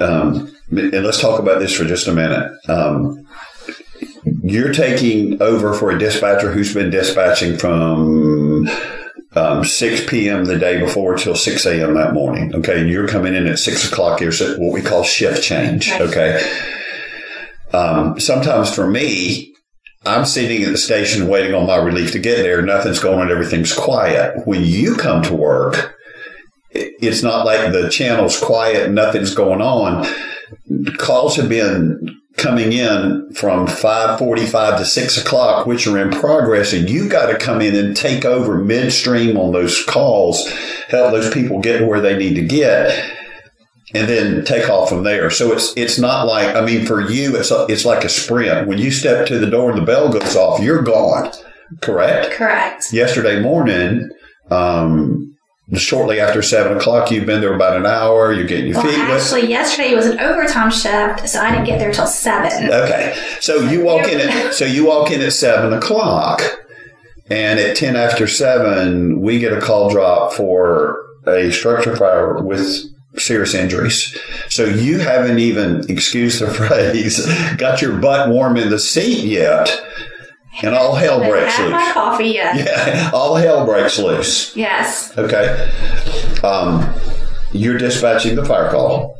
um, 0.00 0.54
and 0.70 1.04
let's 1.04 1.20
talk 1.20 1.38
about 1.38 1.60
this 1.60 1.74
for 1.76 1.84
just 1.84 2.08
a 2.08 2.12
minute. 2.12 2.52
Um, 2.68 3.26
you're 4.42 4.72
taking 4.72 5.40
over 5.40 5.74
for 5.74 5.90
a 5.90 5.98
dispatcher 5.98 6.52
who's 6.52 6.74
been 6.74 6.90
dispatching 6.90 7.56
from 7.56 8.68
um, 9.36 9.64
6 9.64 10.06
p.m. 10.08 10.44
the 10.44 10.58
day 10.58 10.80
before 10.80 11.16
till 11.16 11.34
6 11.34 11.66
a.m. 11.66 11.94
that 11.94 12.14
morning. 12.14 12.54
Okay. 12.54 12.80
And 12.80 12.90
you're 12.90 13.08
coming 13.08 13.34
in 13.34 13.46
at 13.46 13.58
6 13.58 13.90
o'clock. 13.90 14.20
Here's 14.20 14.40
what 14.40 14.72
we 14.72 14.82
call 14.82 15.02
shift 15.02 15.42
change. 15.42 15.90
Okay. 15.92 16.40
Um, 17.72 18.20
sometimes 18.20 18.72
for 18.72 18.88
me, 18.88 19.54
I'm 20.06 20.24
sitting 20.26 20.62
at 20.62 20.70
the 20.70 20.78
station 20.78 21.28
waiting 21.28 21.54
on 21.54 21.66
my 21.66 21.76
relief 21.76 22.12
to 22.12 22.18
get 22.18 22.42
there. 22.42 22.62
Nothing's 22.62 23.00
going 23.00 23.20
on. 23.20 23.30
Everything's 23.30 23.72
quiet. 23.72 24.46
When 24.46 24.62
you 24.62 24.94
come 24.96 25.22
to 25.22 25.34
work, 25.34 25.93
it's 26.74 27.22
not 27.22 27.46
like 27.46 27.72
the 27.72 27.88
channel's 27.88 28.38
quiet, 28.38 28.90
nothing's 28.90 29.34
going 29.34 29.60
on. 29.60 30.06
Calls 30.98 31.36
have 31.36 31.48
been 31.48 32.20
coming 32.36 32.72
in 32.72 33.32
from 33.34 33.66
5.45 33.66 34.78
to 34.78 34.84
6 34.84 35.16
o'clock, 35.18 35.66
which 35.66 35.86
are 35.86 35.98
in 35.98 36.10
progress, 36.10 36.72
and 36.72 36.90
you 36.90 37.08
got 37.08 37.26
to 37.26 37.38
come 37.38 37.60
in 37.60 37.76
and 37.76 37.96
take 37.96 38.24
over 38.24 38.58
midstream 38.58 39.36
on 39.36 39.52
those 39.52 39.84
calls, 39.84 40.48
help 40.88 41.12
those 41.12 41.32
people 41.32 41.60
get 41.60 41.78
to 41.78 41.86
where 41.86 42.00
they 42.00 42.16
need 42.16 42.34
to 42.34 42.44
get 42.44 43.14
and 43.94 44.08
then 44.08 44.44
take 44.44 44.68
off 44.68 44.88
from 44.88 45.04
there. 45.04 45.30
So 45.30 45.52
it's 45.52 45.72
it's 45.76 45.98
not 45.98 46.26
like 46.26 46.54
I 46.56 46.64
mean 46.64 46.84
for 46.84 47.00
you 47.00 47.36
it's 47.36 47.50
a, 47.50 47.66
it's 47.68 47.84
like 47.84 48.04
a 48.04 48.08
sprint. 48.08 48.66
When 48.66 48.78
you 48.78 48.90
step 48.90 49.26
to 49.28 49.38
the 49.38 49.46
door 49.48 49.70
and 49.70 49.80
the 49.80 49.84
bell 49.86 50.12
goes 50.12 50.36
off, 50.36 50.60
you're 50.60 50.82
gone. 50.82 51.30
Correct. 51.80 52.32
Correct. 52.32 52.92
Yesterday 52.92 53.40
morning, 53.40 54.10
um, 54.50 55.33
shortly 55.76 56.20
after 56.20 56.42
seven 56.42 56.76
o'clock, 56.76 57.10
you've 57.10 57.26
been 57.26 57.40
there 57.40 57.54
about 57.54 57.76
an 57.76 57.86
hour. 57.86 58.32
You're 58.32 58.46
getting 58.46 58.66
your 58.66 58.76
Well, 58.82 58.84
feet 58.92 58.98
wet. 58.98 59.20
actually, 59.20 59.48
yesterday 59.48 59.94
was 59.94 60.06
an 60.06 60.20
overtime 60.20 60.70
shift, 60.70 61.28
so 61.28 61.40
I 61.40 61.50
didn't 61.50 61.64
get 61.66 61.78
there 61.78 61.92
till 61.92 62.06
seven. 62.06 62.70
Okay, 62.70 63.14
so 63.40 63.56
you 63.60 63.82
walk 63.82 64.06
in 64.08 64.20
at 64.20 64.54
so 64.54 64.64
you 64.64 64.86
walk 64.86 65.10
in 65.10 65.20
at 65.22 65.32
seven 65.32 65.72
o'clock, 65.72 66.42
and 67.30 67.58
at 67.58 67.76
ten 67.76 67.96
after 67.96 68.26
seven, 68.26 69.20
we 69.20 69.38
get 69.38 69.52
a 69.52 69.60
call 69.60 69.90
drop 69.90 70.32
for 70.32 70.98
a 71.26 71.50
structure 71.50 71.96
fire 71.96 72.42
with 72.42 72.84
serious 73.16 73.54
injuries. 73.54 74.16
So 74.50 74.64
you 74.64 74.98
haven't 74.98 75.38
even, 75.38 75.88
excuse 75.88 76.40
the 76.40 76.48
phrase, 76.52 77.24
got 77.56 77.80
your 77.80 77.96
butt 77.96 78.28
warm 78.28 78.56
in 78.56 78.68
the 78.70 78.78
seat 78.78 79.24
yet, 79.24 79.70
and 80.62 80.74
all 80.74 80.94
hell 80.94 81.18
breaks 81.18 81.54
had 81.54 81.70
my 81.70 81.84
loose. 81.84 81.92
coffee 81.92 82.28
yet. 82.28 82.56
Yeah, 82.66 83.10
all 83.12 83.34
hell 83.36 83.64
breaks 83.64 83.98
loose. 83.98 84.54
Yes. 84.56 85.16
Okay, 85.16 85.70
um, 86.42 86.92
you're 87.52 87.78
dispatching 87.78 88.36
the 88.36 88.44
fire 88.44 88.70
call. 88.70 89.16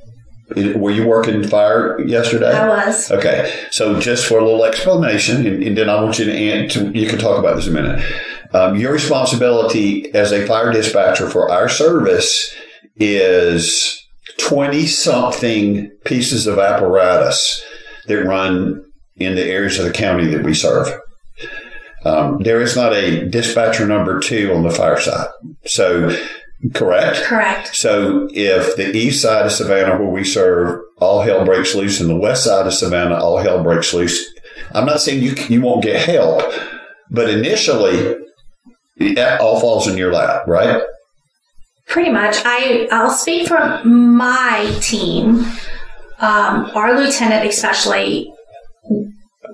Were 0.56 0.90
you 0.90 1.06
working 1.06 1.42
fire 1.42 1.98
yesterday? 2.02 2.52
I 2.52 2.68
was. 2.68 3.10
Okay, 3.10 3.66
so 3.70 3.98
just 3.98 4.26
for 4.26 4.38
a 4.38 4.44
little 4.44 4.64
explanation, 4.64 5.46
and, 5.46 5.62
and 5.62 5.76
then 5.76 5.88
I 5.88 6.00
want 6.02 6.18
you 6.18 6.26
to, 6.26 6.32
answer, 6.32 6.90
you 6.90 7.08
can 7.08 7.18
talk 7.18 7.38
about 7.38 7.56
this 7.56 7.66
in 7.66 7.76
a 7.76 7.82
minute. 7.82 8.04
Um, 8.52 8.76
your 8.76 8.92
responsibility 8.92 10.14
as 10.14 10.32
a 10.32 10.46
fire 10.46 10.70
dispatcher 10.70 11.28
for 11.28 11.50
our 11.50 11.68
service 11.68 12.54
is 12.96 14.00
20 14.38 14.86
something 14.86 15.90
pieces 16.04 16.46
of 16.46 16.58
apparatus 16.58 17.64
that 18.06 18.24
run 18.24 18.84
in 19.16 19.34
the 19.34 19.44
areas 19.44 19.78
of 19.78 19.86
the 19.86 19.92
county 19.92 20.26
that 20.26 20.44
we 20.44 20.54
serve. 20.54 20.88
Um, 22.04 22.38
there 22.40 22.60
is 22.60 22.76
not 22.76 22.92
a 22.92 23.26
dispatcher 23.28 23.86
number 23.86 24.20
two 24.20 24.52
on 24.52 24.62
the 24.62 24.70
fire 24.70 25.00
side. 25.00 25.28
So, 25.64 26.14
correct? 26.74 27.22
Correct. 27.22 27.74
So, 27.74 28.28
if 28.32 28.76
the 28.76 28.94
east 28.94 29.22
side 29.22 29.46
of 29.46 29.52
Savannah, 29.52 29.98
where 29.98 30.10
we 30.10 30.24
serve, 30.24 30.80
all 30.98 31.22
hell 31.22 31.44
breaks 31.44 31.74
loose, 31.74 32.00
and 32.00 32.10
the 32.10 32.16
west 32.16 32.44
side 32.44 32.66
of 32.66 32.74
Savannah, 32.74 33.16
all 33.16 33.38
hell 33.38 33.62
breaks 33.62 33.94
loose, 33.94 34.32
I'm 34.72 34.86
not 34.86 35.00
saying 35.00 35.22
you 35.22 35.34
you 35.48 35.60
won't 35.60 35.82
get 35.82 36.06
help, 36.06 36.42
but 37.10 37.30
initially, 37.30 38.16
that 39.14 39.40
all 39.40 39.60
falls 39.60 39.88
in 39.88 39.96
your 39.96 40.12
lap, 40.12 40.46
right? 40.46 40.82
Pretty 41.86 42.10
much. 42.10 42.36
I 42.44 42.88
I'll 42.90 43.10
speak 43.10 43.48
for 43.48 43.82
my 43.84 44.76
team. 44.80 45.46
Um, 46.18 46.70
our 46.74 46.96
lieutenant, 46.98 47.46
especially, 47.46 48.32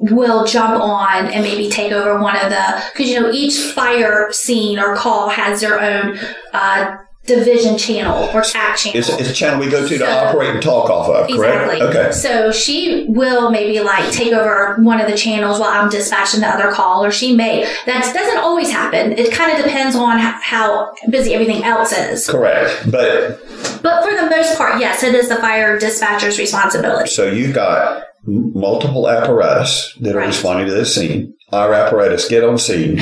will 0.00 0.46
jump 0.46 0.80
on 0.82 1.26
and 1.26 1.44
maybe 1.44 1.68
take 1.68 1.92
over 1.92 2.20
one 2.20 2.36
of 2.36 2.50
the 2.50 2.82
because 2.92 3.08
you 3.10 3.20
know 3.20 3.30
each 3.30 3.58
fire 3.58 4.32
scene 4.32 4.78
or 4.78 4.96
call 4.96 5.28
has 5.28 5.60
their 5.60 5.78
own 5.78 6.18
uh, 6.52 6.96
division 7.26 7.76
channel 7.76 8.28
or 8.34 8.42
TAC 8.42 8.76
channel. 8.76 8.98
It's, 8.98 9.08
it's 9.08 9.30
a 9.30 9.32
channel 9.32 9.60
we 9.60 9.70
go 9.70 9.86
to 9.86 9.98
to 9.98 10.10
operate 10.10 10.50
and 10.50 10.62
talk 10.62 10.90
off 10.90 11.08
of, 11.08 11.28
correct? 11.28 11.72
Exactly. 11.72 11.82
Okay. 11.82 12.12
So 12.12 12.50
she 12.50 13.06
will 13.08 13.50
maybe 13.50 13.80
like 13.80 14.10
take 14.12 14.32
over 14.32 14.80
one 14.82 15.00
of 15.00 15.08
the 15.08 15.16
channels 15.16 15.60
while 15.60 15.70
I'm 15.70 15.90
dispatching 15.90 16.40
the 16.40 16.48
other 16.48 16.72
call, 16.72 17.04
or 17.04 17.10
she 17.10 17.34
may. 17.36 17.64
That 17.86 18.02
doesn't 18.14 18.38
always 18.38 18.70
happen. 18.70 19.12
It 19.12 19.32
kind 19.32 19.56
of 19.56 19.64
depends 19.64 19.94
on 19.94 20.18
how 20.18 20.94
busy 21.10 21.34
everything 21.34 21.62
else 21.62 21.92
is. 21.92 22.28
Correct. 22.28 22.90
But 22.90 23.42
But 23.82 24.02
for 24.04 24.14
the 24.14 24.28
most 24.30 24.56
part, 24.58 24.78
yes, 24.80 25.02
it 25.02 25.14
is 25.14 25.28
the 25.28 25.36
fire 25.36 25.78
dispatcher's 25.78 26.38
responsibility. 26.38 27.08
so 27.08 27.26
you've 27.30 27.54
got 27.54 28.04
multiple 28.26 29.08
apparatus 29.08 29.94
that 30.00 30.14
are 30.14 30.18
Right. 30.18 30.26
responding 30.26 30.66
to 30.66 30.72
this 30.74 30.94
scene. 30.94 31.32
Our 31.52 31.72
apparatus 31.72 32.28
get 32.28 32.44
on 32.44 32.58
scene. 32.58 33.00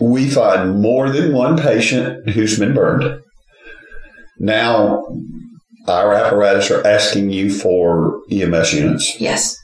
we 0.00 0.28
find 0.28 0.80
more 0.80 1.10
than 1.10 1.32
one 1.32 1.56
patient 1.58 2.30
who's 2.30 2.58
been 2.58 2.74
burned. 2.74 3.20
Now, 4.38 5.04
our 5.88 6.12
apparatus 6.14 6.70
are 6.70 6.86
asking 6.86 7.30
you 7.30 7.50
for 7.52 8.20
EMS 8.30 8.74
units. 8.74 9.20
Yes. 9.20 9.56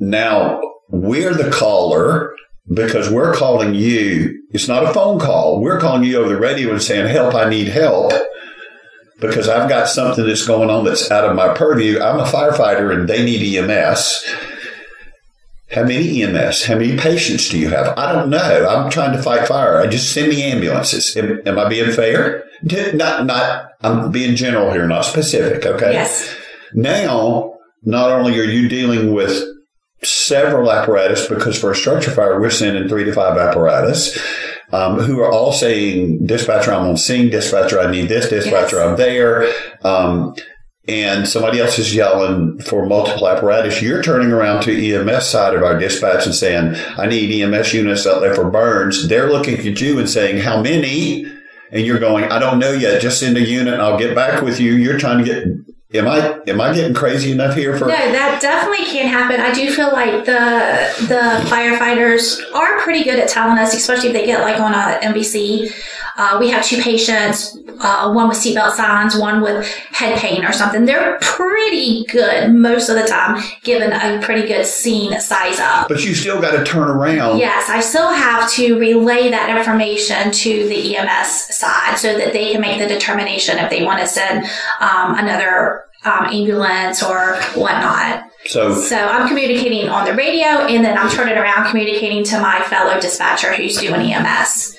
Now, 0.00 0.60
we're 0.90 1.34
the 1.34 1.50
caller 1.50 2.34
because 2.72 3.10
we're 3.10 3.34
calling 3.34 3.74
you. 3.74 4.42
It's 4.50 4.68
not 4.68 4.84
a 4.84 4.92
phone 4.92 5.18
call. 5.18 5.60
We're 5.60 5.80
calling 5.80 6.04
you 6.04 6.18
over 6.18 6.28
the 6.28 6.40
radio 6.40 6.70
and 6.70 6.82
saying, 6.82 7.08
Help, 7.08 7.34
I 7.34 7.48
need 7.48 7.68
help 7.68 8.12
because 9.20 9.48
I've 9.48 9.68
got 9.68 9.88
something 9.88 10.26
that's 10.26 10.46
going 10.46 10.70
on 10.70 10.84
that's 10.84 11.10
out 11.10 11.24
of 11.24 11.34
my 11.34 11.54
purview. 11.54 12.00
I'm 12.00 12.20
a 12.20 12.24
firefighter 12.24 12.94
and 12.94 13.08
they 13.08 13.24
need 13.24 13.56
EMS. 13.56 14.24
How 15.70 15.82
many 15.82 16.22
EMS? 16.22 16.64
How 16.64 16.76
many 16.76 16.96
patients 16.96 17.48
do 17.48 17.58
you 17.58 17.68
have? 17.68 17.98
I 17.98 18.12
don't 18.12 18.30
know. 18.30 18.66
I'm 18.68 18.90
trying 18.90 19.14
to 19.14 19.22
fight 19.22 19.46
fire. 19.46 19.78
I 19.78 19.86
just 19.86 20.12
send 20.12 20.30
me 20.30 20.42
ambulances. 20.42 21.14
Am, 21.16 21.42
am 21.46 21.58
I 21.58 21.68
being 21.68 21.90
fair? 21.92 22.44
Not, 22.62 23.26
not. 23.26 23.72
I'm 23.82 24.10
being 24.10 24.34
general 24.34 24.72
here, 24.72 24.86
not 24.86 25.04
specific. 25.04 25.66
Okay. 25.66 25.92
Yes. 25.92 26.34
Now, 26.72 27.58
not 27.82 28.10
only 28.10 28.38
are 28.38 28.44
you 28.44 28.68
dealing 28.68 29.12
with 29.12 29.44
several 30.02 30.70
apparatus, 30.70 31.26
because 31.28 31.58
for 31.58 31.72
a 31.72 31.74
structure 31.74 32.10
fire, 32.10 32.40
we're 32.40 32.50
sending 32.50 32.88
three 32.88 33.04
to 33.04 33.12
five 33.12 33.36
apparatus, 33.36 34.18
um, 34.72 35.00
who 35.00 35.20
are 35.20 35.30
all 35.30 35.52
saying, 35.52 36.26
dispatcher, 36.26 36.72
I'm 36.72 36.88
on 36.88 36.96
scene, 36.96 37.30
dispatcher, 37.30 37.80
I 37.80 37.90
need 37.90 38.08
this, 38.08 38.28
dispatcher, 38.28 38.76
Yes. 38.76 38.86
I'm 38.86 38.96
there. 38.96 39.52
Um, 39.82 40.34
and 40.88 41.28
somebody 41.28 41.60
else 41.60 41.78
is 41.78 41.94
yelling 41.94 42.58
for 42.60 42.86
multiple 42.86 43.28
apparatus. 43.28 43.82
You're 43.82 44.02
turning 44.02 44.32
around 44.32 44.62
to 44.62 44.94
EMS 44.94 45.26
side 45.26 45.54
of 45.54 45.62
our 45.62 45.78
dispatch 45.78 46.24
and 46.24 46.34
saying, 46.34 46.76
I 46.96 47.06
need 47.06 47.42
EMS 47.42 47.74
units 47.74 48.06
out 48.06 48.20
there 48.20 48.34
for 48.34 48.50
burns. 48.50 49.06
They're 49.06 49.30
looking 49.30 49.58
at 49.58 49.80
you 49.80 49.98
and 49.98 50.08
saying, 50.08 50.38
how 50.38 50.62
many? 50.62 51.26
And 51.70 51.84
you're 51.84 51.98
going, 51.98 52.24
I 52.24 52.38
don't 52.38 52.58
know 52.58 52.72
yet. 52.72 53.02
Just 53.02 53.20
send 53.20 53.36
a 53.36 53.46
unit 53.46 53.74
and 53.74 53.82
I'll 53.82 53.98
get 53.98 54.14
back 54.14 54.40
with 54.40 54.58
you. 54.58 54.72
You're 54.72 54.98
trying 54.98 55.18
to 55.18 55.24
get 55.24 55.44
Am 55.94 56.06
I 56.06 56.38
am 56.46 56.60
I 56.60 56.74
getting 56.74 56.92
crazy 56.92 57.32
enough 57.32 57.54
here 57.54 57.74
for? 57.78 57.86
No, 57.86 57.96
that 57.96 58.42
definitely 58.42 58.84
can 58.84 59.06
happen. 59.06 59.40
I 59.40 59.54
do 59.54 59.72
feel 59.72 59.90
like 59.90 60.26
the 60.26 61.06
the 61.06 61.48
firefighters 61.48 62.40
are 62.52 62.78
pretty 62.80 63.04
good 63.04 63.18
at 63.18 63.28
telling 63.30 63.56
us, 63.56 63.74
especially 63.74 64.08
if 64.08 64.12
they 64.12 64.26
get 64.26 64.42
like 64.42 64.60
on 64.60 64.74
a 64.74 64.98
MVC. 65.02 65.72
Uh, 66.18 66.36
we 66.40 66.50
have 66.50 66.64
two 66.64 66.82
patients, 66.82 67.56
uh, 67.78 68.10
one 68.10 68.28
with 68.28 68.36
seatbelt 68.36 68.72
signs, 68.72 69.16
one 69.16 69.40
with 69.40 69.64
head 69.92 70.18
pain 70.18 70.44
or 70.44 70.52
something. 70.52 70.84
They're 70.84 71.16
pretty 71.20 72.04
good 72.06 72.52
most 72.52 72.88
of 72.88 72.96
the 72.96 73.06
time, 73.06 73.40
given 73.62 73.92
a 73.92 74.20
pretty 74.20 74.46
good 74.48 74.66
scene 74.66 75.18
size 75.20 75.60
up. 75.60 75.86
But 75.86 76.04
you 76.04 76.14
still 76.16 76.40
got 76.40 76.56
to 76.58 76.64
turn 76.64 76.90
around. 76.90 77.38
Yes, 77.38 77.70
I 77.70 77.78
still 77.78 78.12
have 78.12 78.50
to 78.54 78.76
relay 78.80 79.30
that 79.30 79.56
information 79.56 80.32
to 80.32 80.68
the 80.68 80.96
EMS 80.96 81.56
side 81.56 81.96
so 81.96 82.18
that 82.18 82.32
they 82.32 82.50
can 82.50 82.60
make 82.60 82.80
the 82.80 82.88
determination 82.88 83.58
if 83.58 83.70
they 83.70 83.84
want 83.84 84.00
to 84.00 84.06
send 84.08 84.44
um, 84.80 85.16
another 85.16 85.84
um, 86.04 86.26
ambulance 86.26 87.00
or 87.00 87.36
whatnot. 87.54 88.24
So 88.46 88.74
So 88.74 88.96
I'm 88.96 89.28
communicating 89.28 89.88
on 89.88 90.04
the 90.04 90.14
radio 90.14 90.66
and 90.66 90.84
then 90.84 90.98
I'm 90.98 91.10
turning 91.10 91.36
around 91.36 91.70
communicating 91.70 92.24
to 92.24 92.40
my 92.40 92.60
fellow 92.64 93.00
dispatcher 93.00 93.54
who's 93.54 93.76
doing 93.76 94.00
EMS. 94.12 94.76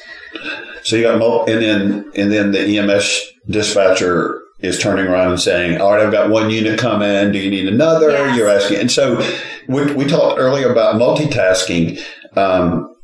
So 0.84 0.96
you 0.96 1.04
got 1.04 1.20
mo- 1.20 1.46
and 1.46 1.62
then 1.62 2.12
and 2.16 2.32
then 2.32 2.52
the 2.52 2.78
EMS 2.78 3.22
dispatcher 3.50 4.42
is 4.60 4.78
turning 4.80 5.08
around 5.08 5.30
and 5.30 5.40
saying, 5.40 5.80
"All 5.80 5.94
right, 5.94 6.06
I've 6.06 6.12
got 6.12 6.30
one 6.30 6.50
unit 6.50 6.80
coming. 6.80 7.32
Do 7.32 7.40
you 7.40 7.50
need 7.50 7.68
another?" 7.68 8.12
Yes. 8.12 8.38
You're 8.38 8.50
asking, 8.50 8.80
and 8.80 8.92
so 8.92 9.22
we, 9.68 9.92
we 9.94 10.06
talked 10.06 10.40
earlier 10.40 10.72
about 10.72 10.96
multitasking. 10.96 12.02
Um, 12.36 12.96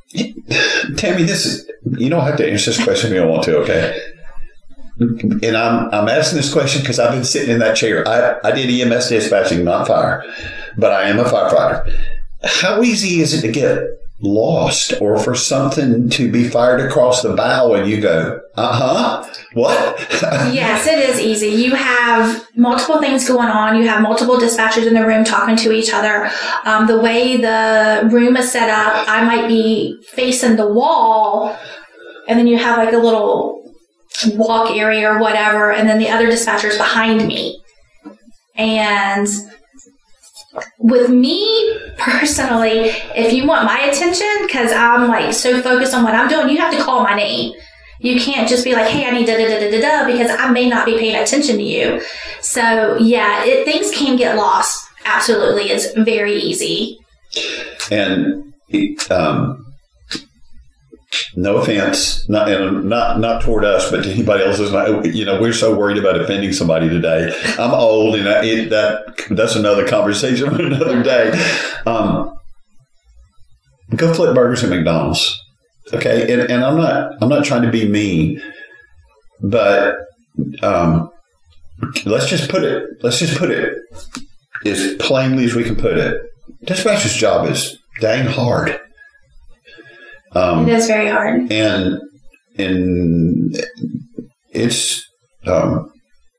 Tammy, 0.98 1.24
this 1.24 1.46
is 1.46 1.70
you 1.98 2.10
don't 2.10 2.24
have 2.24 2.38
to 2.38 2.50
answer 2.50 2.72
this 2.72 2.84
question 2.84 3.12
if 3.12 3.16
you 3.16 3.22
don't 3.22 3.30
want 3.30 3.44
to. 3.44 3.58
Okay. 3.60 4.00
And 5.00 5.58
I'm 5.58 5.94
I'm 5.94 6.08
asking 6.08 6.38
this 6.38 6.52
question 6.52 6.82
because 6.82 7.00
I've 7.00 7.12
been 7.12 7.26
sitting 7.26 7.50
in 7.50 7.60
that 7.60 7.76
chair. 7.76 8.08
I, 8.08 8.38
I 8.48 8.52
did 8.52 8.70
EMS 8.70 9.10
dispatching, 9.10 9.64
not 9.64 9.88
fire, 9.88 10.24
but 10.78 10.94
I 10.94 11.10
am 11.10 11.20
a 11.20 11.26
firefighter. 11.26 11.94
How 12.44 12.82
easy 12.82 13.20
is 13.20 13.34
it 13.34 13.42
to 13.42 13.52
get 13.52 13.84
lost 14.22 14.94
or 15.02 15.20
for 15.20 15.36
something 15.36 16.10
to 16.10 16.32
be 16.32 16.48
fired 16.48 16.80
across 16.80 17.22
the 17.22 17.34
bow 17.34 17.74
and 17.74 17.90
you 17.90 18.00
go, 18.00 18.40
uh 18.56 18.74
huh, 18.74 19.34
what? 19.54 20.00
Yes, 20.54 20.88
it 20.88 21.10
is 21.10 21.20
easy. 21.20 21.50
You 21.50 21.76
have 21.76 22.48
multiple 22.56 23.00
things 23.02 23.28
going 23.28 23.50
on. 23.50 23.76
You 23.76 23.88
have 23.88 24.02
multiple 24.02 24.38
dispatchers 24.38 24.88
in 24.88 24.94
the 24.94 25.06
room 25.06 25.26
talking 25.26 25.56
to 25.58 25.72
each 25.74 25.94
other. 25.94 26.30
Um, 26.64 26.88
the 26.88 27.00
way 27.00 27.38
the 27.38 28.08
room 28.12 28.38
is 28.38 28.52
set 28.52 28.70
up, 28.70 29.08
I 29.10 29.24
might 29.26 29.48
be 29.48 30.02
facing 30.12 30.56
the 30.56 30.68
wall, 30.68 31.58
and 32.28 32.40
then 32.40 32.48
you 32.48 32.58
have 32.58 32.78
like 32.78 32.94
a 32.94 32.98
little 32.98 33.74
walk 34.28 34.72
area 34.72 35.12
or 35.12 35.20
whatever, 35.20 35.72
and 35.72 35.90
then 35.90 36.00
the 36.00 36.10
other 36.10 36.28
dispatchers 36.28 36.78
behind 36.78 37.28
me. 37.28 37.62
And 38.56 39.28
with 40.78 41.10
me 41.10 41.80
personally, 41.98 42.92
if 43.16 43.34
you 43.34 43.46
want 43.46 43.66
my 43.66 43.80
attention, 43.82 44.28
because 44.46 44.72
I'm 44.72 45.08
like 45.08 45.34
so 45.34 45.62
focused 45.62 45.94
on 45.94 46.04
what 46.04 46.14
I'm 46.16 46.28
doing, 46.28 46.50
you 46.50 46.58
have 46.60 46.76
to 46.76 46.84
call 46.84 47.04
my 47.04 47.16
name. 47.16 47.54
You 48.00 48.20
can't 48.20 48.48
just 48.48 48.64
be 48.64 48.74
like, 48.74 48.88
hey, 48.88 49.08
I 49.08 49.12
need 49.12 49.26
da 49.26 49.38
da 49.38 49.48
da 49.48 49.72
da 49.72 49.82
da 49.82 50.12
because 50.12 50.30
I 50.30 50.50
may 50.52 50.68
not 50.70 50.86
be 50.86 50.98
paying 50.98 51.16
attention 51.16 51.58
to 51.58 51.64
you. 51.64 52.02
So, 52.42 52.98
yeah, 52.98 53.44
it, 53.46 53.66
things 53.66 53.92
can 53.92 54.18
get 54.18 54.36
lost. 54.36 54.88
Absolutely. 55.06 55.70
It's 55.70 55.92
very 55.94 56.36
easy. 56.36 57.00
and 57.90 58.54
um, 59.10 59.65
no 61.36 61.58
offense, 61.58 62.28
not 62.30 62.48
not 62.84 63.20
not 63.20 63.42
toward 63.42 63.66
us, 63.66 63.90
but 63.92 64.04
to 64.04 64.12
anybody 64.12 64.44
else 64.44 64.58
who's 64.58 64.72
not. 64.72 65.06
You 65.06 65.26
know, 65.26 65.40
we're 65.40 65.54
so 65.54 65.76
worried 65.76 65.98
about 65.98 66.20
offending 66.20 66.54
somebody 66.54 66.90
today. 66.90 67.34
I'm 67.58 67.74
old, 67.74 68.16
and 68.16 68.28
I, 68.28 68.44
it, 68.44 68.70
that 68.70 69.26
that's 69.30 69.56
another 69.56 69.88
conversation 69.88 70.50
for 70.50 70.62
another 70.66 71.04
day. 71.04 71.32
Um, 71.86 72.38
go 73.96 74.14
flip 74.14 74.36
burgers 74.36 74.64
at 74.64 74.70
McDonald's, 74.70 75.40
okay? 75.94 76.32
And, 76.34 76.42
and 76.50 76.64
I'm 76.64 76.78
not 76.78 77.12
I'm 77.22 77.30
not 77.30 77.46
trying 77.46 77.64
to 77.64 77.72
be 77.72 77.88
mean, 77.88 78.42
but 79.42 79.96
um, 80.62 81.10
let's 82.06 82.28
just 82.30 82.50
put 82.50 82.64
it 82.64 82.84
let's 83.02 83.20
just 83.20 83.38
put 83.38 83.52
it 83.52 83.78
as 84.66 84.96
plainly 84.96 85.46
as 85.46 85.56
we 85.56 85.64
can 85.64 85.76
put 85.76 85.98
it. 85.98 86.22
Dispatcher's 86.64 87.16
job 87.16 87.48
is 87.48 87.78
dang 88.02 88.26
hard. 88.26 88.80
Um, 90.36 90.68
It 90.68 90.74
is 90.76 90.88
very 90.88 91.10
hard. 91.10 91.52
and 91.52 92.00
and 92.58 93.56
it's 94.52 95.06
um, 95.46 95.92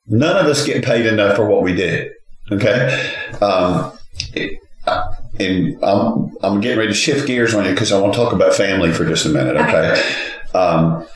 none 0.06 0.36
of 0.36 0.46
us 0.46 0.64
get 0.66 0.84
paid 0.84 1.06
enough 1.06 1.36
for 1.36 1.46
what 1.46 1.62
we 1.62 1.74
do. 1.74 2.10
Okay, 2.52 3.12
um, 3.40 3.92
it, 4.34 4.58
uh, 4.86 5.02
and 5.40 5.76
I'm 5.82 6.30
I'm 6.42 6.60
getting 6.60 6.78
ready 6.78 6.92
to 6.92 6.94
shift 6.94 7.26
gears 7.26 7.54
on 7.54 7.64
you 7.64 7.72
because 7.72 7.92
I 7.92 8.00
want 8.00 8.12
to 8.14 8.18
talk 8.18 8.32
about 8.32 8.54
family 8.54 8.92
for 8.92 9.04
just 9.04 9.26
a 9.26 9.30
minute. 9.30 9.56
Okay, 9.56 10.00
um, 10.54 11.06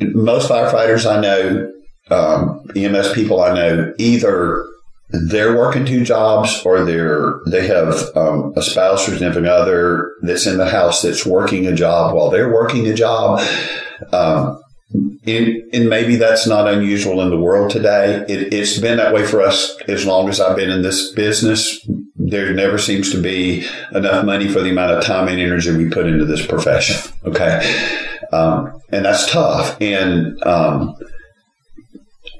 most 0.00 0.48
firefighters 0.50 1.04
I 1.10 1.20
know, 1.20 1.72
um, 2.10 2.66
EMS 2.74 3.12
people 3.12 3.40
I 3.42 3.54
know, 3.54 3.94
either 3.98 4.64
they're 5.12 5.56
working 5.56 5.84
two 5.84 6.04
jobs 6.04 6.62
or 6.64 6.84
they're 6.84 7.40
they 7.46 7.66
have 7.66 8.16
um, 8.16 8.52
a 8.56 8.62
spouse 8.62 9.08
or 9.08 9.12
significant 9.12 9.46
other 9.46 10.14
that's 10.22 10.46
in 10.46 10.58
the 10.58 10.68
house 10.68 11.02
that's 11.02 11.26
working 11.26 11.66
a 11.66 11.74
job 11.74 12.14
while 12.14 12.30
they're 12.30 12.52
working 12.52 12.86
a 12.86 12.94
job. 12.94 13.40
Um, 14.12 14.62
and, 15.26 15.62
and, 15.72 15.88
maybe 15.88 16.16
that's 16.16 16.48
not 16.48 16.66
unusual 16.66 17.20
in 17.20 17.30
the 17.30 17.38
world 17.38 17.70
today. 17.70 18.24
It, 18.28 18.52
it's 18.52 18.78
been 18.78 18.96
that 18.96 19.14
way 19.14 19.24
for 19.24 19.40
us 19.40 19.76
as 19.86 20.04
long 20.04 20.28
as 20.28 20.40
i've 20.40 20.56
been 20.56 20.70
in 20.70 20.82
this 20.82 21.12
business. 21.12 21.86
There 22.16 22.52
never 22.54 22.78
seems 22.78 23.12
to 23.12 23.22
be 23.22 23.66
enough 23.92 24.24
money 24.24 24.48
for 24.48 24.60
the 24.60 24.70
amount 24.70 24.92
of 24.92 25.04
time 25.04 25.28
and 25.28 25.40
energy 25.40 25.76
we 25.76 25.90
put 25.90 26.06
into 26.06 26.24
this 26.24 26.44
profession 26.44 27.12
okay? 27.24 28.08
Um, 28.32 28.80
and 28.90 29.04
that's 29.04 29.30
tough. 29.30 29.80
And 29.80 30.42
um, 30.44 30.96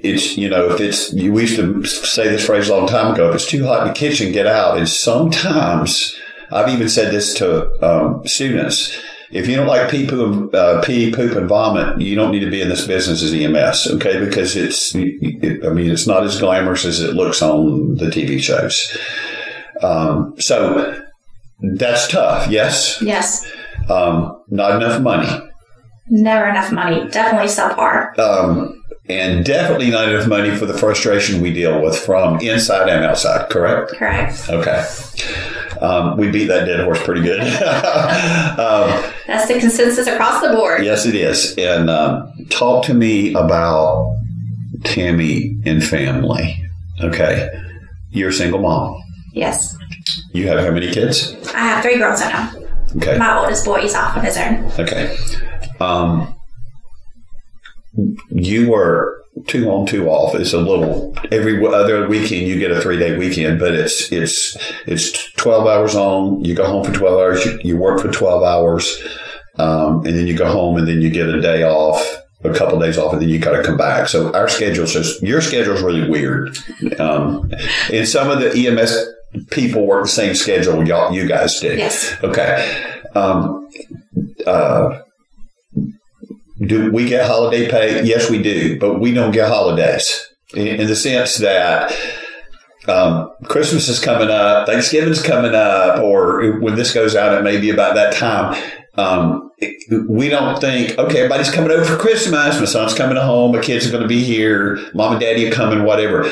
it's 0.03 0.37
you 0.37 0.49
know 0.49 0.69
if 0.71 0.79
it's 0.79 1.13
we 1.13 1.41
used 1.41 1.55
to 1.57 1.85
say 1.85 2.27
this 2.27 2.45
phrase 2.45 2.69
a 2.69 2.75
long 2.75 2.87
time 2.87 3.13
ago 3.13 3.29
if 3.29 3.35
it's 3.35 3.47
too 3.47 3.65
hot 3.65 3.81
in 3.81 3.87
the 3.87 3.93
kitchen 3.93 4.31
get 4.31 4.47
out. 4.47 4.77
And 4.77 4.87
sometimes 4.87 6.15
i've 6.51 6.69
even 6.69 6.89
said 6.89 7.13
this 7.13 7.33
to 7.35 7.71
um, 7.85 8.25
students 8.27 8.99
if 9.31 9.47
you 9.47 9.55
don't 9.55 9.67
like 9.67 9.89
pee 9.89 10.05
poop, 10.07 10.53
uh, 10.53 10.81
pee 10.81 11.11
poop 11.11 11.37
and 11.37 11.47
vomit 11.47 12.01
you 12.01 12.15
don't 12.15 12.31
need 12.31 12.41
to 12.41 12.49
be 12.49 12.61
in 12.61 12.69
this 12.69 12.85
business 12.85 13.23
as 13.23 13.33
ems 13.33 13.87
okay? 13.87 14.19
Because 14.19 14.55
it's 14.55 14.93
it, 14.95 15.65
i 15.65 15.69
mean 15.69 15.89
it's 15.89 16.07
not 16.07 16.23
as 16.23 16.39
glamorous 16.39 16.85
as 16.85 17.01
it 17.01 17.13
looks 17.13 17.41
on 17.41 17.95
the 17.95 18.07
tv 18.07 18.39
shows. 18.41 18.97
Um, 19.81 20.35
so 20.39 21.01
that's 21.59 22.07
tough 22.07 22.49
yes? 22.49 23.01
Yes. 23.01 23.49
Um, 23.89 24.43
not 24.49 24.75
enough 24.75 25.01
money. 25.01 25.27
Never 26.09 26.49
enough 26.49 26.71
money. 26.71 27.07
Definitely 27.09 27.47
subpar. 27.47 28.17
Um, 28.19 28.80
and 29.09 29.43
definitely 29.43 29.89
not 29.89 30.09
enough 30.09 30.27
money 30.27 30.55
for 30.55 30.65
the 30.65 30.77
frustration 30.77 31.41
we 31.41 31.53
deal 31.53 31.81
with 31.81 31.97
from 31.97 32.39
inside 32.39 32.89
and 32.89 33.03
outside, 33.03 33.49
correct? 33.49 33.91
Correct. 33.91 34.49
Okay. 34.49 34.85
Um, 35.81 36.17
we 36.17 36.29
beat 36.29 36.45
that 36.45 36.65
dead 36.65 36.79
horse 36.81 37.01
pretty 37.03 37.21
good. 37.21 37.39
um, 38.59 39.03
That's 39.25 39.47
the 39.47 39.59
consensus 39.59 40.07
across 40.07 40.41
the 40.41 40.49
board. 40.49 40.83
Yes, 40.83 41.05
it 41.05 41.15
is. 41.15 41.55
And 41.57 41.89
um, 41.89 42.31
talk 42.49 42.85
to 42.85 42.93
me 42.93 43.33
about 43.33 44.15
Tammy 44.83 45.59
and 45.65 45.83
family. 45.83 46.63
Okay. 47.01 47.49
You're 48.11 48.29
a 48.29 48.33
single 48.33 48.59
mom. 48.59 49.01
Yes. 49.33 49.75
You 50.33 50.47
have 50.47 50.59
how 50.59 50.71
many 50.71 50.91
kids? 50.91 51.35
I 51.53 51.59
have 51.59 51.83
three 51.83 51.97
girls 51.97 52.21
at 52.21 52.31
home. 52.31 52.67
Okay. 52.97 53.17
My 53.17 53.37
oldest 53.39 53.65
boy 53.65 53.81
is 53.81 53.95
off 53.95 54.17
on 54.17 54.25
his 54.25 54.37
own. 54.37 54.65
Okay. 54.77 55.17
Um, 55.79 56.35
you 58.29 58.69
were 58.69 59.23
two 59.47 59.69
on 59.69 59.85
two 59.85 60.09
off. 60.09 60.35
It's 60.35 60.53
a 60.53 60.59
little 60.59 61.15
every 61.31 61.65
other 61.65 62.07
weekend 62.07 62.47
you 62.47 62.59
get 62.59 62.71
a 62.71 62.81
three 62.81 62.97
day 62.97 63.17
weekend 63.17 63.59
but 63.59 63.73
it's 63.73 64.11
it's 64.11 64.57
it's 64.85 65.31
12 65.33 65.67
hours 65.67 65.95
on. 65.95 66.43
You 66.43 66.55
go 66.55 66.65
home 66.65 66.83
for 66.83 66.93
12 66.93 67.19
hours. 67.19 67.45
You, 67.45 67.59
you 67.63 67.77
work 67.77 68.01
for 68.01 68.11
12 68.11 68.43
hours 68.43 69.01
um, 69.57 70.05
and 70.05 70.17
then 70.17 70.27
you 70.27 70.35
go 70.35 70.51
home 70.51 70.77
and 70.77 70.87
then 70.87 71.01
you 71.01 71.09
get 71.09 71.29
a 71.29 71.41
day 71.41 71.63
off 71.63 72.17
a 72.43 72.53
couple 72.53 72.75
of 72.75 72.83
days 72.83 72.97
off 72.97 73.13
and 73.13 73.21
then 73.21 73.29
you 73.29 73.39
got 73.39 73.55
to 73.55 73.63
come 73.63 73.77
back. 73.77 74.07
So 74.07 74.33
our 74.33 74.47
schedule 74.47 74.85
just 74.85 75.21
your 75.21 75.41
schedule 75.41 75.75
is 75.75 75.81
really 75.81 76.09
weird. 76.09 76.57
Um, 76.99 77.51
and 77.91 78.07
some 78.07 78.29
of 78.29 78.39
the 78.39 78.67
ems 78.67 78.95
people 79.49 79.85
work 79.85 80.03
the 80.03 80.09
same 80.09 80.35
schedule 80.35 80.85
y'all 80.85 81.13
you 81.13 81.27
guys 81.27 81.59
do. 81.59 81.75
Yes. 81.75 82.15
Okay. 82.23 82.99
Um, 83.15 83.69
uh, 84.45 85.01
do 86.65 86.91
we 86.91 87.07
get 87.07 87.25
holiday 87.27 87.69
pay? 87.69 88.03
Yes, 88.03 88.29
we 88.29 88.41
do, 88.41 88.79
but 88.79 88.99
we 88.99 89.13
don't 89.13 89.31
get 89.31 89.47
holidays 89.47 90.27
in, 90.53 90.67
in 90.67 90.87
the 90.87 90.95
sense 90.95 91.37
that 91.37 91.95
um, 92.87 93.31
Christmas 93.45 93.87
is 93.87 93.99
coming 93.99 94.29
up, 94.29 94.67
Thanksgiving's 94.67 95.21
coming 95.21 95.53
up, 95.53 95.99
or 95.99 96.59
when 96.59 96.75
this 96.75 96.93
goes 96.93 97.15
out, 97.15 97.37
it 97.37 97.43
may 97.43 97.59
be 97.59 97.69
about 97.69 97.95
that 97.95 98.13
time. 98.13 98.61
Um, 98.95 99.51
we 100.09 100.29
don't 100.29 100.59
think, 100.59 100.97
okay, 100.97 101.19
everybody's 101.19 101.51
coming 101.51 101.71
over 101.71 101.85
for 101.85 101.97
Christmas. 101.97 102.59
My 102.59 102.65
son's 102.65 102.93
coming 102.93 103.17
home. 103.17 103.53
My 103.53 103.61
kids 103.61 103.87
are 103.87 103.91
going 103.91 104.01
to 104.01 104.07
be 104.07 104.23
here. 104.23 104.79
Mom 104.93 105.13
and 105.13 105.21
daddy 105.21 105.47
are 105.47 105.51
coming, 105.51 105.83
whatever. 105.83 106.25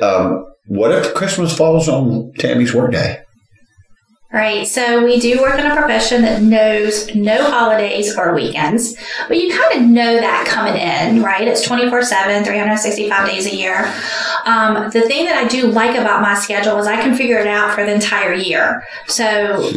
Um, 0.00 0.46
what 0.66 0.92
if 0.92 1.14
Christmas 1.14 1.56
falls 1.56 1.88
on 1.88 2.32
Tammy's 2.38 2.72
workday? 2.72 3.22
Right. 4.32 4.64
So 4.64 5.04
we 5.04 5.18
do 5.18 5.40
work 5.40 5.58
in 5.58 5.66
a 5.66 5.74
profession 5.74 6.22
that 6.22 6.40
knows 6.40 7.12
no 7.16 7.50
holidays 7.50 8.16
or 8.16 8.32
weekends, 8.32 8.94
but 9.26 9.38
you 9.38 9.50
kind 9.50 9.82
of 9.82 9.90
know 9.90 10.20
that 10.20 10.46
coming 10.46 10.80
in, 10.80 11.20
right? 11.20 11.48
It's 11.48 11.62
24 11.62 12.02
7, 12.02 12.44
365 12.44 13.28
days 13.28 13.46
a 13.46 13.56
year. 13.56 13.92
Um, 14.46 14.88
the 14.90 15.02
thing 15.02 15.24
that 15.24 15.34
I 15.34 15.48
do 15.48 15.66
like 15.66 15.98
about 15.98 16.22
my 16.22 16.34
schedule 16.34 16.78
is 16.78 16.86
I 16.86 17.00
can 17.00 17.16
figure 17.16 17.38
it 17.38 17.48
out 17.48 17.74
for 17.74 17.84
the 17.84 17.92
entire 17.92 18.32
year. 18.32 18.86
So 19.08 19.72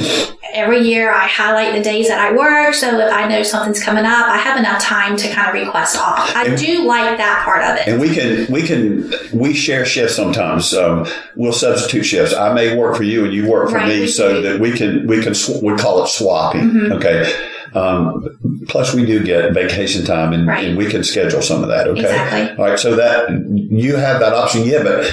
every 0.54 0.82
year 0.82 1.12
I 1.12 1.26
highlight 1.26 1.74
the 1.74 1.82
days 1.82 2.08
that 2.10 2.20
I 2.20 2.36
work. 2.38 2.76
So 2.76 3.00
if 3.00 3.12
I 3.12 3.28
know 3.28 3.42
something's 3.42 3.84
coming 3.84 4.06
up, 4.06 4.28
I 4.28 4.38
have 4.38 4.60
enough 4.60 4.80
time 4.84 5.18
to 5.18 5.32
kind 5.32 5.48
of 5.48 5.56
request 5.56 5.98
off. 5.98 6.36
I 6.36 6.46
and, 6.46 6.60
do 6.60 6.86
like 6.86 7.18
that 7.18 7.44
part 7.44 7.64
of 7.64 7.78
it. 7.78 7.88
And 7.88 8.00
we 8.00 8.14
can, 8.14 8.46
we 8.52 8.62
can, 8.62 9.12
we 9.34 9.56
share 9.56 9.84
shifts 9.84 10.16
sometimes. 10.16 10.76
Um, 10.76 11.08
we'll 11.36 11.54
substitute 11.54 12.04
shifts. 12.04 12.36
I 12.36 12.54
may 12.54 12.78
work 12.78 12.96
for 12.96 13.04
you 13.04 13.26
and 13.26 13.34
you 13.34 13.50
work 13.50 13.70
for 13.70 13.78
right, 13.78 13.88
me. 13.88 14.08
So 14.08 14.43
that 14.44 14.60
we 14.60 14.72
can 14.72 15.08
we 15.08 15.22
can 15.22 15.34
sw- 15.34 15.62
we 15.62 15.76
call 15.76 16.04
it 16.04 16.08
swapping. 16.08 16.62
Mm-hmm. 16.62 16.92
Okay. 16.94 17.50
Um, 17.74 18.64
plus, 18.68 18.94
we 18.94 19.06
do 19.06 19.24
get 19.24 19.52
vacation 19.54 20.06
time, 20.06 20.32
and, 20.32 20.48
right. 20.48 20.64
and, 20.64 20.78
we 20.78 20.86
can 20.86 21.04
schedule 21.04 21.42
some 21.42 21.64
of 21.64 21.70
that. 21.70 21.88
Okay. 21.88 22.02
Exactly. 22.02 22.58
All 22.58 22.70
right. 22.70 22.80
So 22.80 22.96
that 22.96 23.30
you 23.72 23.96
have 23.96 24.20
that 24.20 24.34
option, 24.34 24.64
yeah. 24.64 24.84
But 24.84 25.06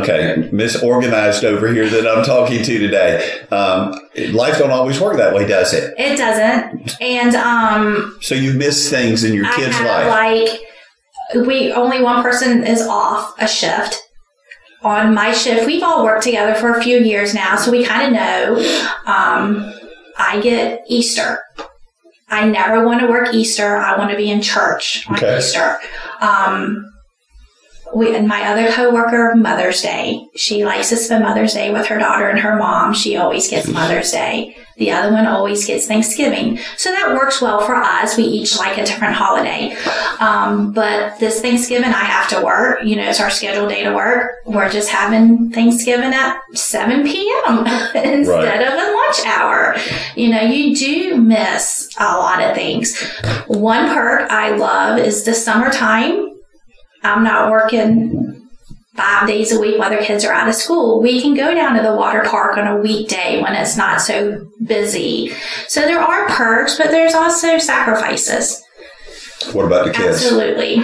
okay, 0.00 0.48
misorganized 0.50 1.44
over 1.44 1.68
here 1.68 1.88
that 1.88 2.08
I'm 2.08 2.24
talking 2.24 2.62
to 2.62 2.78
today. 2.78 3.40
Um, 3.50 3.98
life 4.32 4.58
don't 4.58 4.70
always 4.70 5.00
work 5.00 5.18
that 5.18 5.34
way, 5.34 5.46
does 5.46 5.74
it? 5.74 5.92
It 5.98 6.16
doesn't. 6.16 7.00
And 7.02 7.34
um, 7.34 8.16
so 8.22 8.34
you 8.34 8.54
miss 8.54 8.88
things 8.88 9.24
in 9.24 9.34
your 9.34 9.46
I 9.46 9.56
kids' 9.56 9.80
life. 9.80 10.08
Like 11.34 11.46
we 11.46 11.72
only 11.72 12.02
one 12.02 12.22
person 12.22 12.66
is 12.66 12.80
off 12.80 13.34
a 13.38 13.46
shift 13.46 14.03
on 14.84 15.14
my 15.14 15.32
shift, 15.32 15.66
we've 15.66 15.82
all 15.82 16.04
worked 16.04 16.22
together 16.22 16.54
for 16.54 16.74
a 16.74 16.82
few 16.82 16.98
years 16.98 17.34
now, 17.34 17.56
so 17.56 17.70
we 17.70 17.84
kind 17.84 18.06
of 18.06 18.12
know. 18.12 18.56
Um, 19.06 19.72
I 20.16 20.40
get 20.40 20.84
Easter. 20.88 21.42
I 22.28 22.46
never 22.46 22.84
want 22.84 23.00
to 23.00 23.06
work 23.06 23.34
Easter. 23.34 23.76
I 23.76 23.96
want 23.96 24.10
to 24.10 24.16
be 24.16 24.30
in 24.30 24.42
church 24.42 25.08
on 25.08 25.16
okay. 25.16 25.38
Easter. 25.38 25.78
Um, 26.20 26.92
we, 27.94 28.14
and 28.14 28.26
my 28.26 28.42
other 28.48 28.72
coworker, 28.72 29.34
Mother's 29.36 29.80
Day. 29.80 30.26
She 30.36 30.64
likes 30.64 30.88
to 30.90 30.96
spend 30.96 31.24
Mother's 31.24 31.54
Day 31.54 31.72
with 31.72 31.86
her 31.86 31.98
daughter 31.98 32.28
and 32.28 32.38
her 32.40 32.56
mom. 32.56 32.92
She 32.92 33.16
always 33.16 33.48
gets 33.48 33.68
Mother's 33.68 34.10
Day. 34.10 34.56
The 34.76 34.90
other 34.90 35.12
one 35.12 35.26
always 35.26 35.66
gets 35.66 35.86
Thanksgiving. 35.86 36.58
So 36.76 36.90
that 36.90 37.14
works 37.14 37.40
well 37.40 37.60
for 37.60 37.76
us. 37.76 38.16
We 38.16 38.24
each 38.24 38.56
like 38.58 38.76
a 38.76 38.84
different 38.84 39.14
holiday. 39.14 39.76
Um, 40.18 40.72
but 40.72 41.18
this 41.18 41.40
Thanksgiving, 41.40 41.90
I 41.90 42.04
have 42.04 42.28
to 42.30 42.44
work. 42.44 42.82
You 42.82 42.96
know, 42.96 43.08
it's 43.08 43.20
our 43.20 43.30
scheduled 43.30 43.68
day 43.68 43.84
to 43.84 43.94
work. 43.94 44.32
We're 44.46 44.70
just 44.70 44.88
having 44.88 45.50
Thanksgiving 45.52 46.12
at 46.12 46.40
7 46.54 47.04
p.m. 47.04 47.58
instead 47.94 48.28
right. 48.28 48.62
of 48.62 48.74
a 48.74 48.92
lunch 48.92 49.26
hour. 49.26 49.76
You 50.16 50.30
know, 50.30 50.42
you 50.42 50.74
do 50.74 51.16
miss 51.16 51.94
a 51.98 52.16
lot 52.16 52.42
of 52.42 52.54
things. 52.54 53.00
One 53.46 53.94
perk 53.94 54.30
I 54.30 54.56
love 54.56 54.98
is 54.98 55.24
the 55.24 55.34
summertime. 55.34 56.30
I'm 57.02 57.22
not 57.22 57.50
working 57.50 58.43
five 58.96 59.26
days 59.26 59.52
a 59.52 59.60
week 59.60 59.78
while 59.78 59.90
their 59.90 60.02
kids 60.02 60.24
are 60.24 60.32
out 60.32 60.48
of 60.48 60.54
school. 60.54 61.02
We 61.02 61.20
can 61.20 61.34
go 61.34 61.54
down 61.54 61.76
to 61.76 61.82
the 61.82 61.94
water 61.94 62.22
park 62.24 62.56
on 62.56 62.66
a 62.66 62.76
weekday 62.80 63.42
when 63.42 63.54
it's 63.54 63.76
not 63.76 64.00
so 64.00 64.48
busy. 64.64 65.32
So 65.68 65.80
there 65.80 66.00
are 66.00 66.28
perks, 66.28 66.76
but 66.76 66.90
there's 66.90 67.14
also 67.14 67.58
sacrifices. 67.58 68.62
What 69.52 69.66
about 69.66 69.86
the 69.86 69.92
kids? 69.92 70.22
Absolutely. 70.22 70.78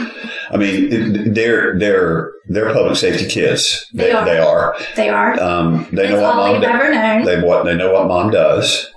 I 0.51 0.57
mean, 0.57 1.33
they're 1.33 1.79
they're 1.79 2.33
they're 2.49 2.73
public 2.73 2.97
safety 2.97 3.29
kids. 3.29 3.87
They, 3.95 4.07
they 4.07 4.13
are. 4.13 4.25
They 4.25 4.39
are. 4.39 4.77
They 4.97 5.09
are. 5.09 5.41
Um, 5.41 5.87
they 5.93 6.09
know 6.09 6.21
what 6.21 6.37
mom 6.37 6.61
does. 6.61 7.27
They 7.27 7.41
what 7.41 7.65
they 7.65 7.77
know 7.77 7.93
what 7.93 8.09
mom 8.09 8.31
does. 8.31 8.91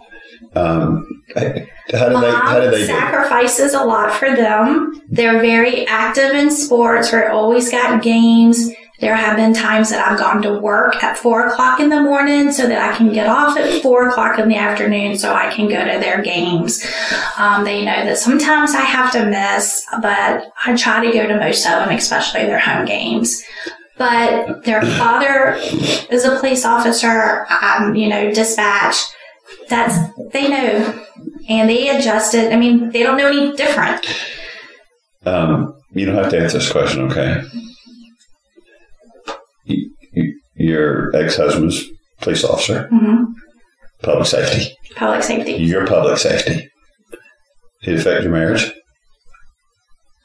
Um, 0.56 1.24
how 1.36 2.10
do 2.10 2.20
they? 2.20 2.32
How 2.32 2.60
do 2.60 2.72
they 2.72 2.86
sacrifices 2.86 3.72
do? 3.72 3.82
a 3.82 3.86
lot 3.86 4.14
for 4.14 4.36
them. 4.36 5.02
They're 5.08 5.40
very 5.40 5.88
active 5.88 6.32
in 6.32 6.50
sports. 6.50 7.12
We're 7.12 7.30
always 7.30 7.70
got 7.70 8.02
games. 8.02 8.72
There 9.04 9.18
have 9.18 9.36
been 9.36 9.54
times 9.54 9.90
that 9.90 10.00
I've 10.00 10.18
gone 10.18 10.42
to 10.44 10.58
work 10.58 11.04
at 11.04 11.18
four 11.18 11.46
o'clock 11.46 11.82
in 11.82 11.90
the 11.90 12.00
morning 12.00 12.54
so 12.54 12.66
that 12.70 12.80
I 12.80 12.96
can 12.96 13.12
get 13.12 13.28
off 13.28 13.58
at 13.58 13.82
four 13.82 14.08
o'clock 14.08 14.40
in 14.40 14.48
the 14.48 14.56
afternoon 14.56 15.18
so 15.18 15.34
I 15.34 15.54
can 15.54 15.68
go 15.68 15.84
to 15.84 16.00
their 16.00 16.22
games. 16.22 16.82
Um, 17.38 17.66
they 17.66 17.84
know 17.84 18.06
that 18.06 18.18
sometimes 18.18 18.74
I 18.74 18.80
have 18.80 19.12
to 19.12 19.26
miss, 19.26 19.86
but 20.02 20.46
I 20.66 20.78
try 20.78 21.06
to 21.06 21.12
go 21.12 21.28
to 21.28 21.38
most 21.38 21.66
of 21.66 21.72
them, 21.72 21.90
especially 21.90 22.46
their 22.46 22.60
home 22.60 22.86
games. 22.86 23.44
But 23.98 24.64
their 24.64 24.82
father 24.98 25.56
is 26.10 26.24
a 26.24 26.40
police 26.40 26.64
officer, 26.64 27.46
um, 27.62 27.96
you 27.96 28.08
know, 28.08 28.34
dispatch. 28.34 28.96
That's, 29.68 29.98
they 30.32 30.48
know 30.48 31.06
and 31.50 31.70
they 31.70 31.90
adjusted. 31.90 32.54
I 32.54 32.56
mean, 32.56 32.92
they 32.92 33.04
don't 33.04 33.18
know 33.18 33.28
any 33.28 33.54
different. 33.58 34.06
Um, 35.26 35.76
you 35.92 36.06
don't 36.06 36.16
have 36.16 36.30
to 36.30 36.40
answer 36.40 36.60
this 36.60 36.72
question, 36.72 37.02
okay? 37.12 37.44
Your 40.64 41.16
ex 41.16 41.38
husband's 41.38 41.84
police 42.22 42.44
officer, 42.44 42.88
hmm 42.88 43.26
public 44.02 44.28
safety. 44.28 44.76
Public 44.96 45.24
safety. 45.24 45.54
Your 45.54 45.88
public 45.88 46.18
safety. 46.18 46.70
Did 47.84 47.96
it 47.96 48.00
affect 48.02 48.24
your 48.24 48.34
marriage? 48.34 48.72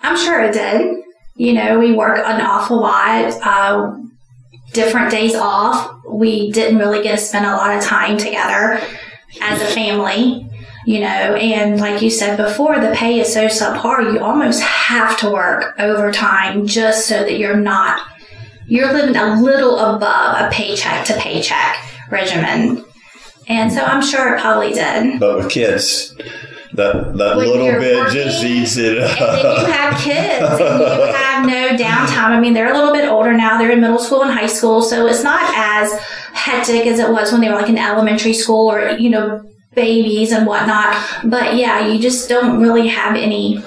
I'm 0.00 0.16
sure 0.16 0.42
it 0.42 0.52
did. 0.52 0.96
You 1.36 1.52
know, 1.52 1.78
we 1.78 1.92
work 1.92 2.18
an 2.18 2.40
awful 2.40 2.80
lot. 2.80 3.34
Uh, 3.42 3.96
different 4.72 5.10
days 5.10 5.34
off. 5.34 5.94
We 6.08 6.50
didn't 6.52 6.78
really 6.78 7.02
get 7.02 7.18
to 7.18 7.24
spend 7.24 7.46
a 7.46 7.56
lot 7.56 7.76
of 7.76 7.82
time 7.82 8.18
together 8.18 8.80
as 9.40 9.62
a 9.62 9.66
family. 9.66 10.44
You 10.86 11.00
know, 11.00 11.06
and 11.06 11.78
like 11.80 12.00
you 12.00 12.10
said 12.10 12.36
before, 12.36 12.80
the 12.80 12.92
pay 12.94 13.20
is 13.20 13.32
so 13.32 13.46
subpar. 13.46 14.12
You 14.12 14.20
almost 14.20 14.62
have 14.62 15.18
to 15.20 15.30
work 15.30 15.74
overtime 15.78 16.66
just 16.66 17.06
so 17.06 17.20
that 17.22 17.38
you're 17.38 17.56
not 17.56 18.00
you're 18.68 18.92
living 18.92 19.16
a 19.16 19.40
little 19.40 19.78
above 19.78 20.40
a 20.40 20.50
paycheck 20.52 21.06
to 21.06 21.14
paycheck 21.14 21.76
regimen. 22.10 22.84
And 23.48 23.72
so 23.72 23.82
I'm 23.82 24.02
sure 24.02 24.34
it 24.34 24.40
probably 24.40 24.72
did. 24.72 25.18
But 25.18 25.36
with 25.38 25.50
kids, 25.50 26.14
that 26.74 27.16
that 27.16 27.36
When 27.36 27.48
little 27.48 27.66
bit 27.80 27.96
working, 27.96 28.12
just 28.12 28.44
eats 28.44 28.76
it 28.76 28.98
up. 28.98 29.20
And 29.20 29.44
then 29.44 29.60
you 29.60 29.72
have 29.72 30.00
kids 30.00 30.60
and 30.60 30.80
you 30.80 31.12
have 31.14 31.46
no 31.46 31.68
downtime. 31.76 32.30
I 32.30 32.40
mean, 32.40 32.52
they're 32.52 32.70
a 32.70 32.76
little 32.76 32.92
bit 32.92 33.08
older 33.08 33.32
now. 33.32 33.58
They're 33.58 33.70
in 33.70 33.80
middle 33.80 33.98
school 33.98 34.22
and 34.22 34.30
high 34.32 34.46
school. 34.46 34.82
So 34.82 35.06
it's 35.06 35.24
not 35.24 35.50
as 35.56 35.98
hectic 36.34 36.86
as 36.86 36.98
it 36.98 37.10
was 37.10 37.32
when 37.32 37.40
they 37.40 37.48
were 37.48 37.56
like 37.56 37.70
in 37.70 37.78
elementary 37.78 38.34
school 38.34 38.70
or, 38.70 38.90
you 38.90 39.08
know, 39.08 39.42
babies 39.74 40.30
and 40.30 40.46
whatnot. 40.46 40.96
But 41.24 41.56
yeah, 41.56 41.86
you 41.86 42.00
just 42.00 42.28
don't 42.28 42.60
really 42.60 42.88
have 42.88 43.16
any 43.16 43.62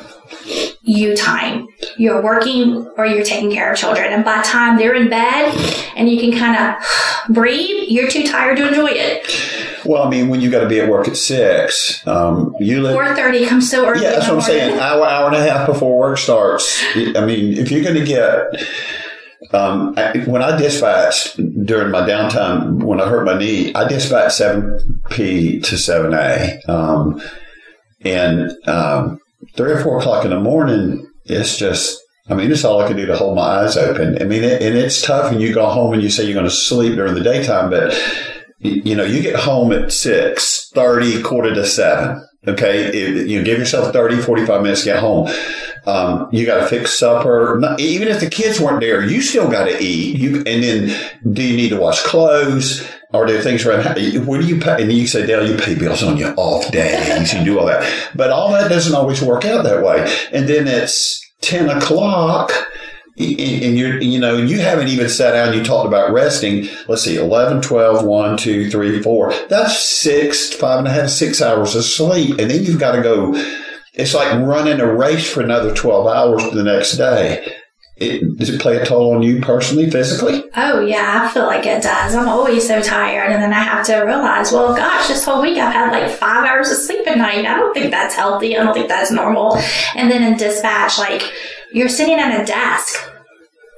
you 0.91 1.15
time. 1.15 1.67
You're 1.97 2.21
working 2.21 2.85
or 2.97 3.05
you're 3.05 3.23
taking 3.23 3.51
care 3.51 3.71
of 3.71 3.77
children. 3.77 4.11
And 4.11 4.25
by 4.25 4.37
the 4.37 4.43
time 4.43 4.77
they're 4.77 4.93
in 4.95 5.09
bed 5.09 5.53
and 5.95 6.09
you 6.09 6.19
can 6.19 6.37
kind 6.37 6.55
of 6.57 6.83
breathe, 7.35 7.85
you're 7.89 8.09
too 8.09 8.23
tired 8.27 8.57
to 8.57 8.67
enjoy 8.67 8.89
it. 8.91 9.85
well, 9.85 10.03
I 10.03 10.09
mean, 10.09 10.27
when 10.29 10.41
you 10.41 10.51
got 10.51 10.61
to 10.61 10.69
be 10.69 10.79
at 10.79 10.89
work 10.89 11.07
at 11.07 11.15
six, 11.17 12.05
um, 12.07 12.53
you 12.59 12.81
live. 12.81 12.95
4.30 12.95 13.47
comes 13.47 13.69
so 13.71 13.87
early. 13.87 14.03
Yeah, 14.03 14.11
that's 14.11 14.27
what 14.27 14.35
I'm 14.35 14.41
saying. 14.41 14.79
Hour, 14.79 15.05
hour 15.05 15.27
and 15.27 15.35
a 15.37 15.43
half 15.49 15.65
before 15.67 15.97
work 15.97 16.17
starts. 16.17 16.83
I 16.95 17.25
mean, 17.25 17.53
if 17.57 17.71
you're 17.71 17.83
going 17.83 17.95
to 17.95 18.05
get, 18.05 18.47
um, 19.53 19.93
I- 19.97 20.17
when 20.27 20.41
I 20.43 20.57
dispatched 20.57 21.37
during 21.65 21.91
my 21.91 22.01
downtime 22.01 22.83
when 22.83 22.99
I 23.01 23.07
hurt 23.07 23.25
my 23.25 23.37
knee, 23.37 23.73
I 23.73 23.87
dispatched 23.87 24.35
seven 24.35 25.01
p 25.09 25.59
to 25.61 25.77
seven 25.77 26.13
a, 26.13 26.59
um, 26.67 27.21
and 28.03 28.51
um, 28.67 29.19
three 29.55 29.71
or 29.71 29.81
four 29.81 29.99
o'clock 29.99 30.25
in 30.25 30.31
the 30.31 30.39
morning, 30.39 31.07
it's 31.25 31.57
just. 31.57 31.99
I 32.29 32.35
mean, 32.35 32.51
it's 32.51 32.63
all 32.63 32.79
I 32.79 32.87
can 32.87 32.95
do 32.95 33.07
to 33.07 33.17
hold 33.17 33.35
my 33.35 33.41
eyes 33.41 33.75
open. 33.75 34.21
I 34.21 34.25
mean, 34.25 34.43
it, 34.43 34.61
and 34.61 34.77
it's 34.77 35.01
tough 35.01 35.31
when 35.31 35.41
you 35.41 35.53
go 35.53 35.65
home 35.65 35.91
and 35.93 36.01
you 36.01 36.09
say 36.09 36.23
you're 36.23 36.35
going 36.35 36.45
to 36.45 36.51
sleep 36.51 36.95
during 36.95 37.15
the 37.15 37.23
daytime, 37.23 37.69
but 37.69 37.93
you 38.59 38.95
know, 38.95 39.03
you 39.03 39.21
get 39.21 39.35
home 39.35 39.73
at 39.73 39.91
six 39.91 40.69
thirty, 40.73 41.21
quarter 41.21 41.53
to 41.53 41.65
seven. 41.65 42.25
Okay. 42.47 42.87
If- 42.87 43.27
you 43.27 43.43
give 43.43 43.59
yourself 43.59 43.93
30, 43.93 44.17
45 44.17 44.61
minutes 44.61 44.81
to 44.81 44.85
get 44.85 44.99
home. 44.99 45.29
Um, 45.85 46.29
you 46.31 46.45
got 46.45 46.59
to 46.59 46.67
fix 46.67 46.97
supper. 46.97 47.57
Not, 47.59 47.79
even 47.79 48.07
if 48.07 48.19
the 48.19 48.29
kids 48.29 48.59
weren't 48.59 48.81
there, 48.81 49.03
you 49.03 49.21
still 49.21 49.49
got 49.49 49.65
to 49.65 49.81
eat. 49.81 50.17
You, 50.19 50.37
and 50.45 50.63
then 50.63 51.11
do 51.33 51.43
you 51.43 51.57
need 51.57 51.69
to 51.69 51.79
wash 51.79 52.01
clothes? 52.03 52.87
Are 53.13 53.27
there 53.27 53.41
things 53.41 53.65
around? 53.65 53.83
Where 54.25 54.39
do 54.41 54.47
you 54.47 54.59
pay? 54.59 54.81
And 54.81 54.91
you 54.91 55.07
say, 55.07 55.25
Dale, 55.25 55.49
you 55.49 55.57
pay 55.57 55.75
bills 55.75 56.01
on 56.03 56.17
your 56.17 56.33
off 56.37 56.71
days. 56.71 57.33
You 57.33 57.43
do 57.43 57.59
all 57.59 57.65
that. 57.65 58.11
But 58.15 58.29
all 58.29 58.51
that 58.51 58.69
doesn't 58.69 58.95
always 58.95 59.21
work 59.21 59.43
out 59.43 59.63
that 59.63 59.83
way. 59.83 60.09
And 60.31 60.47
then 60.47 60.67
it's 60.67 61.19
10 61.41 61.69
o'clock 61.69 62.51
and 63.21 63.77
you're 63.77 64.01
you 64.01 64.19
know 64.19 64.37
you 64.37 64.59
haven't 64.59 64.87
even 64.87 65.09
sat 65.09 65.31
down 65.31 65.53
you 65.53 65.63
talked 65.63 65.87
about 65.87 66.11
resting 66.11 66.67
let's 66.87 67.03
see 67.03 67.15
11 67.15 67.61
12 67.61 68.03
1 68.05 68.37
2 68.37 68.69
3 68.69 69.01
4 69.01 69.33
that's 69.49 69.79
six 69.79 70.53
five 70.53 70.79
and 70.79 70.87
a 70.87 70.91
half 70.91 71.09
six 71.09 71.41
hours 71.41 71.75
of 71.75 71.83
sleep 71.83 72.37
and 72.39 72.51
then 72.51 72.63
you've 72.63 72.79
got 72.79 72.95
to 72.95 73.01
go 73.01 73.33
it's 73.93 74.13
like 74.13 74.31
running 74.39 74.79
a 74.79 74.93
race 74.93 75.31
for 75.31 75.41
another 75.41 75.73
12 75.73 76.07
hours 76.07 76.51
the 76.51 76.63
next 76.63 76.97
day 76.97 77.55
it, 77.97 78.37
does 78.37 78.49
it 78.49 78.59
play 78.59 78.77
a 78.77 78.85
toll 78.85 79.15
on 79.15 79.21
you 79.21 79.41
personally 79.41 79.89
physically 79.89 80.43
Oh 80.55 80.81
yeah, 80.81 81.21
I 81.23 81.33
feel 81.33 81.45
like 81.45 81.65
it 81.65 81.81
does. 81.81 82.13
I'm 82.13 82.27
always 82.27 82.67
so 82.67 82.81
tired, 82.81 83.31
and 83.31 83.41
then 83.41 83.53
I 83.53 83.63
have 83.63 83.85
to 83.85 83.99
realize, 83.99 84.51
well, 84.51 84.75
gosh, 84.75 85.07
this 85.07 85.23
whole 85.23 85.41
week 85.41 85.57
I've 85.57 85.73
had 85.73 85.91
like 85.91 86.11
five 86.11 86.45
hours 86.45 86.69
of 86.69 86.77
sleep 86.77 87.07
at 87.07 87.17
night. 87.17 87.45
I 87.45 87.55
don't 87.55 87.73
think 87.73 87.89
that's 87.89 88.13
healthy. 88.13 88.57
I 88.57 88.63
don't 88.63 88.73
think 88.73 88.89
that's 88.89 89.11
normal. 89.11 89.57
And 89.95 90.11
then 90.11 90.23
in 90.23 90.37
dispatch, 90.37 90.97
like 90.99 91.23
you're 91.71 91.89
sitting 91.89 92.19
at 92.19 92.41
a 92.41 92.45
desk 92.45 93.10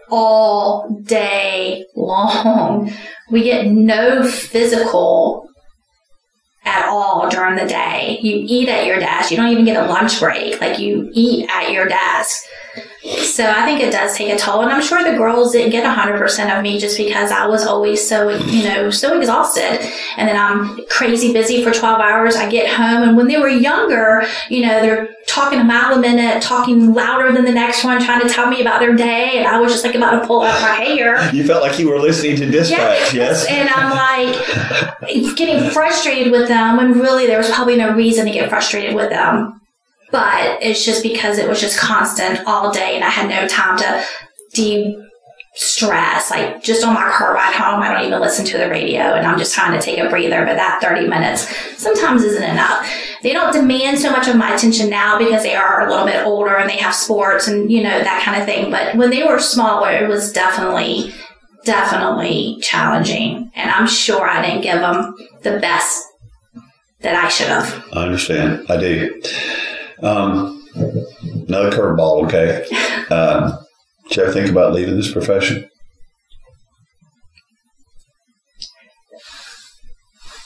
all 0.09 0.89
day 1.03 1.85
long. 1.95 2.91
We 3.31 3.43
get 3.43 3.67
no 3.67 4.27
physical 4.27 5.49
at 6.65 6.87
all 6.87 7.29
during 7.29 7.55
the 7.55 7.65
day. 7.65 8.19
You 8.21 8.45
eat 8.47 8.69
at 8.69 8.85
your 8.85 8.99
desk. 8.99 9.31
You 9.31 9.37
don't 9.37 9.49
even 9.49 9.65
get 9.65 9.83
a 9.83 9.87
lunch 9.87 10.19
break. 10.19 10.61
Like 10.61 10.79
you 10.79 11.09
eat 11.13 11.49
at 11.49 11.71
your 11.71 11.87
desk. 11.87 12.43
So 13.03 13.45
I 13.45 13.65
think 13.65 13.81
it 13.81 13.91
does 13.91 14.15
take 14.15 14.31
a 14.31 14.37
toll, 14.37 14.61
and 14.61 14.71
I'm 14.71 14.81
sure 14.81 15.03
the 15.03 15.17
girls 15.17 15.51
didn't 15.51 15.71
get 15.71 15.83
100% 15.83 16.57
of 16.57 16.63
me 16.63 16.79
just 16.79 16.97
because 16.97 17.31
I 17.31 17.45
was 17.45 17.65
always 17.65 18.07
so, 18.07 18.29
you 18.29 18.63
know, 18.63 18.89
so 18.89 19.19
exhausted. 19.19 19.81
And 20.15 20.29
then 20.29 20.37
I'm 20.37 20.85
crazy 20.85 21.33
busy 21.33 21.65
for 21.65 21.73
12 21.73 21.99
hours. 21.99 22.37
I 22.37 22.49
get 22.49 22.71
home, 22.71 23.03
and 23.03 23.17
when 23.17 23.27
they 23.27 23.37
were 23.37 23.49
younger, 23.49 24.23
you 24.49 24.65
know, 24.65 24.79
they're 24.79 25.13
talking 25.27 25.59
a 25.59 25.63
mile 25.65 25.97
a 25.97 25.99
minute, 25.99 26.41
talking 26.41 26.93
louder 26.93 27.33
than 27.33 27.43
the 27.43 27.51
next 27.51 27.83
one, 27.83 28.01
trying 28.01 28.25
to 28.25 28.33
tell 28.33 28.49
me 28.49 28.61
about 28.61 28.79
their 28.79 28.95
day, 28.95 29.37
and 29.37 29.47
I 29.47 29.59
was 29.59 29.73
just 29.73 29.83
like 29.83 29.95
about 29.95 30.21
to 30.21 30.27
pull 30.27 30.41
out 30.41 30.61
my 30.61 30.75
hair. 30.75 31.33
you 31.33 31.45
felt 31.45 31.61
like 31.61 31.77
you 31.77 31.89
were 31.89 31.99
listening 31.99 32.37
to 32.37 32.49
dispatch 32.49 33.13
yes, 33.13 33.45
And 33.49 33.67
I'm 33.69 33.89
like 33.91 35.35
getting 35.35 35.69
frustrated 35.71 36.31
with 36.31 36.47
them 36.53 36.77
when 36.77 36.99
really 36.99 37.27
there 37.27 37.37
was 37.37 37.49
probably 37.49 37.75
no 37.75 37.93
reason 37.93 38.25
to 38.25 38.31
get 38.31 38.49
frustrated 38.49 38.95
with 38.95 39.09
them. 39.09 39.59
But 40.11 40.61
it's 40.61 40.85
just 40.85 41.01
because 41.01 41.39
it 41.39 41.49
was 41.49 41.59
just 41.59 41.79
constant 41.79 42.45
all 42.45 42.71
day 42.71 42.95
and 42.95 43.03
I 43.03 43.09
had 43.09 43.29
no 43.29 43.47
time 43.47 43.77
to 43.79 44.05
de 44.53 44.99
stress. 45.55 46.31
Like 46.31 46.63
just 46.63 46.85
on 46.85 46.93
my 46.93 47.11
car 47.11 47.33
ride 47.33 47.53
home, 47.53 47.81
I 47.81 47.91
don't 47.91 48.05
even 48.05 48.21
listen 48.21 48.45
to 48.45 48.57
the 48.57 48.69
radio 48.69 49.01
and 49.01 49.25
I'm 49.25 49.37
just 49.37 49.53
trying 49.53 49.77
to 49.77 49.83
take 49.83 49.99
a 49.99 50.09
breather, 50.09 50.45
but 50.45 50.55
that 50.55 50.81
30 50.81 51.07
minutes 51.07 51.47
sometimes 51.77 52.23
isn't 52.23 52.43
enough. 52.43 52.89
They 53.23 53.33
don't 53.33 53.53
demand 53.53 53.99
so 53.99 54.11
much 54.11 54.27
of 54.27 54.35
my 54.35 54.53
attention 54.53 54.89
now 54.89 55.17
because 55.17 55.43
they 55.43 55.55
are 55.55 55.85
a 55.85 55.89
little 55.89 56.05
bit 56.05 56.25
older 56.25 56.57
and 56.57 56.69
they 56.69 56.77
have 56.77 56.93
sports 56.93 57.47
and, 57.47 57.71
you 57.71 57.81
know, 57.81 57.99
that 57.99 58.23
kind 58.23 58.39
of 58.39 58.45
thing. 58.45 58.69
But 58.69 58.95
when 58.95 59.09
they 59.09 59.23
were 59.23 59.39
smaller, 59.39 59.91
it 59.91 60.07
was 60.07 60.31
definitely 60.31 61.13
definitely 61.63 62.57
challenging. 62.61 63.51
And 63.55 63.71
I'm 63.71 63.87
sure 63.87 64.27
I 64.27 64.45
didn't 64.45 64.61
give 64.61 64.79
them 64.79 65.15
the 65.43 65.59
best 65.59 66.12
that 67.03 67.15
I 67.15 67.27
should 67.27 67.47
have. 67.47 67.85
I 67.93 68.03
understand. 68.03 68.65
I 68.69 68.77
do. 68.77 69.21
Um, 70.01 70.63
another 71.47 71.69
curveball, 71.69 72.25
okay. 72.25 72.65
Um, 73.13 73.59
did 74.07 74.17
you 74.17 74.23
ever 74.23 74.31
think 74.33 74.49
about 74.49 74.73
leaving 74.73 74.95
this 74.95 75.11
profession? 75.11 75.69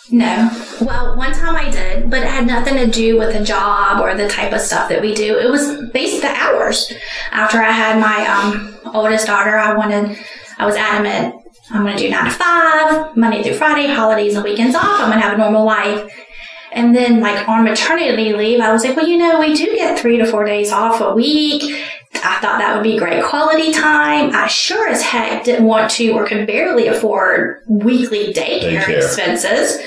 No. 0.09 0.49
Well, 0.81 1.17
one 1.17 1.33
time 1.33 1.55
I 1.55 1.69
did, 1.69 2.09
but 2.09 2.19
it 2.19 2.27
had 2.27 2.47
nothing 2.47 2.75
to 2.75 2.87
do 2.87 3.17
with 3.17 3.37
the 3.37 3.43
job 3.43 3.99
or 4.01 4.15
the 4.15 4.29
type 4.29 4.53
of 4.53 4.61
stuff 4.61 4.87
that 4.89 5.01
we 5.01 5.13
do. 5.13 5.37
It 5.37 5.49
was 5.49 5.89
based 5.91 6.21
the 6.21 6.29
hours. 6.29 6.93
After 7.31 7.61
I 7.61 7.71
had 7.71 7.99
my 7.99 8.25
um, 8.25 8.95
oldest 8.95 9.27
daughter, 9.27 9.57
I 9.57 9.73
wanted, 9.75 10.17
I 10.57 10.65
was 10.65 10.75
adamant, 10.75 11.35
I'm 11.71 11.83
going 11.83 11.97
to 11.97 12.03
do 12.03 12.09
nine 12.09 12.25
to 12.25 12.31
five, 12.31 13.17
Monday 13.17 13.43
through 13.43 13.55
Friday, 13.55 13.93
holidays 13.93 14.35
and 14.35 14.43
weekends 14.43 14.75
off. 14.75 15.01
I'm 15.01 15.09
going 15.09 15.19
to 15.19 15.27
have 15.27 15.33
a 15.33 15.37
normal 15.37 15.65
life. 15.65 16.09
And 16.77 16.95
then, 16.95 17.21
like 17.21 17.49
on 17.49 17.63
maternity 17.63 18.33
leave, 18.33 18.59
I 18.59 18.71
was 18.71 18.85
like, 18.85 18.95
well, 18.95 19.07
you 19.07 19.17
know, 19.17 19.39
we 19.39 19.55
do 19.55 19.65
get 19.75 19.97
three 19.97 20.17
to 20.17 20.27
four 20.27 20.45
days 20.45 20.71
off 20.71 21.01
a 21.01 21.11
week. 21.11 21.63
I 22.13 22.39
thought 22.39 22.59
that 22.59 22.75
would 22.75 22.83
be 22.83 22.99
great 22.99 23.23
quality 23.23 23.73
time. 23.73 24.29
I 24.35 24.45
sure 24.45 24.87
as 24.87 25.01
heck 25.01 25.43
didn't 25.43 25.65
want 25.65 25.89
to 25.93 26.11
or 26.11 26.27
could 26.27 26.45
barely 26.45 26.85
afford 26.85 27.63
weekly 27.67 28.31
daycare, 28.31 28.83
Daycare. 28.83 28.97
expenses. 28.97 29.79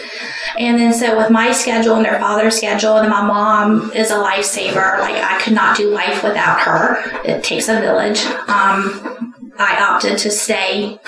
And 0.58 0.80
then, 0.80 0.92
so 0.92 1.16
with 1.16 1.30
my 1.30 1.52
schedule 1.52 1.94
and 1.94 2.04
their 2.04 2.18
father's 2.18 2.56
schedule, 2.56 2.96
and 2.96 3.08
my 3.08 3.24
mom 3.24 3.92
is 3.92 4.10
a 4.10 4.16
lifesaver. 4.16 4.98
Like, 4.98 5.22
I 5.22 5.40
could 5.40 5.52
not 5.52 5.76
do 5.76 5.90
life 5.90 6.24
without 6.24 6.58
her. 6.58 6.96
It 7.24 7.44
takes 7.44 7.68
a 7.68 7.78
village. 7.78 8.24
Um, 8.48 9.52
I 9.60 9.78
opted 9.80 10.18
to 10.18 10.30
stay, 10.30 10.98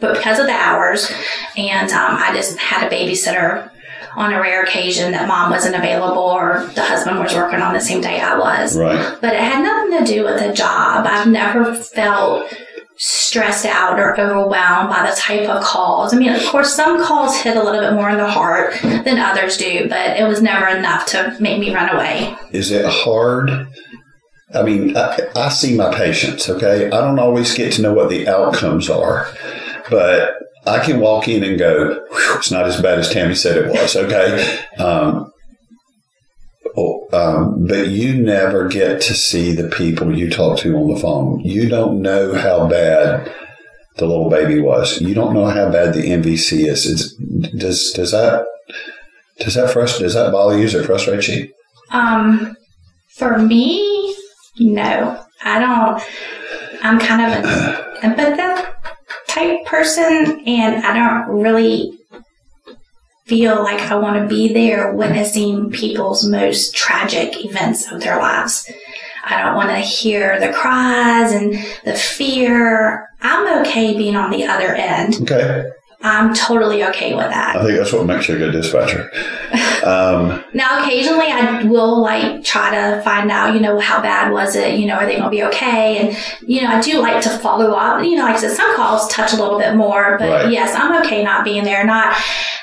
but 0.00 0.16
because 0.16 0.40
of 0.40 0.46
the 0.46 0.52
hours, 0.52 1.12
and 1.56 1.92
um, 1.92 2.16
I 2.16 2.32
just 2.34 2.58
had 2.58 2.88
a 2.88 2.90
babysitter 2.90 3.70
on 4.18 4.32
a 4.32 4.40
rare 4.40 4.64
occasion 4.64 5.12
that 5.12 5.28
mom 5.28 5.50
wasn't 5.50 5.76
available 5.76 6.18
or 6.22 6.68
the 6.74 6.82
husband 6.82 7.20
was 7.20 7.32
working 7.34 7.60
on 7.60 7.72
the 7.72 7.80
same 7.80 8.00
day 8.00 8.20
I 8.20 8.36
was. 8.36 8.76
Right. 8.76 9.16
But 9.20 9.32
it 9.34 9.40
had 9.40 9.62
nothing 9.62 10.04
to 10.04 10.12
do 10.12 10.24
with 10.24 10.40
the 10.40 10.52
job. 10.52 11.06
I've 11.06 11.28
never 11.28 11.72
felt 11.74 12.52
stressed 12.96 13.64
out 13.64 14.00
or 14.00 14.18
overwhelmed 14.20 14.90
by 14.90 15.08
the 15.08 15.14
type 15.16 15.48
of 15.48 15.62
calls. 15.62 16.12
I 16.12 16.18
mean, 16.18 16.32
of 16.34 16.44
course, 16.46 16.74
some 16.74 17.00
calls 17.04 17.36
hit 17.40 17.56
a 17.56 17.62
little 17.62 17.80
bit 17.80 17.92
more 17.92 18.10
in 18.10 18.16
the 18.16 18.28
heart 18.28 18.74
than 18.82 19.18
others 19.20 19.56
do, 19.56 19.88
but 19.88 20.16
it 20.18 20.26
was 20.26 20.42
never 20.42 20.66
enough 20.66 21.06
to 21.06 21.36
make 21.38 21.60
me 21.60 21.72
run 21.72 21.94
away. 21.94 22.34
Is 22.50 22.72
it 22.72 22.84
hard? 22.86 23.68
I 24.52 24.62
mean, 24.62 24.96
I, 24.96 25.16
I 25.36 25.48
see 25.50 25.76
my 25.76 25.94
patients, 25.94 26.48
okay? 26.50 26.86
I 26.86 27.00
don't 27.00 27.20
always 27.20 27.54
get 27.54 27.74
to 27.74 27.82
know 27.82 27.94
what 27.94 28.08
the 28.08 28.26
outcomes 28.26 28.90
are. 28.90 29.28
but 29.90 30.34
I 30.68 30.84
can 30.84 31.00
walk 31.00 31.28
in 31.28 31.42
and 31.42 31.58
go, 31.58 32.04
it's 32.36 32.50
not 32.50 32.66
as 32.66 32.80
bad 32.80 32.98
as 32.98 33.10
Tammy 33.10 33.34
said 33.34 33.56
it 33.56 33.70
was. 33.70 33.96
Okay. 33.96 34.58
Um, 34.78 35.32
oh, 36.76 37.08
um, 37.12 37.66
but 37.66 37.88
you 37.88 38.14
never 38.14 38.68
get 38.68 39.00
to 39.02 39.14
see 39.14 39.52
the 39.52 39.68
people 39.68 40.16
you 40.16 40.30
talk 40.30 40.58
to 40.60 40.76
on 40.76 40.92
the 40.92 41.00
phone. 41.00 41.40
You 41.40 41.68
don't 41.68 42.02
know 42.02 42.34
how 42.34 42.68
bad 42.68 43.32
the 43.96 44.06
little 44.06 44.30
baby 44.30 44.60
was. 44.60 45.00
You 45.00 45.14
don't 45.14 45.34
know 45.34 45.46
how 45.46 45.70
bad 45.70 45.94
the 45.94 46.10
MVC 46.10 46.66
is. 46.66 46.86
It's, 46.86 47.14
does 47.54 47.92
does 47.92 48.12
that 48.12 48.46
does 49.38 49.54
that 49.54 49.74
frust- 49.74 50.00
does 50.00 50.14
that 50.14 50.32
bother 50.32 50.56
you? 50.56 50.64
Does 50.64 50.74
it 50.74 50.86
frustrate 50.86 51.28
you? 51.28 51.52
Um, 51.90 52.56
for 53.16 53.38
me, 53.38 54.14
no, 54.58 55.20
I 55.42 55.58
don't. 55.58 56.02
I'm 56.82 56.98
kind 56.98 57.22
of 57.22 57.44
an 57.44 58.12
empathetic 58.16 58.77
type 59.38 59.64
person, 59.66 60.42
and 60.46 60.84
I 60.84 60.94
don't 60.94 61.40
really 61.40 61.98
feel 63.26 63.62
like 63.62 63.80
I 63.82 63.94
want 63.96 64.20
to 64.22 64.26
be 64.26 64.52
there 64.52 64.94
witnessing 64.94 65.70
people's 65.70 66.24
most 66.24 66.74
tragic 66.74 67.44
events 67.44 67.90
of 67.92 68.00
their 68.00 68.18
lives. 68.18 68.70
I 69.24 69.42
don't 69.42 69.54
want 69.54 69.68
to 69.70 69.76
hear 69.76 70.40
the 70.40 70.52
cries 70.52 71.32
and 71.32 71.52
the 71.84 71.94
fear. 71.94 73.08
I'm 73.20 73.60
okay 73.60 73.96
being 73.96 74.16
on 74.16 74.30
the 74.30 74.44
other 74.44 74.74
end. 74.74 75.16
Okay. 75.22 75.68
I'm 76.00 76.32
totally 76.32 76.84
okay 76.84 77.14
with 77.14 77.26
that. 77.28 77.56
I 77.56 77.64
think 77.64 77.76
that's 77.76 77.92
what 77.92 78.06
makes 78.06 78.28
you 78.28 78.36
a 78.36 78.38
good 78.38 78.52
dispatcher. 78.52 79.10
Um, 79.78 80.44
now, 80.52 80.82
occasionally 80.82 81.26
I 81.28 81.62
will 81.62 82.02
like 82.02 82.44
try 82.44 82.68
to 82.74 83.00
find 83.02 83.30
out, 83.30 83.54
you 83.54 83.60
know, 83.60 83.78
how 83.78 84.02
bad 84.02 84.30
was 84.32 84.54
it? 84.56 84.78
You 84.78 84.86
know, 84.86 84.94
are 84.96 85.06
they 85.06 85.12
going 85.12 85.22
to 85.24 85.30
be 85.30 85.44
okay? 85.44 85.98
And, 85.98 86.16
you 86.46 86.60
know, 86.60 86.68
I 86.68 86.80
do 86.82 87.00
like 87.00 87.22
to 87.22 87.30
follow 87.30 87.70
up. 87.70 88.04
You 88.04 88.16
know, 88.16 88.24
like 88.24 88.34
I 88.34 88.40
said, 88.40 88.50
some 88.56 88.76
calls 88.76 89.08
touch 89.08 89.32
a 89.32 89.36
little 89.36 89.58
bit 89.58 89.76
more, 89.76 90.18
but 90.18 90.28
Right. 90.30 90.52
yes, 90.52 90.74
I'm 90.74 91.00
okay 91.06 91.22
not 91.24 91.44
being 91.44 91.64
there, 91.64 91.84
not 91.86 92.12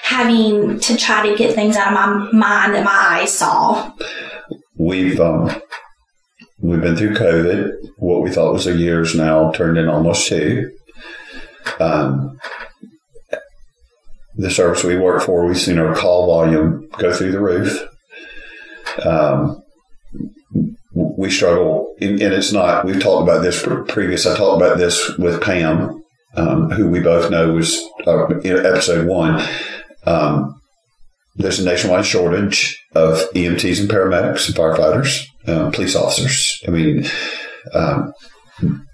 having 0.03 0.79
to 0.81 0.95
try 0.97 1.27
to 1.27 1.35
get 1.35 1.55
things 1.55 1.77
out 1.77 1.87
of 1.87 1.93
my 1.93 2.31
mind 2.31 2.75
that 2.75 2.83
my 2.83 2.91
eyes 3.21 3.35
saw. 3.35 3.91
we've 4.77 5.19
um, 5.19 5.49
we've 6.59 6.81
been 6.81 6.97
through 6.97 7.15
COVID. 7.15 7.71
What 7.97 8.21
we 8.21 8.29
thought 8.29 8.53
was 8.53 8.67
a 8.67 8.73
year's 8.75 9.15
now 9.15 9.51
turned 9.51 9.77
in 9.79 9.87
almost 9.87 10.27
two. 10.27 10.71
Um, 11.79 12.39
the 14.37 14.51
service 14.51 14.83
we 14.83 14.97
work 14.97 15.21
for, 15.23 15.45
we've 15.45 15.57
seen 15.57 15.79
our 15.79 15.95
call 15.95 16.27
volume 16.27 16.89
go 16.97 17.13
through 17.13 17.31
the 17.31 17.39
roof. 17.39 17.87
Um, 19.03 19.61
we 20.93 21.29
struggle, 21.29 21.95
and, 21.99 22.21
and 22.21 22.33
it's 22.33 22.51
not. 22.51 22.85
We've 22.85 23.01
talked 23.01 23.23
about 23.23 23.41
this 23.41 23.63
previous. 23.87 24.25
I 24.25 24.35
talked 24.37 24.61
about 24.61 24.77
this 24.77 25.17
with 25.17 25.41
Pam, 25.41 26.03
um, 26.35 26.69
who 26.71 26.87
we 26.87 26.99
both 26.99 27.31
know 27.31 27.53
was 27.53 27.81
uh, 28.07 28.27
in 28.39 28.65
episode 28.65 29.07
one. 29.07 29.41
Um, 30.05 30.61
there's 31.35 31.59
a 31.59 31.65
nationwide 31.65 32.05
shortage 32.05 32.81
of 32.93 33.17
EMTs 33.33 33.81
and 33.81 33.89
paramedics 33.89 34.47
and 34.47 34.55
firefighters, 34.55 35.25
uh, 35.47 35.69
police 35.71 35.95
officers. 35.95 36.61
I 36.65 36.71
mean, 36.71 37.05
um, 37.73 38.13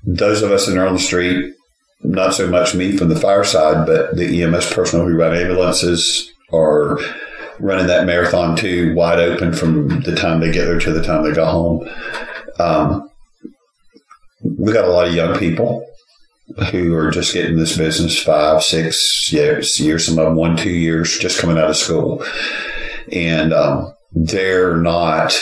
those 0.03 0.41
of 0.41 0.51
us 0.51 0.67
in 0.67 0.77
on 0.77 0.93
the 0.93 0.99
street, 0.99 1.53
not 2.04 2.34
so 2.34 2.49
much 2.49 2.76
me 2.76 2.97
from 2.97 3.10
the 3.10 3.16
fireside, 3.16 3.86
but 3.86 4.16
the 4.16 4.43
EMS 4.43 4.74
personnel 4.74 5.08
who 5.08 5.18
run 5.18 5.36
ambulances 5.36 6.32
are 6.52 6.99
running 7.60 7.88
that 7.88 8.06
marathon 8.06 8.56
too, 8.56 8.93
wide 8.95 9.20
open 9.20 9.54
from 9.54 10.02
the 10.02 10.16
time 10.16 10.39
they 10.39 10.52
get 10.52 10.66
there 10.66 10.80
to 10.80 10.91
the 10.91 11.04
time 11.04 11.24
they 11.24 11.34
go 11.34 11.45
home. 11.45 11.89
Um, 12.60 13.10
we 14.43 14.74
got 14.74 14.86
a 14.86 14.91
lot 14.91 15.08
of 15.08 15.14
young 15.14 15.38
people 15.38 15.86
who 16.72 16.93
are 16.95 17.12
just 17.12 17.34
getting 17.34 17.58
this 17.58 17.78
business 17.78 18.22
five, 18.22 18.64
six 18.64 19.32
years, 19.32 19.80
years 19.80 20.06
some 20.06 20.18
of 20.18 20.26
them 20.26 20.36
one, 20.36 20.58
two 20.58 20.72
years, 20.72 21.18
just 21.18 21.39
coming 21.39 21.58
out 21.58 21.70
of 21.70 21.78
school. 21.78 22.26
And 23.12 23.54
um, 23.54 23.93
they're 24.12 24.78
not 24.78 25.38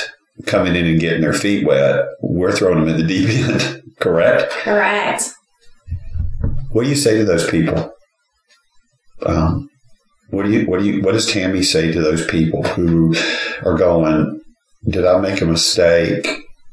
coming 0.46 0.76
in 0.76 0.86
and 0.86 1.00
getting 1.00 1.22
their 1.22 1.34
feet 1.34 1.66
wet. 1.66 2.06
We're 2.22 2.56
throwing 2.56 2.80
them 2.80 2.90
in 2.90 2.98
the 2.98 3.08
deep 3.08 3.30
end, 3.30 3.84
correct? 4.00 4.52
Correct. 4.52 5.34
What 6.72 6.84
do 6.84 6.90
you 6.90 6.96
say 6.96 7.18
to 7.18 7.26
those 7.26 7.50
people? 7.50 7.94
Um, 9.26 9.70
what 10.30 10.46
do 10.46 10.52
you 10.52 10.68
what 10.68 10.80
do 10.80 10.86
you 10.86 11.02
what 11.02 11.14
does 11.14 11.32
Tammy 11.32 11.64
say 11.64 11.92
to 11.92 12.02
those 12.02 12.26
people 12.26 12.64
who 12.64 13.16
are 13.64 13.76
going? 13.78 14.42
Did 14.88 15.06
I 15.06 15.20
make 15.20 15.42
a 15.42 15.46
mistake? 15.46 16.28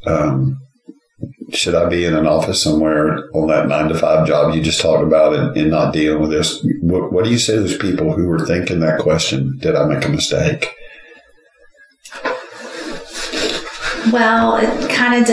Um, 0.05 0.61
should 1.53 1.75
I 1.75 1.89
be 1.89 2.05
in 2.05 2.15
an 2.15 2.27
office 2.27 2.63
somewhere 2.63 3.29
on 3.35 3.49
that 3.49 3.69
nine 3.69 3.89
to 3.89 3.99
five 3.99 4.27
job 4.27 4.55
you 4.55 4.63
just 4.63 4.81
talked 4.81 5.03
about 5.03 5.35
and, 5.35 5.57
and 5.57 5.71
not 5.71 5.93
dealing 5.93 6.21
with 6.21 6.31
this? 6.31 6.65
What, 6.81 7.13
what 7.13 7.25
do 7.25 7.31
you 7.31 7.39
say 7.39 7.55
to 7.55 7.61
those 7.61 7.79
people 7.79 8.13
who 8.13 8.31
are 8.31 8.45
thinking 8.45 8.81
that 8.81 9.01
question? 9.01 9.57
Did 9.59 9.75
I 9.75 9.87
make 9.87 10.05
a 10.05 10.09
mistake? 10.09 10.75
Well, 14.13 14.57
it 14.57 14.91
kind 14.91 15.23
of 15.23 15.27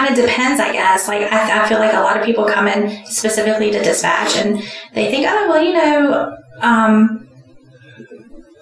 kind 0.00 0.18
of 0.18 0.24
depends, 0.24 0.60
I 0.60 0.72
guess. 0.72 1.08
Like 1.08 1.30
I, 1.32 1.64
I 1.64 1.68
feel 1.68 1.78
like 1.78 1.94
a 1.94 2.00
lot 2.00 2.16
of 2.16 2.24
people 2.24 2.44
come 2.44 2.68
in 2.68 3.04
specifically 3.06 3.70
to 3.70 3.82
dispatch, 3.82 4.36
and 4.36 4.58
they 4.94 5.10
think, 5.10 5.26
oh, 5.28 5.48
well, 5.48 5.62
you 5.62 5.72
know, 5.72 6.36
um, 6.60 7.28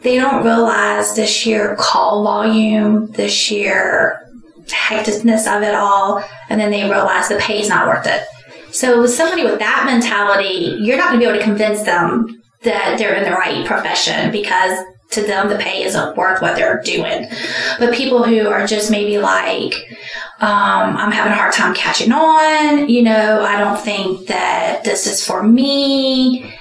they 0.02 0.16
don't 0.16 0.44
realize 0.44 1.14
the 1.14 1.26
sheer 1.26 1.76
call 1.76 2.22
volume, 2.22 3.10
the 3.12 3.28
sheer 3.28 4.24
hecticness 4.66 5.46
of 5.54 5.62
it 5.62 5.74
all, 5.74 6.22
and 6.48 6.60
then 6.60 6.70
they 6.70 6.88
realize 6.88 7.28
the 7.28 7.36
pay's 7.36 7.68
not 7.68 7.86
worth 7.86 8.06
it. 8.06 8.26
So 8.70 9.00
with 9.00 9.12
somebody 9.12 9.44
with 9.44 9.58
that 9.60 9.84
mentality, 9.86 10.76
you're 10.80 10.98
not 10.98 11.08
going 11.08 11.20
to 11.20 11.26
be 11.26 11.28
able 11.28 11.38
to 11.38 11.44
convince 11.44 11.82
them 11.82 12.42
that 12.62 12.98
they're 12.98 13.14
in 13.14 13.24
the 13.24 13.30
right 13.30 13.64
profession 13.66 14.30
because 14.30 14.78
to 15.10 15.22
them 15.22 15.48
the 15.48 15.56
pay 15.56 15.84
isn't 15.84 16.16
worth 16.16 16.42
what 16.42 16.54
they're 16.54 16.82
doing. 16.82 17.26
But 17.78 17.94
people 17.94 18.22
who 18.22 18.48
are 18.48 18.66
just 18.66 18.90
maybe 18.90 19.16
like, 19.18 19.72
um, 20.40 20.96
I'm 20.96 21.10
having 21.10 21.32
a 21.32 21.36
hard 21.36 21.52
time 21.52 21.74
catching 21.74 22.12
on, 22.12 22.88
you 22.88 23.02
know, 23.02 23.42
I 23.42 23.58
don't 23.58 23.78
think 23.78 24.28
that 24.28 24.84
this 24.84 25.06
is 25.08 25.26
for 25.26 25.42
me. 25.42 26.54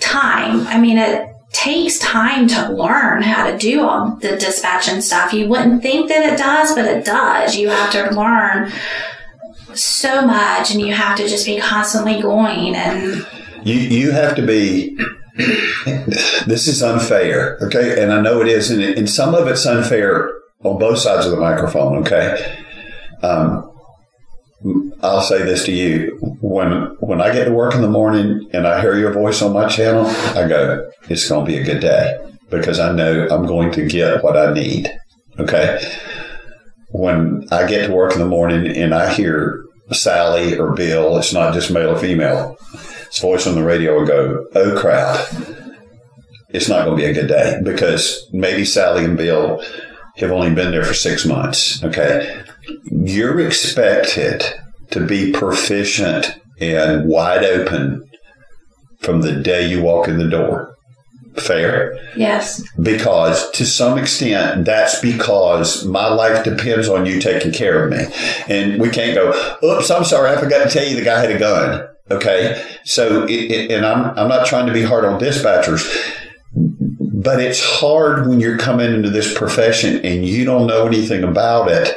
Time. 0.00 0.66
I 0.66 0.80
mean, 0.80 0.98
it 0.98 1.28
takes 1.52 2.00
time 2.00 2.48
to 2.48 2.72
learn 2.72 3.22
how 3.22 3.48
to 3.48 3.56
do 3.56 3.82
all 3.82 4.16
the 4.16 4.36
dispatching 4.36 5.00
stuff. 5.00 5.32
You 5.32 5.46
wouldn't 5.46 5.82
think 5.82 6.08
that 6.08 6.32
it 6.32 6.36
does, 6.36 6.74
but 6.74 6.86
it 6.86 7.04
does. 7.04 7.56
You 7.56 7.68
have 7.68 7.92
to 7.92 8.10
learn 8.12 8.72
so 9.72 10.26
much 10.26 10.72
and 10.72 10.80
you 10.80 10.92
have 10.92 11.16
to 11.18 11.28
just 11.28 11.46
be 11.46 11.60
constantly 11.60 12.20
going 12.20 12.74
and 12.74 13.24
You 13.62 13.74
you 13.74 14.10
have 14.10 14.34
to 14.34 14.44
be. 14.44 14.98
this 16.46 16.66
is 16.66 16.82
unfair, 16.82 17.56
okay? 17.62 18.02
And 18.02 18.12
I 18.12 18.20
know 18.20 18.42
it 18.42 18.48
is, 18.48 18.70
and, 18.70 18.82
and 18.82 19.08
some 19.08 19.34
of 19.34 19.46
it's 19.46 19.64
unfair 19.64 20.30
on 20.62 20.78
both 20.78 20.98
sides 20.98 21.24
of 21.24 21.32
the 21.32 21.38
microphone, 21.38 21.96
okay? 21.98 22.61
Um, 23.22 23.68
I'll 25.02 25.22
say 25.22 25.42
this 25.42 25.64
to 25.64 25.72
you: 25.72 26.18
when 26.40 26.96
when 27.00 27.20
I 27.20 27.32
get 27.32 27.44
to 27.44 27.52
work 27.52 27.74
in 27.74 27.82
the 27.82 27.88
morning 27.88 28.48
and 28.52 28.66
I 28.66 28.80
hear 28.80 28.98
your 28.98 29.12
voice 29.12 29.42
on 29.42 29.52
my 29.52 29.68
channel, 29.68 30.06
I 30.06 30.46
go, 30.48 30.90
"It's 31.08 31.28
going 31.28 31.46
to 31.46 31.52
be 31.52 31.58
a 31.58 31.64
good 31.64 31.80
day," 31.80 32.18
because 32.50 32.78
I 32.78 32.92
know 32.92 33.28
I'm 33.30 33.46
going 33.46 33.72
to 33.72 33.86
get 33.86 34.22
what 34.22 34.36
I 34.36 34.52
need. 34.52 34.92
Okay. 35.38 35.80
When 36.90 37.48
I 37.50 37.66
get 37.66 37.86
to 37.86 37.92
work 37.92 38.12
in 38.12 38.18
the 38.18 38.26
morning 38.26 38.66
and 38.66 38.94
I 38.94 39.12
hear 39.14 39.64
Sally 39.92 40.58
or 40.58 40.74
Bill, 40.74 41.16
it's 41.16 41.32
not 41.32 41.54
just 41.54 41.70
male 41.70 41.90
or 41.90 41.98
female 41.98 42.58
his 43.12 43.20
voice 43.20 43.46
on 43.46 43.54
the 43.54 43.62
radio 43.62 43.98
will 43.98 44.06
go, 44.06 44.46
oh 44.54 44.80
crap, 44.80 45.28
it's 46.48 46.68
not 46.68 46.84
going 46.84 46.98
to 46.98 47.04
be 47.04 47.10
a 47.10 47.12
good 47.12 47.28
day 47.28 47.60
because 47.62 48.26
maybe 48.32 48.64
Sally 48.64 49.04
and 49.04 49.18
Bill 49.18 49.62
have 50.16 50.30
only 50.30 50.54
been 50.54 50.70
there 50.70 50.84
for 50.84 50.94
six 50.94 51.26
months. 51.26 51.82
Okay. 51.84 52.42
You're 52.84 53.40
expected 53.40 54.44
to 54.90 55.04
be 55.04 55.32
proficient 55.32 56.38
and 56.60 57.08
wide 57.08 57.44
open 57.44 58.08
from 59.00 59.22
the 59.22 59.32
day 59.32 59.68
you 59.68 59.82
walk 59.82 60.08
in 60.08 60.18
the 60.18 60.28
door. 60.28 60.76
Fair? 61.36 61.98
yes. 62.14 62.62
because 62.82 63.50
to 63.52 63.64
some 63.64 63.96
extent 63.96 64.66
that's 64.66 65.00
because 65.00 65.82
my 65.86 66.06
life 66.06 66.44
depends 66.44 66.88
on 66.88 67.06
you 67.06 67.20
taking 67.20 67.52
care 67.52 67.82
of 67.82 67.90
me 67.90 68.04
and 68.48 68.78
we 68.78 68.90
can't 68.90 69.14
go 69.14 69.30
oops 69.64 69.90
i'm 69.90 70.04
sorry 70.04 70.30
i 70.30 70.38
forgot 70.38 70.62
to 70.62 70.70
tell 70.70 70.86
you 70.86 70.94
the 70.94 71.02
guy 71.02 71.18
had 71.18 71.30
a 71.30 71.38
gun 71.38 71.88
okay 72.10 72.62
so 72.84 73.24
it, 73.24 73.50
it, 73.50 73.70
and 73.70 73.86
I'm, 73.86 74.16
I'm 74.18 74.28
not 74.28 74.46
trying 74.46 74.66
to 74.66 74.74
be 74.74 74.82
hard 74.82 75.06
on 75.06 75.18
dispatchers 75.18 75.88
but 76.54 77.40
it's 77.40 77.64
hard 77.64 78.26
when 78.26 78.38
you're 78.38 78.58
coming 78.58 78.92
into 78.92 79.08
this 79.08 79.32
profession 79.32 80.04
and 80.04 80.26
you 80.26 80.44
don't 80.44 80.66
know 80.66 80.86
anything 80.86 81.24
about 81.24 81.68
it 81.70 81.96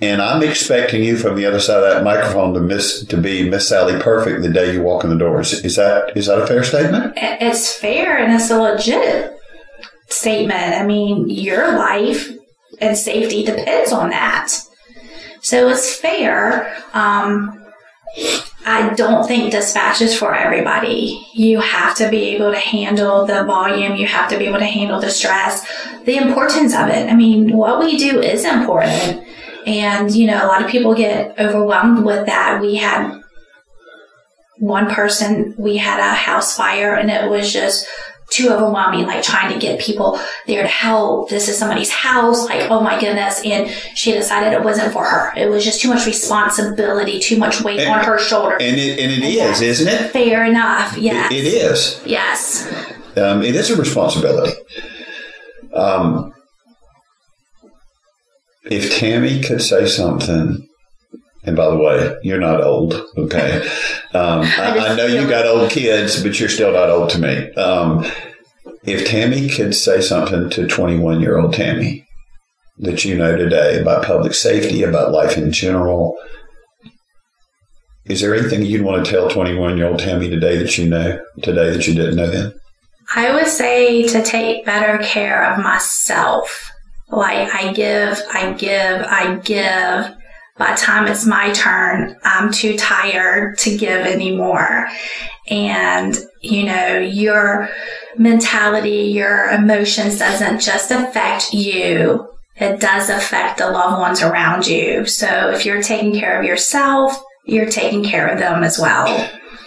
and 0.00 0.22
I'm 0.22 0.42
expecting 0.42 1.02
you 1.02 1.16
from 1.16 1.36
the 1.36 1.44
other 1.46 1.60
side 1.60 1.82
of 1.82 1.94
that 1.94 2.04
microphone 2.04 2.54
to 2.54 2.60
miss 2.60 3.04
to 3.06 3.16
be 3.16 3.48
Miss 3.48 3.68
Sally 3.68 4.00
Perfect 4.00 4.42
the 4.42 4.48
day 4.48 4.72
you 4.72 4.82
walk 4.82 5.04
in 5.04 5.10
the 5.10 5.16
door. 5.16 5.40
Is, 5.40 5.64
is 5.64 5.76
that 5.76 6.16
is 6.16 6.26
that 6.26 6.40
a 6.40 6.46
fair 6.46 6.62
statement? 6.62 7.14
It's 7.16 7.72
fair 7.72 8.16
and 8.18 8.32
it's 8.32 8.50
a 8.50 8.60
legit 8.60 9.36
statement. 10.08 10.74
I 10.74 10.84
mean, 10.86 11.28
your 11.28 11.76
life 11.76 12.30
and 12.80 12.96
safety 12.96 13.44
depends 13.44 13.92
on 13.92 14.10
that. 14.10 14.52
So 15.40 15.68
it's 15.68 15.94
fair. 15.94 16.76
Um, 16.92 17.54
I 18.66 18.92
don't 18.94 19.26
think 19.26 19.50
dispatch 19.50 20.00
is 20.00 20.16
for 20.16 20.34
everybody. 20.34 21.26
You 21.32 21.60
have 21.60 21.96
to 21.96 22.10
be 22.10 22.36
able 22.36 22.52
to 22.52 22.58
handle 22.58 23.24
the 23.26 23.44
volume. 23.44 23.96
You 23.96 24.06
have 24.06 24.28
to 24.30 24.38
be 24.38 24.46
able 24.46 24.58
to 24.58 24.64
handle 24.64 25.00
the 25.00 25.10
stress, 25.10 25.66
the 26.04 26.16
importance 26.16 26.74
of 26.74 26.88
it. 26.88 27.10
I 27.10 27.14
mean, 27.14 27.56
what 27.56 27.80
we 27.80 27.96
do 27.96 28.20
is 28.20 28.44
important. 28.44 29.26
And, 29.68 30.10
you 30.14 30.26
know, 30.26 30.42
a 30.42 30.48
lot 30.48 30.62
of 30.64 30.70
people 30.70 30.94
get 30.94 31.38
overwhelmed 31.38 32.02
with 32.04 32.24
that. 32.24 32.60
We 32.62 32.76
had 32.76 33.20
one 34.58 34.90
person, 34.90 35.54
we 35.58 35.76
had 35.76 36.00
a 36.00 36.14
house 36.14 36.56
fire 36.56 36.94
and 36.94 37.10
it 37.10 37.28
was 37.30 37.52
just 37.52 37.86
too 38.30 38.48
overwhelming, 38.48 39.06
like 39.06 39.22
trying 39.22 39.52
to 39.52 39.58
get 39.58 39.78
people 39.78 40.18
there 40.46 40.62
to 40.62 40.68
help. 40.68 41.28
This 41.28 41.48
is 41.48 41.58
somebody's 41.58 41.90
house. 41.90 42.46
Like, 42.48 42.70
oh 42.70 42.80
my 42.80 42.98
goodness. 42.98 43.42
And 43.44 43.70
she 43.94 44.12
decided 44.12 44.54
it 44.54 44.64
wasn't 44.64 44.92
for 44.92 45.04
her. 45.04 45.32
It 45.36 45.50
was 45.50 45.64
just 45.64 45.82
too 45.82 45.88
much 45.88 46.06
responsibility, 46.06 47.18
too 47.20 47.36
much 47.36 47.62
weight 47.62 47.80
And- 47.80 47.90
on 47.94 48.04
her 48.04 48.18
shoulder. 48.18 48.56
And 48.60 48.78
it, 48.78 48.98
and 48.98 49.12
it 49.12 49.22
is, 49.22 49.60
isn't 49.60 49.88
it? 49.88 50.10
Fair 50.12 50.46
enough. 50.46 50.96
Yes. 50.96 51.30
It, 51.30 51.44
it 51.44 51.54
is. 51.54 52.00
Yes. 52.06 52.66
Um, 53.18 53.42
it 53.42 53.54
is 53.54 53.70
a 53.70 53.76
responsibility. 53.76 54.52
Um, 55.74 56.32
if 58.64 58.98
Tammy 58.98 59.40
could 59.40 59.62
say 59.62 59.86
something, 59.86 60.68
and 61.44 61.56
by 61.56 61.70
the 61.70 61.76
way, 61.76 62.16
you're 62.22 62.40
not 62.40 62.62
old, 62.62 62.94
okay? 63.16 63.66
Um, 64.12 64.42
I, 64.58 64.88
I 64.90 64.96
know 64.96 65.06
you 65.06 65.28
got 65.28 65.46
old 65.46 65.70
kids, 65.70 66.22
but 66.22 66.38
you're 66.38 66.48
still 66.48 66.72
not 66.72 66.90
old 66.90 67.10
to 67.10 67.18
me. 67.18 67.52
Um, 67.54 68.04
if 68.84 69.06
Tammy 69.06 69.48
could 69.48 69.74
say 69.74 70.00
something 70.00 70.50
to 70.50 70.66
21 70.66 71.20
year 71.20 71.38
old 71.38 71.54
Tammy 71.54 72.06
that 72.78 73.04
you 73.04 73.16
know 73.16 73.36
today 73.36 73.80
about 73.80 74.04
public 74.04 74.34
safety, 74.34 74.82
about 74.82 75.12
life 75.12 75.36
in 75.36 75.52
general, 75.52 76.16
is 78.06 78.20
there 78.20 78.34
anything 78.34 78.62
you'd 78.62 78.82
want 78.82 79.04
to 79.04 79.10
tell 79.10 79.28
21 79.28 79.76
year 79.76 79.88
old 79.88 79.98
Tammy 79.98 80.30
today 80.30 80.56
that 80.56 80.78
you 80.78 80.88
know 80.88 81.20
today 81.42 81.70
that 81.70 81.86
you 81.86 81.94
didn't 81.94 82.16
know 82.16 82.30
then? 82.30 82.52
I 83.14 83.34
would 83.34 83.46
say 83.46 84.06
to 84.08 84.22
take 84.22 84.64
better 84.64 84.98
care 84.98 85.50
of 85.52 85.62
myself. 85.62 86.70
Like 87.10 87.48
I 87.54 87.72
give, 87.72 88.20
I 88.32 88.52
give, 88.52 89.02
I 89.02 89.36
give. 89.36 90.14
By 90.58 90.72
the 90.72 90.80
time 90.80 91.06
it's 91.06 91.24
my 91.24 91.52
turn, 91.52 92.16
I'm 92.24 92.50
too 92.52 92.76
tired 92.76 93.58
to 93.58 93.76
give 93.78 94.04
anymore. 94.06 94.88
And, 95.48 96.18
you 96.42 96.64
know, 96.64 96.98
your 96.98 97.68
mentality, 98.16 99.12
your 99.12 99.50
emotions 99.50 100.18
doesn't 100.18 100.60
just 100.60 100.90
affect 100.90 101.52
you. 101.54 102.28
It 102.56 102.80
does 102.80 103.08
affect 103.08 103.58
the 103.58 103.70
loved 103.70 104.00
ones 104.00 104.20
around 104.20 104.66
you. 104.66 105.06
So 105.06 105.50
if 105.50 105.64
you're 105.64 105.82
taking 105.82 106.12
care 106.18 106.38
of 106.38 106.44
yourself, 106.44 107.22
you're 107.44 107.70
taking 107.70 108.02
care 108.04 108.26
of 108.26 108.38
them 108.40 108.64
as 108.64 108.78
well. 108.78 109.06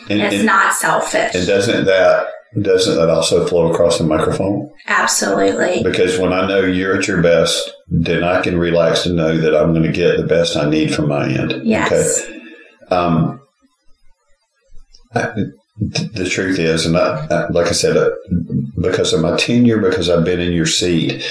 And, 0.10 0.22
It's 0.22 0.36
and- 0.36 0.46
not 0.46 0.74
selfish. 0.74 1.34
And 1.34 1.48
doesn't 1.48 1.86
that 1.86 2.28
doesn't 2.60 2.96
that 2.96 3.10
also 3.10 3.48
flow 3.48 3.72
across 3.72 3.98
the 3.98 4.04
microphone? 4.04 4.70
Absolutely. 4.88 5.84
Because 5.84 6.20
when 6.20 6.34
I 6.34 6.48
know 6.48 6.60
you're 6.60 6.98
at 6.98 7.08
your 7.08 7.22
best, 7.22 7.72
then 7.88 8.24
I 8.24 8.42
can 8.42 8.58
relax 8.58 9.04
to 9.04 9.14
know 9.14 9.38
that 9.38 9.56
I'm 9.56 9.72
going 9.72 9.84
to 9.84 9.92
get 9.92 10.18
the 10.18 10.28
best 10.28 10.58
I 10.58 10.70
need 10.70 10.94
from 10.94 11.08
my 11.08 11.30
end. 11.30 11.62
Yes. 11.64 12.22
Okay. 12.22 12.42
Um, 12.90 13.42
I, 15.16 15.34
the 15.80 16.28
truth 16.30 16.60
is, 16.60 16.86
and 16.86 16.98
I, 16.98 17.26
I, 17.32 17.48
like 17.50 17.68
I 17.68 17.72
said, 17.72 17.96
uh, 17.96 18.12
because 18.80 19.14
of 19.14 19.22
my 19.22 19.38
tenure, 19.38 19.80
because 19.80 20.10
I've 20.10 20.26
been 20.26 20.42
in 20.42 20.52
your 20.52 20.66
seat, 20.66 21.24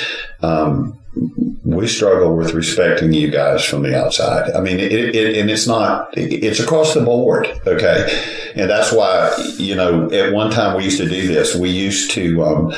um, 0.43 0.99
we 1.15 1.87
struggle 1.87 2.37
with 2.37 2.55
respecting 2.55 3.13
you 3.13 3.31
guys 3.31 3.65
from 3.65 3.83
the 3.83 3.99
outside. 3.99 4.51
I 4.53 4.61
mean, 4.61 4.79
it, 4.79 4.93
it, 4.93 5.37
and 5.39 5.51
it's 5.51 5.67
not, 5.67 6.09
it's 6.17 6.61
across 6.61 6.95
the 6.95 7.03
board. 7.03 7.47
Okay. 7.67 8.53
And 8.55 8.69
that's 8.69 8.93
why, 8.93 9.33
you 9.57 9.75
know, 9.75 10.11
at 10.11 10.33
one 10.33 10.51
time 10.51 10.77
we 10.77 10.85
used 10.85 10.99
to 10.99 11.09
do 11.09 11.29
this. 11.29 11.55
We 11.55 11.71
used 11.71 12.11
to, 12.13 12.43
um, 12.45 12.75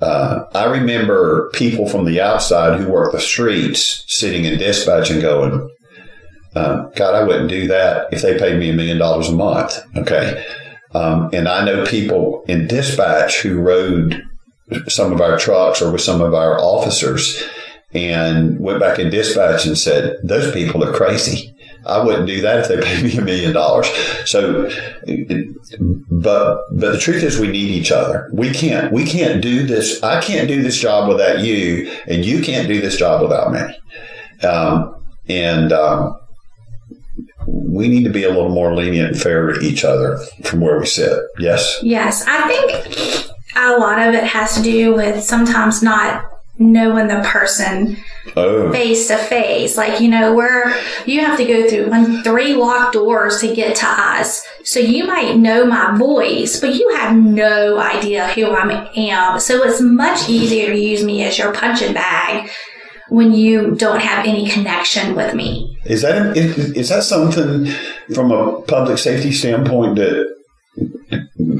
uh, 0.00 0.44
I 0.54 0.66
remember 0.66 1.50
people 1.54 1.88
from 1.88 2.04
the 2.04 2.20
outside 2.20 2.78
who 2.78 2.90
work 2.90 3.12
the 3.12 3.20
streets 3.20 4.04
sitting 4.06 4.44
in 4.44 4.58
dispatch 4.58 5.10
and 5.10 5.20
going, 5.20 5.68
uh, 6.54 6.84
God, 6.96 7.14
I 7.14 7.24
wouldn't 7.24 7.50
do 7.50 7.68
that 7.68 8.12
if 8.12 8.22
they 8.22 8.38
paid 8.38 8.58
me 8.58 8.70
a 8.70 8.74
million 8.74 8.98
dollars 8.98 9.28
a 9.28 9.32
month. 9.32 9.78
Okay. 9.96 10.44
Um, 10.94 11.30
and 11.32 11.48
I 11.48 11.64
know 11.64 11.84
people 11.84 12.44
in 12.48 12.66
dispatch 12.66 13.40
who 13.40 13.58
rode 13.58 14.22
some 14.86 15.12
of 15.12 15.20
our 15.20 15.38
trucks 15.38 15.82
or 15.82 15.90
with 15.90 16.00
some 16.00 16.20
of 16.20 16.34
our 16.34 16.58
officers 16.58 17.42
and 17.92 18.58
went 18.60 18.80
back 18.80 18.98
in 18.98 19.10
dispatch 19.10 19.66
and 19.66 19.76
said, 19.76 20.16
those 20.22 20.52
people 20.52 20.84
are 20.84 20.92
crazy. 20.92 21.54
I 21.86 22.04
wouldn't 22.04 22.26
do 22.26 22.42
that 22.42 22.60
if 22.60 22.68
they 22.68 22.80
paid 22.82 23.02
me 23.02 23.16
a 23.16 23.22
million 23.22 23.52
dollars. 23.52 23.88
So, 24.26 24.70
but 26.10 26.64
but 26.70 26.92
the 26.92 26.98
truth 26.98 27.22
is, 27.22 27.38
we 27.38 27.48
need 27.48 27.70
each 27.70 27.90
other. 27.90 28.28
We 28.32 28.52
can't 28.52 28.92
we 28.92 29.04
can't 29.04 29.40
do 29.40 29.66
this. 29.66 30.02
I 30.02 30.20
can't 30.20 30.48
do 30.48 30.62
this 30.62 30.78
job 30.78 31.08
without 31.08 31.40
you, 31.40 31.90
and 32.06 32.24
you 32.24 32.42
can't 32.42 32.68
do 32.68 32.80
this 32.80 32.96
job 32.96 33.22
without 33.22 33.52
me. 33.52 34.46
Um, 34.46 34.94
and 35.28 35.72
um, 35.72 36.18
we 37.46 37.88
need 37.88 38.04
to 38.04 38.10
be 38.10 38.24
a 38.24 38.28
little 38.28 38.50
more 38.50 38.74
lenient 38.74 39.12
and 39.12 39.20
fair 39.20 39.52
to 39.52 39.60
each 39.60 39.84
other 39.84 40.18
from 40.44 40.60
where 40.60 40.78
we 40.78 40.86
sit. 40.86 41.18
Yes. 41.38 41.78
Yes, 41.82 42.24
I 42.26 42.48
think 42.48 43.30
a 43.56 43.76
lot 43.78 44.06
of 44.06 44.14
it 44.14 44.24
has 44.24 44.54
to 44.56 44.62
do 44.62 44.94
with 44.94 45.24
sometimes 45.24 45.82
not 45.82 46.24
knowing 46.58 47.06
the 47.08 47.20
person 47.24 47.96
Oh, 48.36 48.70
face 48.70 49.08
to 49.08 49.16
face. 49.16 49.76
Like, 49.76 50.00
you 50.00 50.08
know, 50.08 50.34
where 50.34 50.74
you 51.06 51.20
have 51.20 51.38
to 51.38 51.44
go 51.44 51.68
through 51.68 51.90
one, 51.90 52.22
three 52.22 52.54
locked 52.54 52.92
doors 52.92 53.40
to 53.40 53.54
get 53.54 53.76
to 53.76 53.86
us. 53.86 54.46
So 54.64 54.80
you 54.80 55.06
might 55.06 55.36
know 55.36 55.66
my 55.66 55.96
voice, 55.96 56.60
but 56.60 56.74
you 56.74 56.94
have 56.96 57.16
no 57.16 57.78
idea 57.78 58.28
who 58.28 58.46
I 58.46 58.90
am. 58.96 59.40
So 59.40 59.62
it's 59.64 59.80
much 59.80 60.28
easier 60.28 60.72
to 60.72 60.78
use 60.78 61.02
me 61.02 61.24
as 61.24 61.38
your 61.38 61.52
punching 61.52 61.94
bag 61.94 62.50
when 63.08 63.32
you 63.32 63.74
don't 63.74 64.00
have 64.00 64.26
any 64.26 64.48
connection 64.48 65.16
with 65.16 65.34
me. 65.34 65.78
is 65.84 66.02
that 66.02 66.36
is, 66.36 66.72
is 66.72 66.88
that 66.90 67.02
something 67.02 67.66
from 68.14 68.30
a 68.30 68.60
public 68.62 68.98
safety 68.98 69.32
standpoint 69.32 69.96
that? 69.96 70.37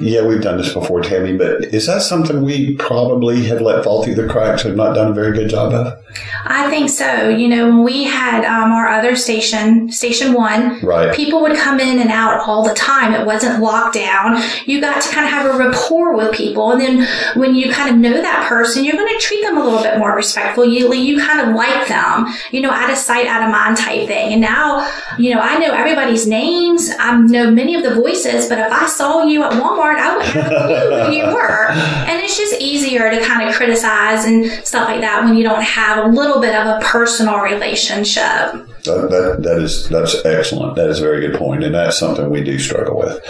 Yeah, 0.01 0.25
we've 0.27 0.43
done 0.43 0.59
this 0.59 0.73
before, 0.73 1.01
Tammy, 1.03 1.37
but 1.37 1.65
is 1.75 1.87
that 1.87 2.03
something 2.03 2.43
we 2.43 2.75
probably 2.77 3.45
have 3.47 3.61
let 3.61 3.85
fall 3.85 4.03
through 4.05 4.15
the 4.15 4.27
cracks 4.29 4.65
and 4.65 4.77
not 4.77 4.95
done 4.95 5.11
a 5.11 5.15
very 5.15 5.33
good 5.33 5.49
job 5.51 5.73
of? 5.73 5.99
I 6.45 6.71
think 6.71 6.89
so. 6.89 7.29
You 7.29 7.49
know, 7.49 7.67
when 7.69 7.83
we 7.85 8.05
had 8.05 8.45
um, 8.45 8.73
our 8.73 8.89
other 8.89 9.15
station, 9.15 9.91
Station 9.93 10.33
One, 10.33 10.81
Right. 10.81 11.15
people 11.15 11.41
would 11.43 11.57
come 11.57 11.81
in 11.81 11.99
and 11.99 12.11
out 12.11 12.41
all 12.41 12.67
the 12.67 12.75
time. 12.75 13.13
It 13.13 13.27
wasn't 13.27 13.61
locked 13.63 13.95
down. 13.95 14.43
You 14.67 14.81
got 14.81 15.03
to 15.03 15.09
kind 15.11 15.27
of 15.27 15.33
have 15.33 15.55
a 15.55 15.59
rapport 15.59 16.17
with 16.17 16.33
people. 16.35 16.73
And 16.73 16.81
then 16.81 17.39
when 17.39 17.55
you 17.55 17.71
kind 17.73 17.91
of 17.91 17.97
know 17.97 18.15
that 18.21 18.49
person, 18.49 18.85
you're 18.85 18.97
going 18.97 19.13
to 19.13 19.21
treat 19.21 19.43
them 19.43 19.59
a 19.59 19.65
little 19.65 19.83
bit 19.83 19.99
more 19.99 20.15
respectful. 20.17 20.65
You, 20.65 20.93
you 20.95 21.19
kind 21.21 21.41
of 21.47 21.55
like 21.55 21.89
them, 21.89 22.27
you 22.53 22.61
know, 22.63 22.71
out 22.71 22.91
of 22.91 22.97
sight, 22.97 23.27
out 23.27 23.43
of 23.43 23.51
mind 23.51 23.77
type 23.77 24.07
thing. 24.07 24.33
And 24.33 24.41
now, 24.41 24.91
you 25.19 25.35
know, 25.35 25.41
I 25.41 25.59
know 25.59 25.73
everybody's 25.73 26.27
names. 26.27 26.91
I 26.99 27.17
know 27.21 27.51
many 27.51 27.75
of 27.75 27.83
the 27.83 27.95
voices, 27.95 28.49
but 28.49 28.59
if 28.59 28.73
I 28.73 28.87
saw 28.87 29.25
you 29.25 29.43
at 29.45 29.53
Walmart, 29.53 29.88
I 29.97 30.17
wouldn't 30.17 30.35
have 30.35 30.53
a 30.53 30.59
clue 30.67 31.05
who 31.07 31.13
you 31.13 31.25
were. 31.35 31.71
And 31.71 32.23
it's 32.23 32.37
just 32.37 32.61
easier 32.61 33.11
to 33.11 33.25
kind 33.25 33.49
of 33.49 33.55
criticize 33.55 34.25
and 34.25 34.51
stuff 34.67 34.89
like 34.89 35.01
that 35.01 35.25
when 35.25 35.37
you 35.37 35.45
don't 35.45 35.63
have 35.63 36.05
a 36.05 36.09
little 36.09 36.41
bit 36.41 36.55
of 36.55 36.67
a 36.67 36.85
personal 36.85 37.39
relationship. 37.41 38.67
That, 38.85 39.09
that, 39.11 39.43
that 39.43 39.59
is 39.59 39.89
that's 39.89 40.25
excellent. 40.25 40.77
That 40.77 40.89
is 40.89 41.01
a 41.01 41.03
very 41.03 41.27
good 41.27 41.39
point, 41.39 41.65
and 41.65 41.75
that's 41.75 41.99
something 41.99 42.31
we 42.31 42.43
do 42.43 42.59
struggle 42.59 42.99
with. 42.99 43.23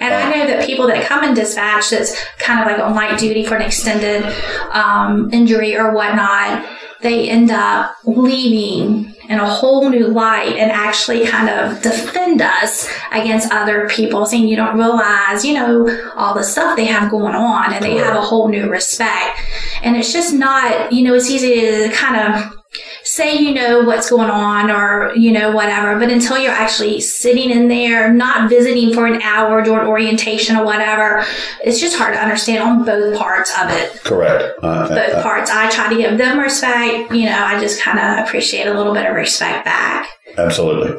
And 0.00 0.12
I 0.12 0.30
know 0.30 0.46
that 0.46 0.66
people 0.66 0.86
that 0.88 1.06
come 1.06 1.24
in 1.24 1.34
dispatch 1.34 1.90
that's 1.90 2.14
kind 2.38 2.60
of 2.60 2.66
like 2.66 2.78
on 2.78 2.94
light 2.94 3.18
duty 3.18 3.44
for 3.44 3.54
an 3.56 3.62
extended 3.62 4.24
um, 4.72 5.32
injury 5.32 5.76
or 5.76 5.94
whatnot, 5.94 6.64
they 7.04 7.28
end 7.28 7.50
up 7.50 7.94
leaving 8.04 9.14
in 9.28 9.38
a 9.38 9.46
whole 9.46 9.90
new 9.90 10.08
light 10.08 10.56
and 10.56 10.72
actually 10.72 11.26
kind 11.26 11.50
of 11.50 11.80
defend 11.82 12.40
us 12.40 12.90
against 13.12 13.52
other 13.52 13.88
people, 13.88 14.24
saying 14.24 14.48
you 14.48 14.56
don't 14.56 14.76
realize, 14.76 15.44
you 15.44 15.52
know, 15.52 16.10
all 16.16 16.34
the 16.34 16.42
stuff 16.42 16.76
they 16.76 16.86
have 16.86 17.10
going 17.10 17.34
on 17.34 17.74
and 17.74 17.84
they 17.84 17.96
have 17.96 18.16
a 18.16 18.20
whole 18.22 18.48
new 18.48 18.70
respect. 18.70 19.38
And 19.82 19.96
it's 19.96 20.12
just 20.12 20.32
not, 20.32 20.92
you 20.92 21.04
know, 21.04 21.14
it's 21.14 21.30
easy 21.30 21.60
to 21.60 21.90
kind 21.90 22.16
of 22.16 22.63
say 23.04 23.36
you 23.36 23.52
know 23.52 23.82
what's 23.82 24.10
going 24.10 24.30
on 24.30 24.70
or 24.70 25.14
you 25.14 25.30
know 25.30 25.52
whatever 25.52 25.98
but 25.98 26.10
until 26.10 26.38
you're 26.38 26.52
actually 26.52 27.00
sitting 27.00 27.50
in 27.50 27.68
there 27.68 28.12
not 28.12 28.48
visiting 28.48 28.92
for 28.92 29.06
an 29.06 29.20
hour 29.22 29.62
during 29.62 29.86
orientation 29.86 30.56
or 30.56 30.64
whatever 30.64 31.24
it's 31.62 31.78
just 31.78 31.96
hard 31.96 32.14
to 32.14 32.20
understand 32.20 32.62
on 32.62 32.84
both 32.84 33.16
parts 33.18 33.52
of 33.60 33.70
it 33.70 33.92
Correct. 34.02 34.58
Uh, 34.62 34.88
both 34.88 35.14
uh, 35.14 35.22
parts 35.22 35.50
i 35.50 35.68
try 35.70 35.88
to 35.88 35.96
give 35.96 36.16
them 36.18 36.38
respect 36.38 37.12
you 37.12 37.26
know 37.26 37.44
i 37.44 37.60
just 37.60 37.80
kind 37.80 37.98
of 37.98 38.26
appreciate 38.26 38.66
a 38.66 38.74
little 38.74 38.94
bit 38.94 39.06
of 39.06 39.14
respect 39.14 39.64
back 39.64 40.08
absolutely. 40.38 40.98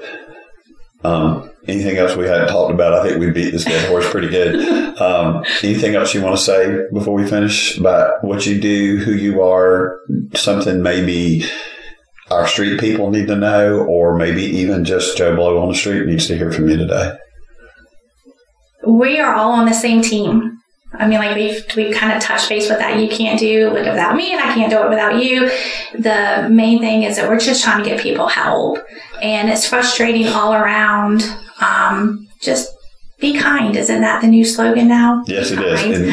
Um, 1.03 1.51
anything 1.67 1.97
else 1.97 2.15
we 2.15 2.25
hadn't 2.25 2.47
talked 2.47 2.73
about? 2.73 2.93
I 2.93 3.03
think 3.07 3.19
we 3.19 3.29
beat 3.29 3.51
this 3.51 3.63
dead 3.63 3.87
horse 3.89 4.09
pretty 4.09 4.29
good. 4.29 4.83
Um, 4.95 5.43
anything 5.61 5.93
else 5.95 6.13
you 6.13 6.21
want 6.21 6.37
to 6.37 6.41
say 6.41 6.83
before 6.93 7.15
we 7.15 7.27
finish 7.27 7.77
about 7.77 8.23
what 8.23 8.45
you 8.45 8.61
do, 8.61 8.95
who 8.95 9.11
you 9.11 9.41
are, 9.41 9.99
something 10.35 10.81
maybe 10.81 11.43
our 12.31 12.47
street 12.47 12.79
people 12.79 13.11
need 13.11 13.27
to 13.27 13.35
know, 13.35 13.79
or 13.85 14.15
maybe 14.15 14.43
even 14.43 14.83
just 14.83 15.17
Joe 15.17 15.35
Blow 15.35 15.61
on 15.61 15.69
the 15.69 15.75
street 15.75 16.05
needs 16.05 16.27
to 16.27 16.37
hear 16.37 16.51
from 16.51 16.69
you 16.69 16.77
today? 16.77 17.17
we 18.85 19.19
are 19.19 19.33
all 19.35 19.51
on 19.51 19.65
the 19.65 19.73
same 19.73 20.01
team. 20.01 20.59
I 20.93 21.07
mean, 21.07 21.19
like 21.19 21.35
we've 21.35 21.65
we 21.75 21.91
kind 21.91 22.13
of 22.13 22.21
touched 22.21 22.47
base 22.47 22.69
with 22.69 22.79
that. 22.79 22.99
You 22.99 23.09
can't 23.09 23.37
do 23.37 23.75
it 23.75 23.85
without 23.85 24.15
me, 24.15 24.31
and 24.31 24.41
I 24.41 24.53
can't 24.53 24.71
do 24.71 24.81
it 24.81 24.89
without 24.89 25.21
you. 25.21 25.51
The 25.93 26.47
main 26.49 26.79
thing 26.79 27.03
is 27.03 27.17
that 27.17 27.27
we're 27.27 27.39
just 27.39 27.63
trying 27.63 27.83
to 27.83 27.89
get 27.89 27.99
people 27.99 28.27
help, 28.27 28.77
and 29.21 29.49
it's 29.49 29.67
frustrating 29.67 30.27
all 30.27 30.53
around. 30.53 31.23
Um, 31.59 32.27
just 32.41 32.71
be 33.19 33.37
kind. 33.37 33.75
Isn't 33.75 34.01
that 34.01 34.21
the 34.21 34.27
new 34.27 34.45
slogan 34.45 34.87
now? 34.87 35.23
Yes, 35.27 35.51
it 35.51 35.59
is, 35.59 35.81
and, 35.83 36.05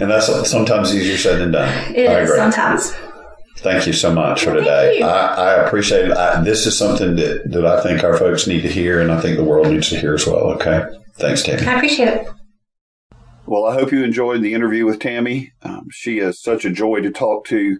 and, 0.00 0.10
that's 0.10 0.50
sometimes 0.50 0.94
easier 0.94 1.16
said 1.16 1.38
than 1.38 1.52
done. 1.52 1.94
It 1.94 2.10
is 2.10 2.34
sometimes. 2.34 2.92
Thank 3.64 3.86
you 3.86 3.94
so 3.94 4.12
much 4.12 4.44
well, 4.44 4.56
for 4.56 4.60
today. 4.60 5.00
I, 5.00 5.54
I, 5.54 5.66
appreciate 5.66 6.10
it. 6.10 6.12
I, 6.12 6.42
this 6.42 6.66
is 6.66 6.76
something 6.76 7.16
that, 7.16 7.50
that 7.50 7.64
I 7.64 7.82
think 7.82 8.04
our 8.04 8.14
folks 8.14 8.46
need 8.46 8.60
to 8.60 8.68
hear, 8.68 9.00
and 9.00 9.10
I 9.10 9.18
think 9.22 9.38
the 9.38 9.44
world 9.44 9.68
needs 9.68 9.88
to 9.88 9.98
hear 9.98 10.12
as 10.12 10.26
well. 10.26 10.50
Okay. 10.52 10.84
Thanks, 11.14 11.42
Tammy. 11.42 11.66
I 11.66 11.76
appreciate 11.76 12.08
it. 12.08 12.28
Well, 13.46 13.64
I 13.64 13.72
hope 13.72 13.90
you 13.90 14.04
enjoyed 14.04 14.42
the 14.42 14.52
interview 14.52 14.84
with 14.84 15.00
Tammy. 15.00 15.52
Um, 15.62 15.88
she 15.90 16.18
is 16.18 16.42
such 16.42 16.66
a 16.66 16.70
joy 16.70 17.00
to 17.00 17.10
talk 17.10 17.46
to. 17.46 17.78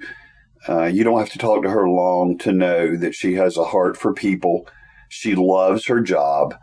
Uh, 0.66 0.84
you 0.84 1.04
don't 1.04 1.18
have 1.18 1.32
to 1.32 1.38
talk 1.38 1.62
to 1.64 1.70
her 1.70 1.86
long 1.86 2.38
to 2.38 2.52
know 2.52 2.96
that 2.96 3.14
she 3.14 3.34
has 3.34 3.58
a 3.58 3.64
heart 3.64 3.98
for 3.98 4.14
people. 4.14 4.66
She 5.10 5.34
loves 5.34 5.84
her 5.88 6.00
job. 6.00 6.54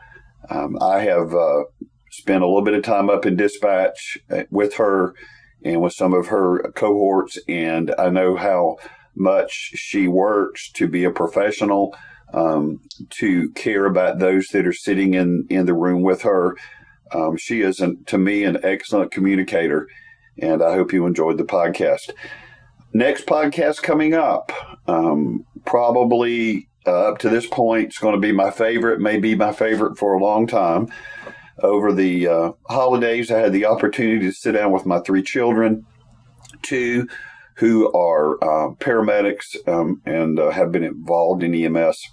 Um, 0.49 0.80
I 0.82 1.01
have 1.01 1.32
uh, 1.32 1.65
spent 2.09 2.41
a 2.41 2.47
little 2.47 2.63
bit 2.63 2.74
of 2.74 2.82
time 2.82 3.11
up 3.11 3.28
in 3.28 3.36
dispatch 3.36 4.17
uh, 4.32 4.45
with 4.49 4.78
her 4.78 5.13
and 5.63 5.80
with 5.80 5.93
some 5.93 6.15
of 6.15 6.28
her 6.28 6.72
cohorts, 6.76 7.38
and 7.47 7.93
I 7.99 8.09
know 8.09 8.36
how 8.36 8.78
much 9.16 9.51
she 9.76 10.07
works 10.07 10.72
to 10.74 10.88
be 10.88 11.03
a 11.03 11.12
professional, 11.12 11.95
um, 12.34 12.80
to 13.09 13.49
care 13.51 13.86
about 13.86 14.20
those 14.20 14.47
that 14.47 14.66
are 14.66 14.74
sitting 14.74 15.14
in, 15.14 15.45
in 15.49 15.66
the 15.66 15.74
room 15.74 16.01
with 16.01 16.22
her 16.22 16.55
um, 17.14 17.38
she 17.38 17.62
is, 17.62 17.80
an, 17.80 18.03
to 18.05 18.18
me, 18.18 18.43
an 18.43 18.57
excellent 18.64 19.12
communicator, 19.12 19.88
and 20.38 20.64
I 20.64 20.74
hope 20.74 20.93
you 20.93 21.05
enjoyed 21.05 21.38
the 21.38 21.43
podcast. 21.43 22.12
Next 22.93 23.26
podcast 23.26 23.82
coming 23.82 24.14
up, 24.14 24.51
um, 24.88 25.45
probably 25.66 26.70
uh, 26.86 27.09
up 27.09 27.20
to 27.20 27.30
this 27.30 27.47
point, 27.47 27.88
it's 27.88 27.99
going 27.99 28.16
to 28.16 28.22
be 28.22 28.32
my 28.32 28.49
favorite, 28.49 28.99
may 28.99 29.18
be 29.18 29.36
my 29.36 29.51
favorite 29.51 29.97
for 29.97 30.14
a 30.14 30.24
long 30.24 30.47
time. 30.47 30.88
Over 31.62 31.93
the 31.93 32.28
uh, 32.28 32.51
holidays, 32.68 33.30
I 33.30 33.39
had 33.39 33.53
the 33.53 33.66
opportunity 33.66 34.26
to 34.26 34.32
sit 34.32 34.53
down 34.53 34.72
with 34.72 34.86
my 34.86 34.99
three 34.99 35.22
children, 35.22 35.86
two 36.64 37.07
who 37.62 37.93
are 37.93 38.43
uh, 38.43 38.74
paramedics 38.78 39.55
um, 39.68 40.01
and 40.07 40.39
uh, 40.39 40.49
have 40.49 40.72
been 40.72 40.84
involved 40.84 41.43
in 41.43 41.53
EMS 41.53 42.03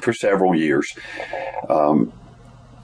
for 0.00 0.14
several 0.14 0.54
years. 0.54 0.90
Um, 1.68 2.10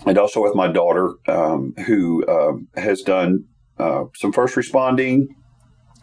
and 0.05 0.19
also 0.19 0.43
with 0.43 0.55
my 0.55 0.69
daughter, 0.69 1.15
um, 1.29 1.73
who 1.87 2.27
uh, 2.27 2.79
has 2.79 3.01
done 3.01 3.47
uh, 3.79 4.05
some 4.15 4.35
first 4.35 4.55
responding 4.55 5.35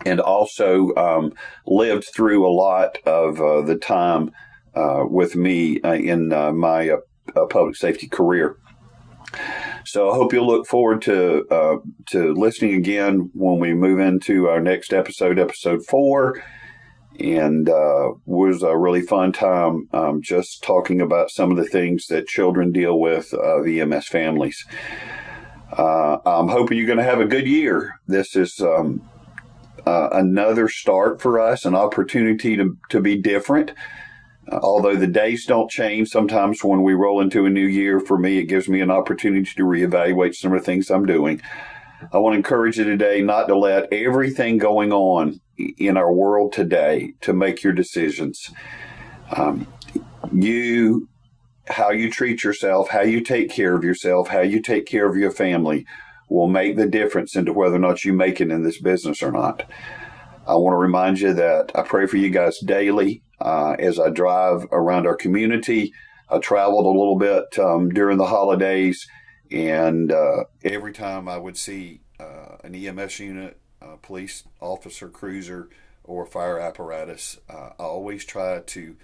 and 0.07 0.19
also 0.19 0.91
um, 0.95 1.31
lived 1.67 2.05
through 2.15 2.47
a 2.47 2.49
lot 2.49 2.97
of 3.05 3.39
uh, 3.39 3.61
the 3.61 3.75
time 3.75 4.31
uh, 4.73 5.03
with 5.07 5.36
me 5.36 5.73
in 5.83 6.29
my 6.29 6.97
public 7.51 7.75
safety 7.75 8.07
career. 8.07 8.57
So 9.86 10.09
I 10.09 10.15
hope 10.15 10.33
you'll 10.33 10.47
look 10.47 10.67
forward 10.67 11.01
to 11.03 11.81
to 12.07 12.33
listening 12.33 12.75
again 12.75 13.29
when 13.33 13.59
we 13.59 13.73
move 13.73 13.99
into 13.99 14.47
our 14.47 14.59
next 14.59 14.93
episode, 14.93 15.39
episode 15.39 15.86
four 15.86 16.41
and 17.19 17.69
uh, 17.69 18.11
was 18.25 18.63
a 18.63 18.77
really 18.77 19.01
fun 19.01 19.31
time 19.31 19.88
um, 19.93 20.21
just 20.21 20.63
talking 20.63 21.01
about 21.01 21.29
some 21.29 21.51
of 21.51 21.57
the 21.57 21.65
things 21.65 22.07
that 22.07 22.27
children 22.27 22.71
deal 22.71 22.99
with 22.99 23.33
uh, 23.33 23.61
EMS 23.61 24.07
families. 24.07 24.65
Uh, 25.77 26.17
I'm 26.25 26.47
hoping 26.47 26.77
you're 26.77 26.88
going 26.88 26.97
to 26.97 27.03
have 27.03 27.19
a 27.19 27.25
good 27.25 27.47
year. 27.47 27.99
This 28.07 28.36
is 28.36 28.59
um, 28.59 29.07
uh, 29.86 30.09
another 30.11 30.67
start 30.67 31.21
for 31.21 31.39
us, 31.39 31.65
an 31.65 31.75
opportunity 31.75 32.55
to, 32.57 32.77
to 32.89 32.99
be 32.99 33.17
different. 33.17 33.71
Although 34.51 34.95
the 34.95 35.07
days 35.07 35.45
don't 35.45 35.71
change, 35.71 36.09
sometimes 36.09 36.63
when 36.63 36.83
we 36.83 36.93
roll 36.93 37.19
into 37.19 37.45
a 37.45 37.49
new 37.49 37.65
year, 37.65 37.99
for 37.99 38.17
me, 38.17 38.37
it 38.37 38.45
gives 38.45 38.69
me 38.69 38.79
an 38.79 38.91
opportunity 38.91 39.49
to 39.55 39.63
reevaluate 39.63 40.35
some 40.35 40.53
of 40.53 40.59
the 40.59 40.65
things 40.65 40.91
I'm 40.91 41.05
doing. 41.05 41.41
I 42.13 42.19
want 42.19 42.33
to 42.33 42.37
encourage 42.37 42.77
you 42.77 42.83
today 42.83 43.21
not 43.21 43.47
to 43.47 43.57
let 43.57 43.91
everything 43.91 44.57
going 44.57 44.91
on 44.91 45.39
in 45.57 45.97
our 45.97 46.13
world 46.13 46.53
today 46.53 47.13
to 47.21 47.33
make 47.33 47.63
your 47.63 47.73
decisions. 47.73 48.51
Um, 49.35 49.67
you, 50.31 51.09
how 51.67 51.89
you 51.89 52.11
treat 52.11 52.43
yourself, 52.43 52.89
how 52.89 53.01
you 53.01 53.21
take 53.21 53.49
care 53.49 53.75
of 53.75 53.83
yourself, 53.83 54.27
how 54.27 54.41
you 54.41 54.61
take 54.61 54.85
care 54.85 55.09
of 55.09 55.17
your 55.17 55.31
family 55.31 55.85
will 56.29 56.47
make 56.47 56.75
the 56.75 56.87
difference 56.87 57.35
into 57.35 57.53
whether 57.53 57.75
or 57.75 57.79
not 57.79 58.03
you 58.03 58.13
make 58.13 58.41
it 58.41 58.51
in 58.51 58.63
this 58.63 58.79
business 58.79 59.23
or 59.23 59.31
not. 59.31 59.63
I 60.47 60.55
want 60.55 60.73
to 60.73 60.77
remind 60.77 61.19
you 61.19 61.33
that 61.33 61.71
I 61.73 61.81
pray 61.81 62.05
for 62.05 62.17
you 62.17 62.29
guys 62.29 62.59
daily 62.59 63.23
uh, 63.39 63.75
as 63.79 63.99
I 63.99 64.09
drive 64.09 64.65
around 64.71 65.07
our 65.07 65.15
community. 65.15 65.93
I 66.29 66.39
traveled 66.39 66.86
a 66.86 66.97
little 66.97 67.17
bit 67.17 67.59
um, 67.59 67.89
during 67.89 68.17
the 68.17 68.25
holidays, 68.25 69.07
and 69.51 70.11
uh, 70.11 70.45
every 70.63 70.91
time 70.91 71.27
I 71.27 71.38
would 71.38 71.57
see 71.57 72.01
uh, 72.19 72.57
an 72.63 72.73
EMS 72.73 73.19
unit 73.19 73.59
uh, 73.81 73.97
police 74.01 74.43
officer, 74.59 75.09
cruiser, 75.09 75.69
or 76.03 76.25
fire 76.25 76.59
apparatus, 76.59 77.39
uh, 77.49 77.71
I 77.79 77.83
always 77.83 78.25
try 78.25 78.59
to 78.59 78.95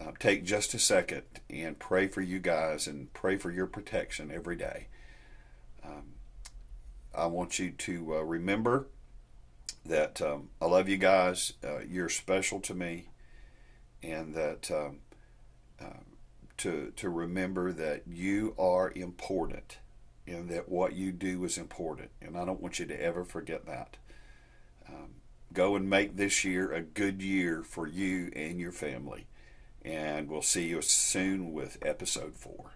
uh, 0.00 0.12
take 0.18 0.44
just 0.44 0.74
a 0.74 0.78
second 0.78 1.22
and 1.48 1.78
pray 1.78 2.08
for 2.08 2.20
you 2.20 2.38
guys 2.38 2.86
and 2.86 3.12
pray 3.12 3.36
for 3.36 3.50
your 3.50 3.66
protection 3.66 4.30
every 4.32 4.56
day. 4.56 4.88
Um, 5.84 6.14
I 7.14 7.26
want 7.26 7.58
you 7.58 7.70
to 7.70 8.16
uh, 8.16 8.20
remember 8.22 8.86
that 9.84 10.22
um, 10.22 10.50
I 10.60 10.66
love 10.66 10.88
you 10.88 10.98
guys. 10.98 11.54
You're 11.88 12.08
special 12.08 12.60
to 12.60 12.74
me, 12.74 13.09
and 14.02 14.34
that 14.34 14.70
um, 14.70 14.98
uh, 15.80 16.00
to 16.58 16.92
to 16.96 17.08
remember 17.08 17.72
that 17.72 18.02
you 18.06 18.54
are 18.58 18.92
important 18.94 19.78
and 20.26 20.48
that 20.48 20.68
what 20.68 20.94
you 20.94 21.12
do 21.12 21.44
is 21.44 21.58
important. 21.58 22.10
And 22.20 22.36
I 22.36 22.44
don't 22.44 22.60
want 22.60 22.78
you 22.78 22.86
to 22.86 23.02
ever 23.02 23.24
forget 23.24 23.66
that 23.66 23.96
um, 24.88 25.14
go 25.52 25.76
and 25.76 25.88
make 25.88 26.16
this 26.16 26.44
year 26.44 26.72
a 26.72 26.82
good 26.82 27.22
year 27.22 27.62
for 27.62 27.86
you 27.86 28.30
and 28.34 28.60
your 28.60 28.72
family. 28.72 29.26
And 29.82 30.28
we'll 30.28 30.42
see 30.42 30.68
you 30.68 30.82
soon 30.82 31.52
with 31.52 31.78
episode 31.82 32.36
four. 32.36 32.72